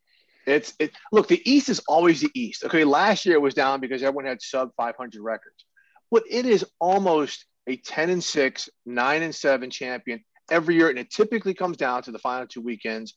It's 0.47 0.75
it. 0.79 0.93
Look, 1.13 1.29
the 1.29 1.43
East 1.51 1.69
is 1.69 1.81
always 1.81 2.21
the 2.21 2.31
East. 2.35 2.65
Okay, 2.65 2.85
last 2.85 3.27
year 3.27 3.37
it 3.37 3.41
was 3.41 3.55
down 3.55 3.81
because 3.81 4.03
everyone 4.03 4.25
had 4.25 4.41
sub 4.41 4.71
500 4.77 5.21
records, 5.21 5.65
but 6.11 6.23
it 6.29 6.47
is 6.47 6.65
almost 6.79 7.45
a 7.67 7.77
10 7.77 8.11
and 8.11 8.25
six, 8.25 8.69
nine 8.87 9.23
and 9.23 9.35
seven 9.35 9.71
champion 9.71 10.25
every 10.51 10.77
year, 10.77 10.89
and 10.89 10.99
it 10.99 11.11
typically 11.11 11.55
comes 11.55 11.77
down 11.77 12.03
to 12.03 12.13
the 12.13 12.19
final 12.19 12.47
two 12.47 12.61
weekends 12.61 13.15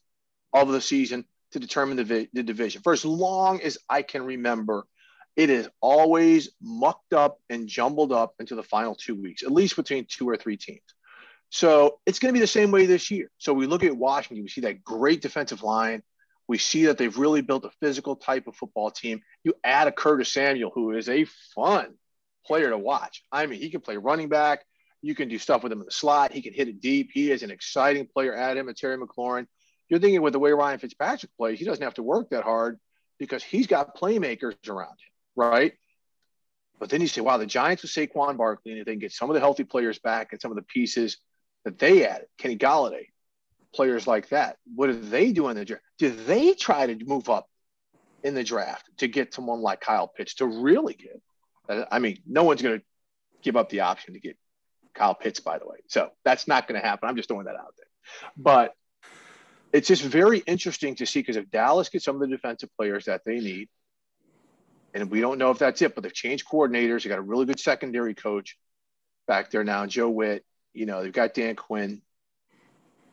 of 0.52 0.70
the 0.70 0.80
season 0.80 1.24
to 1.52 1.60
determine 1.60 1.96
the, 1.96 2.28
the 2.32 2.42
division. 2.42 2.82
For 2.82 2.92
as 2.92 3.04
long 3.04 3.60
as 3.60 3.78
I 3.88 4.02
can 4.02 4.24
remember, 4.24 4.84
it 5.36 5.50
is 5.50 5.68
always 5.80 6.50
mucked 6.62 7.12
up 7.12 7.38
and 7.50 7.66
jumbled 7.68 8.12
up 8.12 8.34
into 8.38 8.54
the 8.54 8.62
final 8.62 8.94
two 8.94 9.20
weeks, 9.20 9.42
at 9.42 9.50
least 9.50 9.76
between 9.76 10.06
two 10.08 10.28
or 10.28 10.36
three 10.36 10.56
teams. 10.56 10.80
So 11.50 12.00
it's 12.06 12.18
going 12.18 12.30
to 12.30 12.36
be 12.36 12.40
the 12.40 12.46
same 12.46 12.70
way 12.70 12.86
this 12.86 13.10
year. 13.10 13.30
So 13.38 13.52
we 13.52 13.66
look 13.66 13.84
at 13.84 13.96
Washington, 13.96 14.42
we 14.42 14.48
see 14.48 14.62
that 14.62 14.82
great 14.82 15.22
defensive 15.22 15.62
line. 15.62 16.02
We 16.46 16.58
see 16.58 16.86
that 16.86 16.98
they've 16.98 17.16
really 17.16 17.40
built 17.40 17.64
a 17.64 17.70
physical 17.80 18.16
type 18.16 18.46
of 18.46 18.56
football 18.56 18.90
team. 18.90 19.22
You 19.44 19.54
add 19.64 19.88
a 19.88 19.92
Curtis 19.92 20.32
Samuel, 20.32 20.72
who 20.74 20.90
is 20.90 21.08
a 21.08 21.26
fun 21.54 21.94
player 22.46 22.70
to 22.70 22.76
watch. 22.76 23.22
I 23.32 23.46
mean, 23.46 23.60
he 23.60 23.70
can 23.70 23.80
play 23.80 23.96
running 23.96 24.28
back. 24.28 24.64
You 25.04 25.14
can 25.14 25.28
do 25.28 25.38
stuff 25.38 25.62
with 25.62 25.70
him 25.70 25.80
in 25.80 25.84
the 25.84 25.92
slot. 25.92 26.32
He 26.32 26.40
can 26.40 26.54
hit 26.54 26.68
it 26.68 26.80
deep. 26.80 27.10
He 27.12 27.30
is 27.30 27.42
an 27.42 27.50
exciting 27.50 28.06
player. 28.06 28.34
Add 28.34 28.56
him 28.56 28.68
and 28.68 28.76
Terry 28.76 28.96
McLaurin. 28.96 29.46
You're 29.88 30.00
thinking 30.00 30.22
with 30.22 30.32
the 30.32 30.38
way 30.38 30.52
Ryan 30.52 30.78
Fitzpatrick 30.78 31.30
plays, 31.36 31.58
he 31.58 31.66
doesn't 31.66 31.84
have 31.84 31.94
to 31.94 32.02
work 32.02 32.30
that 32.30 32.42
hard 32.42 32.78
because 33.18 33.42
he's 33.42 33.66
got 33.66 33.96
playmakers 33.96 34.56
around 34.66 34.92
him, 34.92 35.12
right? 35.36 35.74
But 36.80 36.88
then 36.88 37.02
you 37.02 37.06
say, 37.06 37.20
wow, 37.20 37.36
the 37.36 37.44
Giants 37.44 37.82
with 37.82 37.92
Saquon 37.92 38.38
Barkley, 38.38 38.72
and 38.72 38.80
if 38.80 38.86
they 38.86 38.92
can 38.92 38.98
get 38.98 39.12
some 39.12 39.28
of 39.28 39.34
the 39.34 39.40
healthy 39.40 39.64
players 39.64 39.98
back 39.98 40.32
and 40.32 40.40
some 40.40 40.50
of 40.50 40.56
the 40.56 40.62
pieces 40.62 41.18
that 41.66 41.78
they 41.78 42.06
added, 42.06 42.26
Kenny 42.38 42.56
Golladay, 42.56 43.08
players 43.74 44.06
like 44.06 44.30
that. 44.30 44.56
What 44.74 44.86
do 44.86 44.98
they 44.98 45.32
do 45.32 45.48
in 45.48 45.56
the 45.56 45.66
draft? 45.66 45.84
Do 45.98 46.10
they 46.10 46.54
try 46.54 46.86
to 46.86 47.04
move 47.04 47.28
up 47.28 47.46
in 48.22 48.34
the 48.34 48.42
draft 48.42 48.88
to 48.98 49.06
get 49.06 49.34
someone 49.34 49.60
like 49.60 49.80
Kyle 49.80 50.08
Pitts 50.08 50.36
to 50.36 50.46
really? 50.46 50.96
Uh, 51.68 51.84
I 51.90 51.98
mean, 51.98 52.20
no 52.26 52.44
one's 52.44 52.62
going 52.62 52.78
to 52.78 52.84
give 53.42 53.56
up 53.56 53.68
the 53.68 53.80
option 53.80 54.14
to 54.14 54.20
get 54.20 54.38
Kyle 54.94 55.14
Pitts, 55.14 55.40
by 55.40 55.58
the 55.58 55.66
way. 55.66 55.78
So 55.88 56.10
that's 56.24 56.46
not 56.48 56.68
going 56.68 56.80
to 56.80 56.86
happen. 56.86 57.08
I'm 57.08 57.16
just 57.16 57.28
throwing 57.28 57.46
that 57.46 57.56
out 57.56 57.74
there. 57.76 57.86
But 58.36 58.74
it's 59.72 59.88
just 59.88 60.02
very 60.02 60.38
interesting 60.38 60.94
to 60.96 61.06
see 61.06 61.20
because 61.20 61.36
if 61.36 61.50
Dallas 61.50 61.88
gets 61.88 62.04
some 62.04 62.14
of 62.14 62.20
the 62.20 62.28
defensive 62.28 62.70
players 62.76 63.06
that 63.06 63.22
they 63.24 63.40
need, 63.40 63.68
and 64.94 65.10
we 65.10 65.20
don't 65.20 65.38
know 65.38 65.50
if 65.50 65.58
that's 65.58 65.82
it, 65.82 65.94
but 65.94 66.02
they've 66.04 66.14
changed 66.14 66.46
coordinators. 66.46 67.02
They 67.02 67.08
got 67.08 67.18
a 67.18 67.22
really 67.22 67.46
good 67.46 67.58
secondary 67.58 68.14
coach 68.14 68.56
back 69.26 69.50
there 69.50 69.64
now, 69.64 69.86
Joe 69.86 70.08
Whitt. 70.08 70.44
You 70.72 70.86
know, 70.86 71.02
they've 71.02 71.12
got 71.12 71.34
Dan 71.34 71.56
Quinn. 71.56 72.00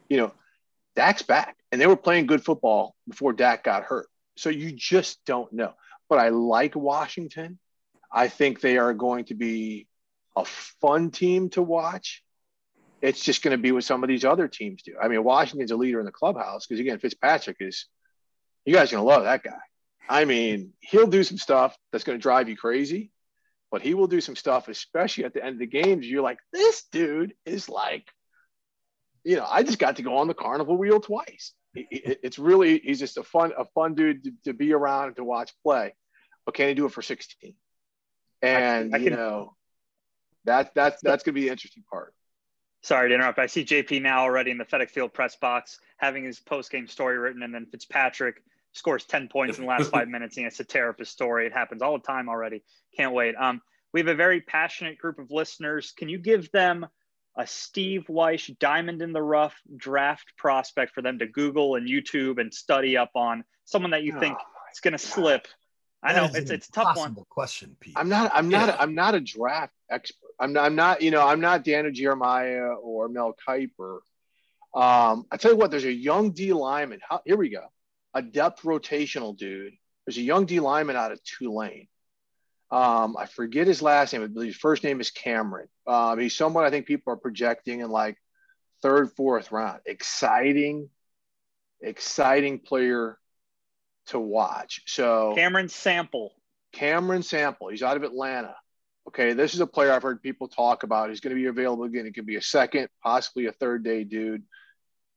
You 0.07 0.17
know, 0.17 0.33
Dak's 0.95 1.23
back, 1.23 1.57
and 1.71 1.81
they 1.81 1.87
were 1.87 1.95
playing 1.95 2.27
good 2.27 2.43
football 2.43 2.95
before 3.07 3.33
Dak 3.33 3.63
got 3.63 3.83
hurt. 3.83 4.07
So 4.37 4.49
you 4.49 4.71
just 4.71 5.23
don't 5.25 5.51
know. 5.51 5.73
But 6.09 6.19
I 6.19 6.29
like 6.29 6.75
Washington. 6.75 7.57
I 8.11 8.27
think 8.27 8.61
they 8.61 8.77
are 8.77 8.93
going 8.93 9.25
to 9.25 9.33
be 9.33 9.87
a 10.35 10.45
fun 10.45 11.11
team 11.11 11.49
to 11.51 11.61
watch. 11.61 12.23
It's 13.01 13.23
just 13.23 13.41
going 13.41 13.57
to 13.57 13.61
be 13.61 13.71
what 13.71 13.83
some 13.83 14.03
of 14.03 14.07
these 14.09 14.25
other 14.25 14.47
teams 14.47 14.83
do. 14.83 14.93
I 15.01 15.07
mean, 15.07 15.23
Washington's 15.23 15.71
a 15.71 15.75
leader 15.75 15.99
in 15.99 16.05
the 16.05 16.11
clubhouse 16.11 16.67
because 16.67 16.79
again, 16.79 16.99
Fitzpatrick 16.99 17.57
is. 17.59 17.85
You 18.63 18.75
guys 18.75 18.91
are 18.93 18.97
going 18.97 19.05
to 19.07 19.09
love 19.09 19.23
that 19.23 19.41
guy. 19.43 19.57
I 20.07 20.25
mean, 20.25 20.73
he'll 20.81 21.07
do 21.07 21.23
some 21.23 21.39
stuff 21.39 21.75
that's 21.91 22.03
going 22.03 22.19
to 22.19 22.21
drive 22.21 22.47
you 22.47 22.55
crazy, 22.55 23.11
but 23.71 23.81
he 23.81 23.95
will 23.95 24.05
do 24.05 24.21
some 24.21 24.35
stuff, 24.35 24.67
especially 24.67 25.23
at 25.25 25.33
the 25.33 25.43
end 25.43 25.53
of 25.53 25.59
the 25.59 25.65
games. 25.65 26.05
You're 26.07 26.21
like, 26.21 26.37
this 26.53 26.83
dude 26.91 27.33
is 27.43 27.69
like, 27.69 28.07
you 29.23 29.35
know, 29.37 29.47
I 29.49 29.63
just 29.63 29.79
got 29.79 29.95
to 29.95 30.03
go 30.03 30.17
on 30.17 30.27
the 30.27 30.35
carnival 30.35 30.77
wheel 30.77 30.99
twice. 30.99 31.53
It- 31.73 31.87
it- 31.91 32.19
It's 32.21 32.37
really, 32.37 32.77
he's 32.79 32.99
just 32.99 33.17
a 33.17 33.23
fun, 33.23 33.51
a 33.57 33.65
fun 33.73 33.95
dude 33.95 34.23
to, 34.25 34.31
to 34.45 34.53
be 34.53 34.73
around 34.73 35.07
and 35.07 35.15
to 35.15 35.23
watch 35.23 35.53
play. 35.63 35.95
But 36.45 36.53
can 36.53 36.67
he 36.67 36.75
do 36.75 36.85
it 36.85 36.91
for 36.93 37.01
16? 37.01 37.55
And 38.43 38.93
I 38.93 38.99
you 38.99 39.09
can- 39.09 39.17
know, 39.17 39.55
that 40.45 40.73
that's 40.75 41.01
that's 41.01 41.23
going 41.23 41.33
to 41.35 41.39
be 41.41 41.45
the 41.45 41.51
interesting 41.51 41.83
part. 41.89 42.13
Sorry 42.83 43.09
to 43.09 43.15
interrupt. 43.15 43.37
I 43.37 43.45
see 43.45 43.63
JP 43.63 44.01
now 44.01 44.21
already 44.23 44.49
in 44.51 44.57
the 44.57 44.65
FedEx 44.65 44.89
Field 44.89 45.13
press 45.13 45.35
box 45.35 45.79
having 45.97 46.23
his 46.23 46.39
post 46.39 46.71
game 46.71 46.87
story 46.87 47.17
written, 47.17 47.43
and 47.43 47.53
then 47.53 47.67
Fitzpatrick 47.67 48.41
scores 48.73 49.03
10 49.05 49.27
points 49.27 49.57
in 49.57 49.65
the 49.65 49.69
last 49.69 49.91
five 49.91 50.07
minutes 50.09 50.37
and 50.37 50.41
he 50.41 50.43
has 50.45 50.57
to 50.57 50.63
tear 50.63 50.89
up 50.89 50.97
his 50.99 51.09
story. 51.09 51.45
It 51.45 51.53
happens 51.53 51.81
all 51.81 51.93
the 51.93 52.03
time 52.03 52.29
already. 52.29 52.63
Can't 52.95 53.13
wait. 53.13 53.35
Um, 53.35 53.61
we 53.93 53.99
have 53.99 54.07
a 54.07 54.15
very 54.15 54.41
passionate 54.41 54.97
group 54.97 55.19
of 55.19 55.29
listeners. 55.29 55.91
Can 55.95 56.09
you 56.09 56.17
give 56.17 56.49
them 56.51 56.87
a 57.37 57.45
Steve 57.45 58.05
Wyche 58.09 58.57
diamond 58.59 59.01
in 59.01 59.13
the 59.13 59.21
rough 59.21 59.55
draft 59.75 60.33
prospect 60.37 60.93
for 60.93 61.01
them 61.01 61.19
to 61.19 61.27
Google 61.27 61.75
and 61.75 61.87
YouTube 61.87 62.39
and 62.39 62.53
study 62.53 62.97
up 62.97 63.11
on? 63.15 63.43
Someone 63.65 63.91
that 63.91 64.03
you 64.03 64.17
think 64.19 64.37
Oh, 64.39 64.71
is 64.73 64.79
going 64.79 64.93
to 64.93 64.97
slip. 64.97 65.47
I 66.03 66.13
know 66.13 66.29
it's 66.33 66.49
it's 66.49 66.67
a 66.67 66.71
tough 66.71 66.97
one. 66.97 67.15
Question, 67.29 67.75
Pete. 67.79 67.93
I'm 67.95 68.09
not. 68.09 68.31
I'm 68.33 68.49
not. 68.49 68.69
Yeah. 68.69 68.77
I'm 68.79 68.95
not 68.95 69.13
a 69.13 69.19
draft 69.19 69.73
expert. 69.89 70.29
I'm 70.39 70.53
not. 70.53 70.65
I'm 70.65 70.75
not. 70.75 71.01
You 71.01 71.11
know. 71.11 71.25
I'm 71.25 71.41
not 71.41 71.63
Daniel 71.63 71.93
Jeremiah 71.93 72.73
or 72.73 73.07
Mel 73.07 73.35
Kiper. 73.47 73.99
Um, 74.73 75.25
I 75.31 75.37
tell 75.37 75.51
you 75.51 75.57
what. 75.57 75.69
There's 75.69 75.85
a 75.85 75.91
young 75.91 76.31
D 76.31 76.53
lineman. 76.53 77.01
How, 77.07 77.21
here 77.25 77.37
we 77.37 77.49
go. 77.49 77.65
A 78.13 78.21
depth 78.21 78.63
rotational 78.63 79.37
dude. 79.37 79.73
There's 80.05 80.17
a 80.17 80.21
young 80.21 80.45
D 80.45 80.59
lineman 80.59 80.95
out 80.95 81.11
of 81.11 81.23
Tulane. 81.23 81.87
Um, 82.71 83.15
I 83.19 83.25
forget 83.25 83.67
his 83.67 83.81
last 83.81 84.13
name. 84.13 84.23
I 84.23 84.27
believe 84.27 84.53
his 84.53 84.55
first 84.55 84.83
name 84.83 85.01
is 85.01 85.11
Cameron. 85.11 85.67
Um, 85.85 86.17
he's 86.17 86.35
someone 86.35 86.63
I 86.63 86.69
think 86.69 86.87
people 86.87 87.13
are 87.13 87.17
projecting 87.17 87.81
in 87.81 87.91
like 87.91 88.17
third, 88.81 89.11
fourth 89.11 89.51
round. 89.51 89.81
Exciting, 89.85 90.89
exciting 91.81 92.59
player 92.59 93.19
to 94.11 94.19
watch. 94.19 94.81
So 94.85 95.33
Cameron 95.35 95.69
Sample. 95.69 96.33
Cameron 96.71 97.23
Sample. 97.23 97.69
He's 97.69 97.83
out 97.83 97.97
of 97.97 98.03
Atlanta. 98.03 98.55
Okay, 99.07 99.33
this 99.33 99.53
is 99.53 99.59
a 99.59 99.67
player 99.67 99.91
I've 99.91 100.03
heard 100.03 100.21
people 100.21 100.47
talk 100.47 100.83
about. 100.83 101.09
He's 101.09 101.21
going 101.21 101.35
to 101.35 101.41
be 101.41 101.47
available 101.47 101.85
again. 101.85 102.05
It 102.05 102.13
could 102.13 102.27
be 102.27 102.35
a 102.35 102.41
second, 102.41 102.87
possibly 103.03 103.47
a 103.47 103.51
third 103.51 103.83
day 103.83 104.03
dude. 104.03 104.43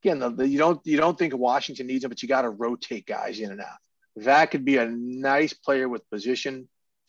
Again, 0.03 0.19
the, 0.19 0.31
the, 0.31 0.49
you 0.49 0.59
don't 0.59 0.81
you 0.85 0.97
don't 0.97 1.19
think 1.19 1.37
Washington 1.37 1.87
needs 1.87 2.05
him, 2.05 2.09
but 2.09 2.23
you 2.23 2.29
got 2.29 2.43
to 2.43 2.51
rotate 2.51 3.07
guys 3.07 3.41
in 3.41 3.53
and 3.53 3.61
out. 3.61 3.79
That 4.17 4.51
could 4.51 4.65
be 4.65 4.79
a 4.79 4.87
nice 4.87 5.53
player 5.53 5.89
with 5.89 6.09
position 6.11 6.69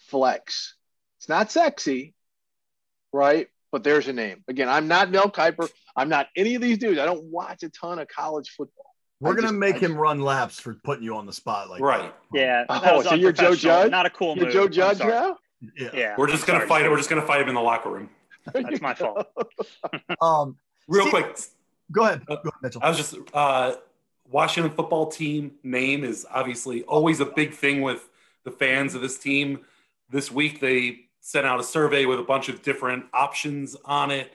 flex. 0.10 0.76
It's 1.20 1.30
not 1.30 1.52
sexy, 1.52 2.14
right? 3.14 3.48
But 3.72 3.84
there's 3.84 4.08
a 4.08 4.14
name. 4.14 4.44
Again, 4.48 4.70
I'm 4.70 4.88
not 4.88 5.12
Mel 5.12 5.30
Kiper. 5.30 5.70
I'm 5.96 6.10
not 6.10 6.28
any 6.36 6.56
of 6.56 6.62
these 6.62 6.78
dudes. 6.78 7.00
I 7.00 7.06
don't 7.06 7.26
watch 7.26 7.64
a 7.64 7.70
ton 7.70 8.00
of 8.00 8.08
college 8.08 8.50
football. 8.50 8.85
We're 9.26 9.32
I 9.32 9.36
gonna 9.36 9.48
just- 9.48 9.54
make 9.56 9.76
I 9.76 9.80
him 9.80 9.98
run 9.98 10.20
laps 10.22 10.60
for 10.60 10.74
putting 10.76 11.04
you 11.04 11.16
on 11.16 11.26
the 11.26 11.34
spot 11.34 11.70
like 11.70 11.80
that. 11.80 11.86
Right. 11.86 12.14
Yeah. 12.34 12.66
that 12.70 12.82
Oh, 12.86 12.98
was 12.98 13.06
so 13.08 13.16
you're 13.16 13.32
Joe 13.32 13.46
unprofessional. 13.48 13.82
Judge? 13.84 13.92
Not 13.92 14.06
a 14.06 14.10
cool 14.10 14.36
You're 14.36 14.46
move. 14.46 14.54
Joe 14.54 14.64
I'm 14.66 14.72
Judge 14.72 15.00
now. 15.00 15.38
Yeah. 15.78 15.90
Yeah. 15.94 16.16
We're 16.18 16.28
just 16.28 16.46
gonna 16.48 16.60
sorry, 16.60 16.68
fight 16.70 16.78
it. 16.78 16.84
Steve. 16.84 16.92
We're 16.92 16.98
just 16.98 17.10
gonna 17.10 17.22
fight 17.26 17.42
him 17.42 17.50
in 17.50 17.56
the 17.56 17.62
locker 17.62 17.90
room. 17.90 18.10
That's 18.54 18.82
my 18.82 18.94
fault. 18.94 19.28
Um, 20.22 20.58
Real 20.88 21.08
Steve- 21.08 21.12
quick, 21.24 21.38
go 21.92 22.04
ahead. 22.06 22.22
Uh, 22.28 22.36
Go 22.36 22.42
ahead, 22.50 22.54
Mitchell. 22.62 22.82
I 22.84 22.90
was 22.90 22.98
just 22.98 23.16
uh, 23.34 23.76
Washington 24.30 24.72
football 24.72 25.08
team 25.08 25.54
name 25.64 26.04
is 26.04 26.26
obviously 26.32 26.84
always 26.84 27.20
a 27.20 27.26
big 27.26 27.54
thing 27.54 27.82
with 27.82 28.08
the 28.44 28.52
fans 28.52 28.94
of 28.96 29.02
this 29.02 29.18
team. 29.18 29.62
This 30.10 30.32
week 30.32 30.60
they 30.60 31.00
sent 31.22 31.48
out 31.48 31.60
a 31.60 31.64
survey 31.64 32.06
with 32.06 32.20
a 32.20 32.24
bunch 32.24 32.50
of 32.50 32.62
different 32.62 33.06
options 33.14 33.76
on 33.86 34.12
it. 34.12 34.32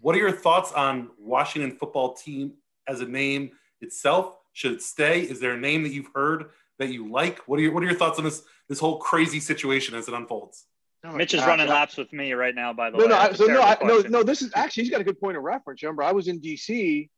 What 0.00 0.16
are 0.16 0.18
your 0.18 0.32
thoughts 0.32 0.72
on 0.72 1.10
Washington 1.18 1.76
football 1.76 2.14
team 2.14 2.54
as 2.88 3.00
a 3.00 3.06
name 3.06 3.52
itself? 3.80 4.36
Should 4.52 4.72
it 4.72 4.82
stay? 4.82 5.20
Is 5.22 5.40
there 5.40 5.52
a 5.52 5.58
name 5.60 5.82
that 5.84 5.92
you've 5.92 6.10
heard 6.14 6.50
that 6.78 6.88
you 6.88 7.10
like? 7.10 7.38
What 7.48 7.58
are 7.58 7.62
your 7.62 7.72
What 7.72 7.82
are 7.82 7.86
your 7.86 7.94
thoughts 7.94 8.18
on 8.18 8.24
this 8.24 8.42
this 8.68 8.78
whole 8.80 8.98
crazy 8.98 9.40
situation 9.40 9.94
as 9.94 10.08
it 10.08 10.14
unfolds? 10.14 10.66
Oh 11.04 11.12
my 11.12 11.18
Mitch 11.18 11.32
is 11.34 11.40
gosh, 11.40 11.48
running 11.48 11.68
laps 11.68 11.96
with 11.96 12.12
me 12.12 12.32
right 12.32 12.54
now. 12.54 12.72
By 12.72 12.90
the 12.90 12.98
No, 12.98 13.04
way, 13.04 13.10
no, 13.10 13.16
I, 13.16 13.32
so 13.32 13.46
no, 13.46 13.62
I, 13.62 13.76
no, 13.82 14.00
no. 14.00 14.22
This 14.22 14.42
is 14.42 14.52
actually 14.54 14.82
he's 14.84 14.90
got 14.90 15.00
a 15.00 15.04
good 15.04 15.18
point 15.20 15.36
of 15.36 15.42
reference. 15.42 15.82
Remember, 15.82 16.02
I 16.02 16.12
was 16.12 16.28
in 16.28 16.40
DC. 16.40 17.08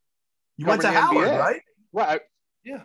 you 0.56 0.66
went 0.66 0.80
to 0.82 0.86
the 0.88 0.92
Howard, 0.92 1.26
NBA. 1.28 1.38
right? 1.38 1.62
Right, 1.92 2.20
Yeah, 2.64 2.82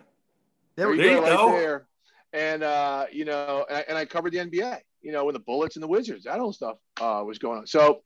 There 0.76 0.88
we 0.88 0.96
There 0.96 1.12
you 1.12 1.20
right 1.20 1.36
go. 1.36 1.52
there. 1.52 1.86
And 2.32 2.62
uh, 2.62 3.06
you 3.12 3.24
know, 3.24 3.64
and 3.68 3.78
I, 3.78 3.80
and 3.88 3.96
I 3.98 4.04
covered 4.06 4.32
the 4.32 4.38
NBA. 4.38 4.80
You 5.00 5.12
know, 5.12 5.24
when 5.24 5.34
the 5.34 5.38
Bullets 5.40 5.76
and 5.76 5.82
the 5.82 5.86
Wizards, 5.88 6.24
that 6.24 6.38
whole 6.40 6.52
stuff 6.52 6.76
uh, 7.00 7.22
was 7.24 7.38
going 7.38 7.58
on. 7.60 7.66
So, 7.66 8.02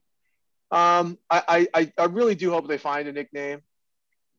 um, 0.70 1.18
I, 1.30 1.66
I 1.74 1.92
I 1.98 2.04
really 2.04 2.34
do 2.34 2.50
hope 2.50 2.68
they 2.68 2.78
find 2.78 3.08
a 3.08 3.12
nickname. 3.12 3.62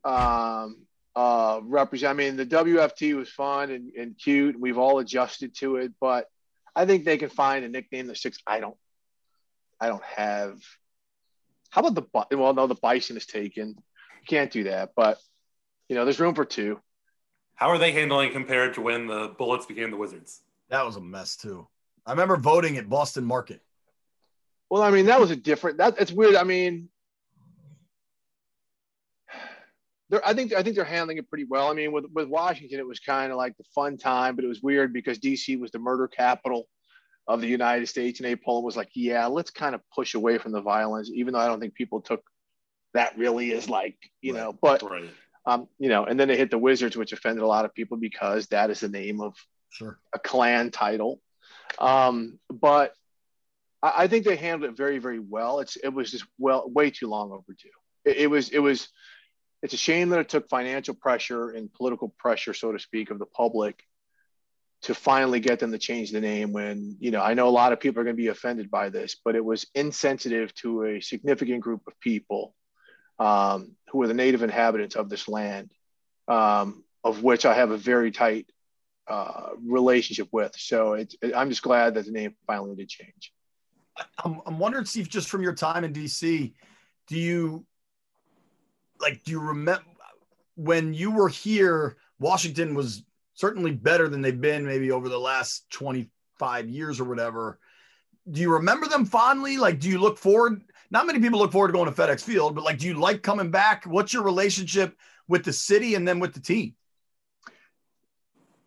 Um, 0.06 0.86
uh, 1.16 1.60
represent. 1.64 2.12
I 2.12 2.14
mean, 2.14 2.36
the 2.38 2.46
WFT 2.46 3.16
was 3.16 3.30
fun 3.30 3.72
and, 3.72 3.92
and 3.94 4.18
cute. 4.18 4.60
We've 4.60 4.78
all 4.78 5.00
adjusted 5.00 5.56
to 5.58 5.78
it, 5.78 5.92
but 6.00 6.28
I 6.76 6.86
think 6.86 7.06
they 7.06 7.18
can 7.18 7.30
find 7.30 7.64
a 7.64 7.70
nickname 7.70 8.08
that 8.08 8.18
sticks. 8.18 8.40
I 8.48 8.60
don't. 8.60 8.78
I 9.80 9.88
don't 9.88 10.04
have. 10.04 10.60
How 11.70 11.82
about 11.82 11.96
the 11.96 12.02
bi- 12.02 12.26
well? 12.36 12.54
No, 12.54 12.68
the 12.68 12.76
Bison 12.76 13.18
is 13.18 13.26
taken. 13.26 13.70
You 13.70 14.28
can't 14.28 14.52
do 14.52 14.64
that, 14.66 14.92
but 14.96 15.18
you 15.90 15.96
know, 15.96 16.06
there's 16.06 16.20
room 16.20 16.36
for 16.36 16.46
two. 16.46 16.80
how 17.56 17.70
are 17.70 17.78
they 17.78 17.92
handling 17.92 18.32
compared 18.32 18.74
to 18.76 18.82
when 18.82 19.08
the 19.08 19.34
Bullets 19.38 19.66
became 19.66 19.92
the 19.92 19.98
Wizards? 19.98 20.42
That 20.70 20.86
was 20.86 20.96
a 20.96 21.02
mess 21.02 21.36
too. 21.36 21.68
I 22.06 22.12
remember 22.12 22.38
voting 22.38 22.78
at 22.78 22.90
Boston 22.90 23.24
Market. 23.26 23.62
Well, 24.70 24.82
I 24.82 24.90
mean, 24.90 25.06
that 25.06 25.20
was 25.20 25.30
a 25.32 25.36
different. 25.36 25.78
That 25.78 25.96
it's 26.00 26.12
weird. 26.12 26.36
I 26.36 26.44
mean, 26.44 26.90
they're. 30.14 30.28
I 30.28 30.34
think. 30.34 30.54
I 30.54 30.62
think 30.62 30.76
they're 30.76 30.86
handling 30.86 31.18
it 31.18 31.28
pretty 31.28 31.46
well. 31.46 31.70
I 31.70 31.74
mean, 31.74 31.92
with 31.92 32.06
with 32.14 32.28
Washington, 32.28 32.80
it 32.80 32.88
was 32.88 33.00
kind 33.00 33.32
of 33.32 33.38
like 33.38 33.58
the 33.58 33.64
fun 33.74 33.98
time, 33.98 34.36
but 34.36 34.46
it 34.46 34.48
was 34.48 34.62
weird 34.62 34.94
because 34.94 35.18
DC 35.18 35.60
was 35.60 35.72
the 35.72 35.80
murder 35.80 36.08
capital 36.08 36.68
of 37.28 37.42
the 37.42 37.48
United 37.48 37.88
States, 37.88 38.20
and 38.20 38.42
Pollin 38.42 38.64
was 38.64 38.78
like, 38.78 38.90
"Yeah, 38.94 39.26
let's 39.26 39.50
kind 39.50 39.74
of 39.74 39.82
push 39.96 40.14
away 40.14 40.38
from 40.38 40.52
the 40.52 40.62
violence," 40.62 41.10
even 41.14 41.34
though 41.34 41.40
I 41.40 41.48
don't 41.48 41.60
think 41.60 41.74
people 41.74 42.02
took 42.02 42.22
that 42.94 43.18
really 43.18 43.54
as 43.54 43.68
like 43.68 43.98
you 44.22 44.34
Right. 44.34 44.40
know. 44.40 44.54
But 44.54 44.84
Right. 44.84 45.10
um, 45.48 45.68
you 45.80 45.90
know, 45.90 46.06
and 46.06 46.20
then 46.20 46.28
they 46.28 46.38
hit 46.38 46.52
the 46.52 46.60
Wizards, 46.60 46.96
which 46.96 47.12
offended 47.12 47.44
a 47.44 47.48
lot 47.48 47.66
of 47.66 47.74
people 47.74 47.98
because 47.98 48.48
that 48.48 48.70
is 48.70 48.80
the 48.82 48.90
name 48.90 49.20
of 49.20 49.36
Sure. 49.72 50.00
a 50.14 50.20
Klan 50.20 50.70
title. 50.70 51.20
Um, 51.80 52.40
but 52.52 52.94
I, 53.82 54.04
I 54.04 54.08
think 54.08 54.26
they 54.26 54.36
handled 54.36 54.72
it 54.72 54.78
very, 54.78 55.00
very 55.00 55.20
well. 55.20 55.60
It's 55.60 55.76
it 55.76 55.90
was 55.90 56.12
just 56.12 56.26
well 56.38 56.70
way 56.70 56.92
too 56.92 57.08
long 57.08 57.32
overdue. 57.32 57.70
It, 58.06 58.18
it 58.18 58.28
was 58.28 58.50
it 58.50 58.60
was 58.60 58.90
it's 59.64 59.74
a 59.74 59.78
shame 59.78 60.10
that 60.10 60.20
it 60.20 60.30
took 60.30 60.50
financial 60.50 60.94
pressure 60.94 61.50
and 61.50 61.74
political 61.74 62.10
pressure, 62.10 62.54
so 62.54 62.74
to 62.74 62.80
speak, 62.80 63.10
of 63.10 63.18
the 63.18 63.26
public 63.26 63.84
to 64.84 64.94
finally 64.94 65.40
get 65.40 65.60
them 65.60 65.72
to 65.72 65.78
change 65.78 66.12
the 66.12 66.20
name 66.20 66.52
when 66.52 66.98
you 67.00 67.10
know 67.10 67.22
I 67.22 67.34
know 67.34 67.48
a 67.48 67.50
lot 67.50 67.72
of 67.72 67.80
people 67.80 68.02
are 68.02 68.04
going 68.04 68.18
to 68.18 68.22
be 68.22 68.28
offended 68.28 68.70
by 68.70 68.90
this, 68.90 69.16
but 69.24 69.36
it 69.36 69.44
was 69.44 69.66
insensitive 69.74 70.54
to 70.56 70.84
a 70.84 71.02
significant 71.02 71.62
group 71.62 71.82
of 71.88 71.98
people 72.02 72.54
um, 73.18 73.72
who 73.90 74.02
are 74.04 74.08
the 74.08 74.14
native 74.14 74.44
inhabitants 74.44 74.96
of 74.96 75.10
this 75.10 75.30
land, 75.30 75.72
um, 76.28 76.84
of 77.04 77.24
which 77.24 77.46
I 77.46 77.54
have 77.54 77.72
a 77.72 77.78
very 77.78 78.12
tight 78.12 78.48
uh, 79.08 79.52
relationship 79.66 80.28
with. 80.34 80.54
So 80.58 80.94
it's, 80.94 81.16
I'm 81.34 81.50
just 81.50 81.62
glad 81.62 81.94
that 81.94 82.06
the 82.06 82.12
name 82.12 82.36
finally 82.46 82.76
did 82.76 82.90
change. 82.90 83.32
I'm, 84.24 84.42
I'm 84.46 84.60
wondering, 84.60 84.86
Steve, 84.86 85.08
just 85.08 85.30
from 85.30 85.44
your 85.44 85.54
time 85.54 85.86
in 85.86 85.94
DC, 85.94 86.54
do 87.08 87.18
you 87.18 87.66
like, 89.00 89.24
do 89.24 89.32
you 89.32 89.40
remember 89.40 89.84
when 90.56 90.94
you 90.94 91.12
were 91.12 91.30
here? 91.30 91.98
Washington 92.20 92.76
was 92.76 93.04
certainly 93.34 93.72
better 93.72 94.08
than 94.08 94.22
they've 94.22 94.40
been 94.40 94.66
maybe 94.66 94.92
over 94.92 95.10
the 95.10 95.20
last 95.20 95.70
25 95.72 96.70
years 96.70 97.00
or 97.00 97.06
whatever. 97.06 97.60
Do 98.32 98.40
you 98.40 98.54
remember 98.54 98.88
them 98.88 99.06
fondly? 99.06 99.58
Like, 99.58 99.80
do 99.80 99.90
you 99.90 100.00
look 100.00 100.18
forward? 100.18 100.62
Not 100.92 101.08
many 101.08 101.20
people 101.20 101.40
look 101.40 101.52
forward 101.52 101.70
to 101.70 101.74
going 101.74 101.92
to 101.92 102.02
FedEx 102.02 102.22
Field, 102.22 102.56
but 102.56 102.64
like, 102.64 102.78
do 102.78 102.88
you 102.88 102.94
like 102.94 103.22
coming 103.22 103.52
back? 103.52 103.86
What's 103.86 104.14
your 104.14 104.24
relationship 104.24 104.96
with 105.28 105.44
the 105.44 105.54
city 105.54 105.96
and 105.96 106.08
then 106.08 106.20
with 106.20 106.34
the 106.34 106.40
team? 106.40 106.76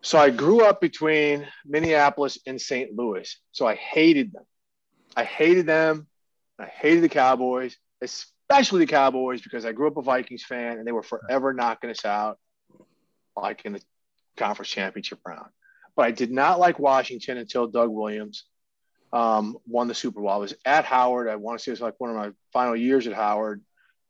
So 0.01 0.19
I 0.19 0.29
grew 0.29 0.63
up 0.63 0.79
between 0.79 1.47
Minneapolis 1.65 2.37
and 2.45 2.61
St. 2.61 2.95
Louis. 2.95 3.35
So 3.51 3.65
I 3.65 3.75
hated 3.75 4.31
them. 4.31 4.43
I 5.15 5.23
hated 5.23 5.65
them. 5.65 6.07
I 6.59 6.65
hated 6.65 7.03
the 7.03 7.09
Cowboys, 7.09 7.77
especially 8.49 8.79
the 8.79 8.91
Cowboys, 8.91 9.41
because 9.41 9.65
I 9.65 9.71
grew 9.73 9.87
up 9.87 9.97
a 9.97 10.01
Vikings 10.01 10.43
fan 10.43 10.77
and 10.77 10.87
they 10.87 10.91
were 10.91 11.03
forever 11.03 11.53
knocking 11.53 11.89
us 11.89 12.05
out, 12.05 12.39
like 13.35 13.65
in 13.65 13.73
the 13.73 13.81
conference 14.37 14.69
championship 14.69 15.19
round. 15.25 15.49
But 15.95 16.05
I 16.05 16.11
did 16.11 16.31
not 16.31 16.59
like 16.59 16.79
Washington 16.79 17.37
until 17.37 17.67
Doug 17.67 17.89
Williams 17.89 18.45
um, 19.11 19.57
won 19.65 19.87
the 19.87 19.95
Super 19.95 20.21
Bowl. 20.21 20.29
I 20.29 20.37
was 20.37 20.53
at 20.63 20.85
Howard. 20.85 21.27
I 21.27 21.35
want 21.35 21.59
to 21.59 21.63
say 21.63 21.71
it 21.71 21.73
was 21.73 21.81
like 21.81 21.99
one 21.99 22.09
of 22.09 22.15
my 22.15 22.31
final 22.53 22.75
years 22.75 23.07
at 23.07 23.13
Howard 23.13 23.61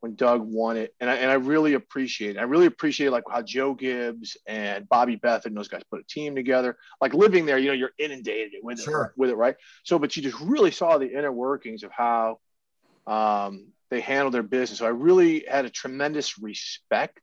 when 0.02 0.16
Doug 0.16 0.42
won 0.42 0.78
it, 0.78 0.94
and 1.00 1.10
I 1.10 1.16
and 1.16 1.32
I 1.32 1.36
really 1.36 1.74
appreciate 1.74 2.36
it. 2.36 2.40
I 2.40 2.44
really 2.44 2.68
appreciate 2.68 3.10
like 3.10 3.24
how 3.32 3.42
Joe 3.42 3.74
Gibbs 3.74 4.38
and 4.46 4.88
Bobby 4.88 5.18
Beathard 5.18 5.46
and 5.48 5.58
those 5.58 5.70
guys 5.70 5.82
put 5.90 6.02
a 6.02 6.04
team 6.04 6.36
together. 6.36 6.78
Like 7.02 7.16
living 7.16 7.48
there, 7.48 7.58
you 7.58 7.70
know, 7.70 7.74
you're 7.74 7.94
inundated 7.98 8.60
with 8.62 8.82
Sure. 8.82 9.06
it, 9.06 9.12
with 9.18 9.32
it, 9.32 9.36
right? 9.36 9.56
So, 9.84 9.98
but 9.98 10.16
you 10.16 10.22
just 10.22 10.40
really 10.40 10.70
saw 10.72 10.98
the 11.00 11.12
inner 11.12 11.32
workings 11.32 11.82
of 11.84 11.92
how 11.92 12.40
um, 13.08 13.70
they 13.90 14.02
handled 14.02 14.34
their 14.34 14.44
business. 14.44 14.80
So 14.80 14.86
I 14.86 14.90
really 14.90 15.46
had 15.50 15.66
a 15.66 15.70
tremendous 15.70 16.38
respect. 16.38 17.22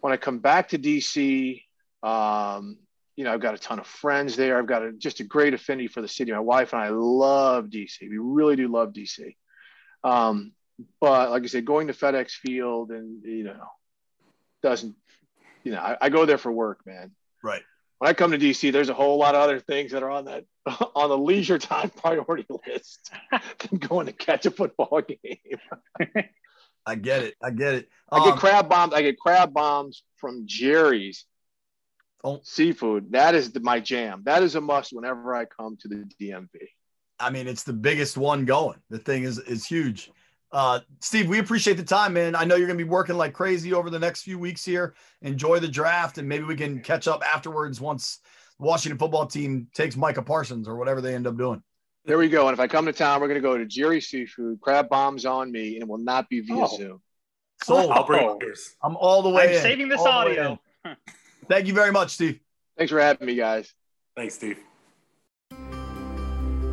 When 0.00 0.12
I 0.12 0.16
come 0.16 0.38
back 0.38 0.70
to 0.70 0.78
DC, 0.78 1.62
um, 2.02 2.78
you 3.16 3.24
know, 3.24 3.32
I've 3.32 3.40
got 3.40 3.54
a 3.54 3.58
ton 3.58 3.78
of 3.78 3.86
friends 3.86 4.36
there. 4.36 4.58
I've 4.58 4.66
got 4.66 4.82
a, 4.82 4.92
just 4.92 5.20
a 5.20 5.24
great 5.24 5.52
affinity 5.52 5.88
for 5.88 6.00
the 6.00 6.08
city. 6.08 6.32
My 6.32 6.40
wife 6.40 6.72
and 6.72 6.82
I 6.82 6.88
love 6.88 7.66
DC. 7.66 8.00
We 8.00 8.18
really 8.18 8.56
do 8.56 8.68
love 8.68 8.92
DC. 8.92 9.36
Um, 10.02 10.52
but 11.00 11.30
like 11.30 11.42
I 11.42 11.46
said, 11.46 11.64
going 11.64 11.88
to 11.88 11.92
FedEx 11.92 12.30
Field 12.30 12.90
and 12.90 13.22
you 13.24 13.44
know 13.44 13.66
doesn't 14.62 14.96
you 15.64 15.72
know 15.72 15.78
I, 15.78 15.96
I 16.00 16.08
go 16.08 16.24
there 16.24 16.38
for 16.38 16.50
work, 16.50 16.80
man. 16.86 17.10
Right. 17.42 17.62
When 18.00 18.08
I 18.08 18.14
come 18.14 18.30
to 18.30 18.38
DC, 18.38 18.72
there's 18.72 18.88
a 18.88 18.94
whole 18.94 19.18
lot 19.18 19.34
of 19.34 19.42
other 19.42 19.60
things 19.60 19.92
that 19.92 20.02
are 20.02 20.10
on 20.10 20.24
that 20.24 20.46
on 20.94 21.10
the 21.10 21.18
leisure 21.18 21.58
time 21.58 21.90
priority 21.96 22.46
list 22.66 23.10
than 23.30 23.78
going 23.78 24.06
to 24.06 24.12
catch 24.12 24.46
a 24.46 24.50
football 24.50 25.02
game. 25.06 26.16
I 26.86 26.94
get 26.94 27.24
it. 27.24 27.34
I 27.42 27.50
get 27.50 27.74
it. 27.74 27.90
I 28.10 28.24
get 28.24 28.32
Um, 28.32 28.38
crab 28.38 28.68
bombs. 28.70 28.94
I 28.94 29.02
get 29.02 29.18
crab 29.18 29.52
bombs 29.52 30.02
from 30.16 30.44
Jerry's 30.46 31.26
Oh. 32.24 32.40
seafood. 32.42 33.12
That 33.12 33.34
is 33.34 33.52
the, 33.52 33.60
my 33.60 33.80
jam. 33.80 34.22
That 34.24 34.42
is 34.42 34.54
a 34.54 34.60
must 34.62 34.92
whenever 34.94 35.34
I 35.34 35.44
come 35.44 35.76
to 35.80 35.88
the 35.88 36.04
DMV. 36.20 36.48
I 37.18 37.28
mean, 37.28 37.46
it's 37.46 37.64
the 37.64 37.72
biggest 37.74 38.16
one 38.16 38.46
going. 38.46 38.78
The 38.88 38.98
thing 38.98 39.24
is 39.24 39.38
is 39.40 39.66
huge. 39.66 40.10
Uh, 40.52 40.80
Steve, 41.00 41.28
we 41.28 41.38
appreciate 41.38 41.76
the 41.76 41.82
time, 41.84 42.12
man. 42.12 42.34
I 42.34 42.44
know 42.44 42.56
you're 42.56 42.66
gonna 42.66 42.76
be 42.76 42.84
working 42.84 43.16
like 43.16 43.32
crazy 43.32 43.72
over 43.72 43.88
the 43.90 43.98
next 43.98 44.22
few 44.22 44.38
weeks 44.38 44.64
here. 44.64 44.94
Enjoy 45.22 45.60
the 45.60 45.68
draft, 45.68 46.18
and 46.18 46.28
maybe 46.28 46.44
we 46.44 46.56
can 46.56 46.80
catch 46.80 47.06
up 47.06 47.22
afterwards 47.22 47.80
once 47.80 48.18
the 48.58 48.66
Washington 48.66 48.98
football 48.98 49.26
team 49.26 49.68
takes 49.74 49.96
Micah 49.96 50.22
Parsons 50.22 50.66
or 50.66 50.76
whatever 50.76 51.00
they 51.00 51.14
end 51.14 51.26
up 51.26 51.36
doing. 51.36 51.62
There 52.04 52.18
we 52.18 52.28
go. 52.28 52.48
And 52.48 52.54
if 52.54 52.60
I 52.60 52.66
come 52.66 52.86
to 52.86 52.92
town, 52.92 53.20
we're 53.20 53.28
going 53.28 53.40
to 53.40 53.46
go 53.46 53.56
to 53.58 53.66
Jerry 53.66 54.00
Seafood, 54.00 54.60
crab 54.62 54.88
bombs 54.88 55.26
on 55.26 55.52
me, 55.52 55.74
and 55.74 55.82
it 55.82 55.88
will 55.88 55.98
not 55.98 56.28
be 56.30 56.40
via 56.40 56.64
Oh. 56.64 56.76
Zoom. 56.76 57.02
So 57.62 57.76
I'll 57.90 58.04
bring 58.06 58.26
Oh. 58.26 58.38
yours. 58.40 58.74
I'm 58.82 58.96
all 58.96 59.22
the 59.22 59.28
way. 59.28 59.48
I'm 59.50 59.54
in. 59.56 59.60
saving 59.62 59.88
this 59.90 60.00
All 60.00 60.08
audio. 60.08 60.58
Thank 61.48 61.66
you 61.66 61.74
very 61.74 61.92
much, 61.92 62.10
Steve. 62.12 62.40
Thanks 62.78 62.90
for 62.90 62.98
having 63.00 63.26
me, 63.26 63.34
guys. 63.34 63.72
Thanks, 64.16 64.34
Steve. 64.34 64.58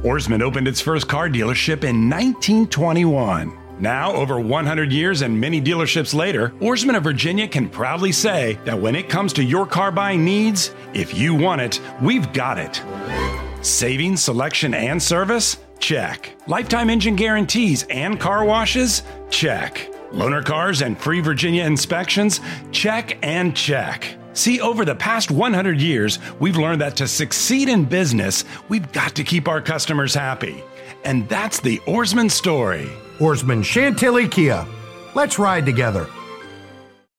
Ourisman 0.03 0.41
opened 0.41 0.67
its 0.67 0.79
first 0.79 1.09
car 1.09 1.27
dealership 1.27 1.83
in 1.83 2.09
1921. 2.09 3.66
Now, 3.79 4.13
over 4.13 4.39
100 4.39 4.91
years 4.91 5.21
and 5.21 5.39
many 5.39 5.61
dealerships 5.61 6.13
later, 6.15 6.49
Ourisman 6.59 6.97
of 6.97 7.03
Virginia 7.03 7.47
can 7.47 7.69
proudly 7.69 8.11
say 8.11 8.57
that 8.65 8.79
when 8.79 8.95
it 8.95 9.07
comes 9.07 9.33
to 9.33 9.43
your 9.43 9.67
car 9.67 9.91
buying 9.91 10.25
needs, 10.25 10.71
if 10.93 11.15
you 11.15 11.35
want 11.35 11.61
it, 11.61 11.79
we've 12.01 12.31
got 12.33 12.57
it. 12.57 12.81
Savings, 13.63 14.23
selection, 14.23 14.73
and 14.73 15.01
service? 15.01 15.57
Check. 15.79 16.35
Lifetime 16.47 16.89
engine 16.89 17.15
guarantees 17.15 17.83
and 17.83 18.19
car 18.19 18.43
washes? 18.45 19.03
Check. 19.29 19.91
Loaner 20.11 20.43
cars 20.43 20.81
and 20.81 20.97
free 20.97 21.19
Virginia 21.19 21.63
inspections? 21.63 22.39
Check 22.71 23.19
and 23.21 23.55
check. 23.55 24.17
See, 24.33 24.59
over 24.59 24.85
the 24.85 24.95
past 24.95 25.29
100 25.29 25.79
years, 25.79 26.17
we've 26.39 26.57
learned 26.57 26.81
that 26.81 26.95
to 26.97 27.07
succeed 27.07 27.69
in 27.69 27.85
business, 27.85 28.43
we've 28.69 28.91
got 28.91 29.15
to 29.15 29.23
keep 29.23 29.47
our 29.47 29.61
customers 29.61 30.15
happy. 30.15 30.63
And 31.03 31.27
that's 31.29 31.59
the 31.59 31.77
Ourisman 31.79 32.31
story. 32.31 32.89
Ourisman 33.19 33.63
Chantilly 33.63 34.27
Kia. 34.27 34.65
Let's 35.15 35.39
ride 35.39 35.65
together. 35.65 36.07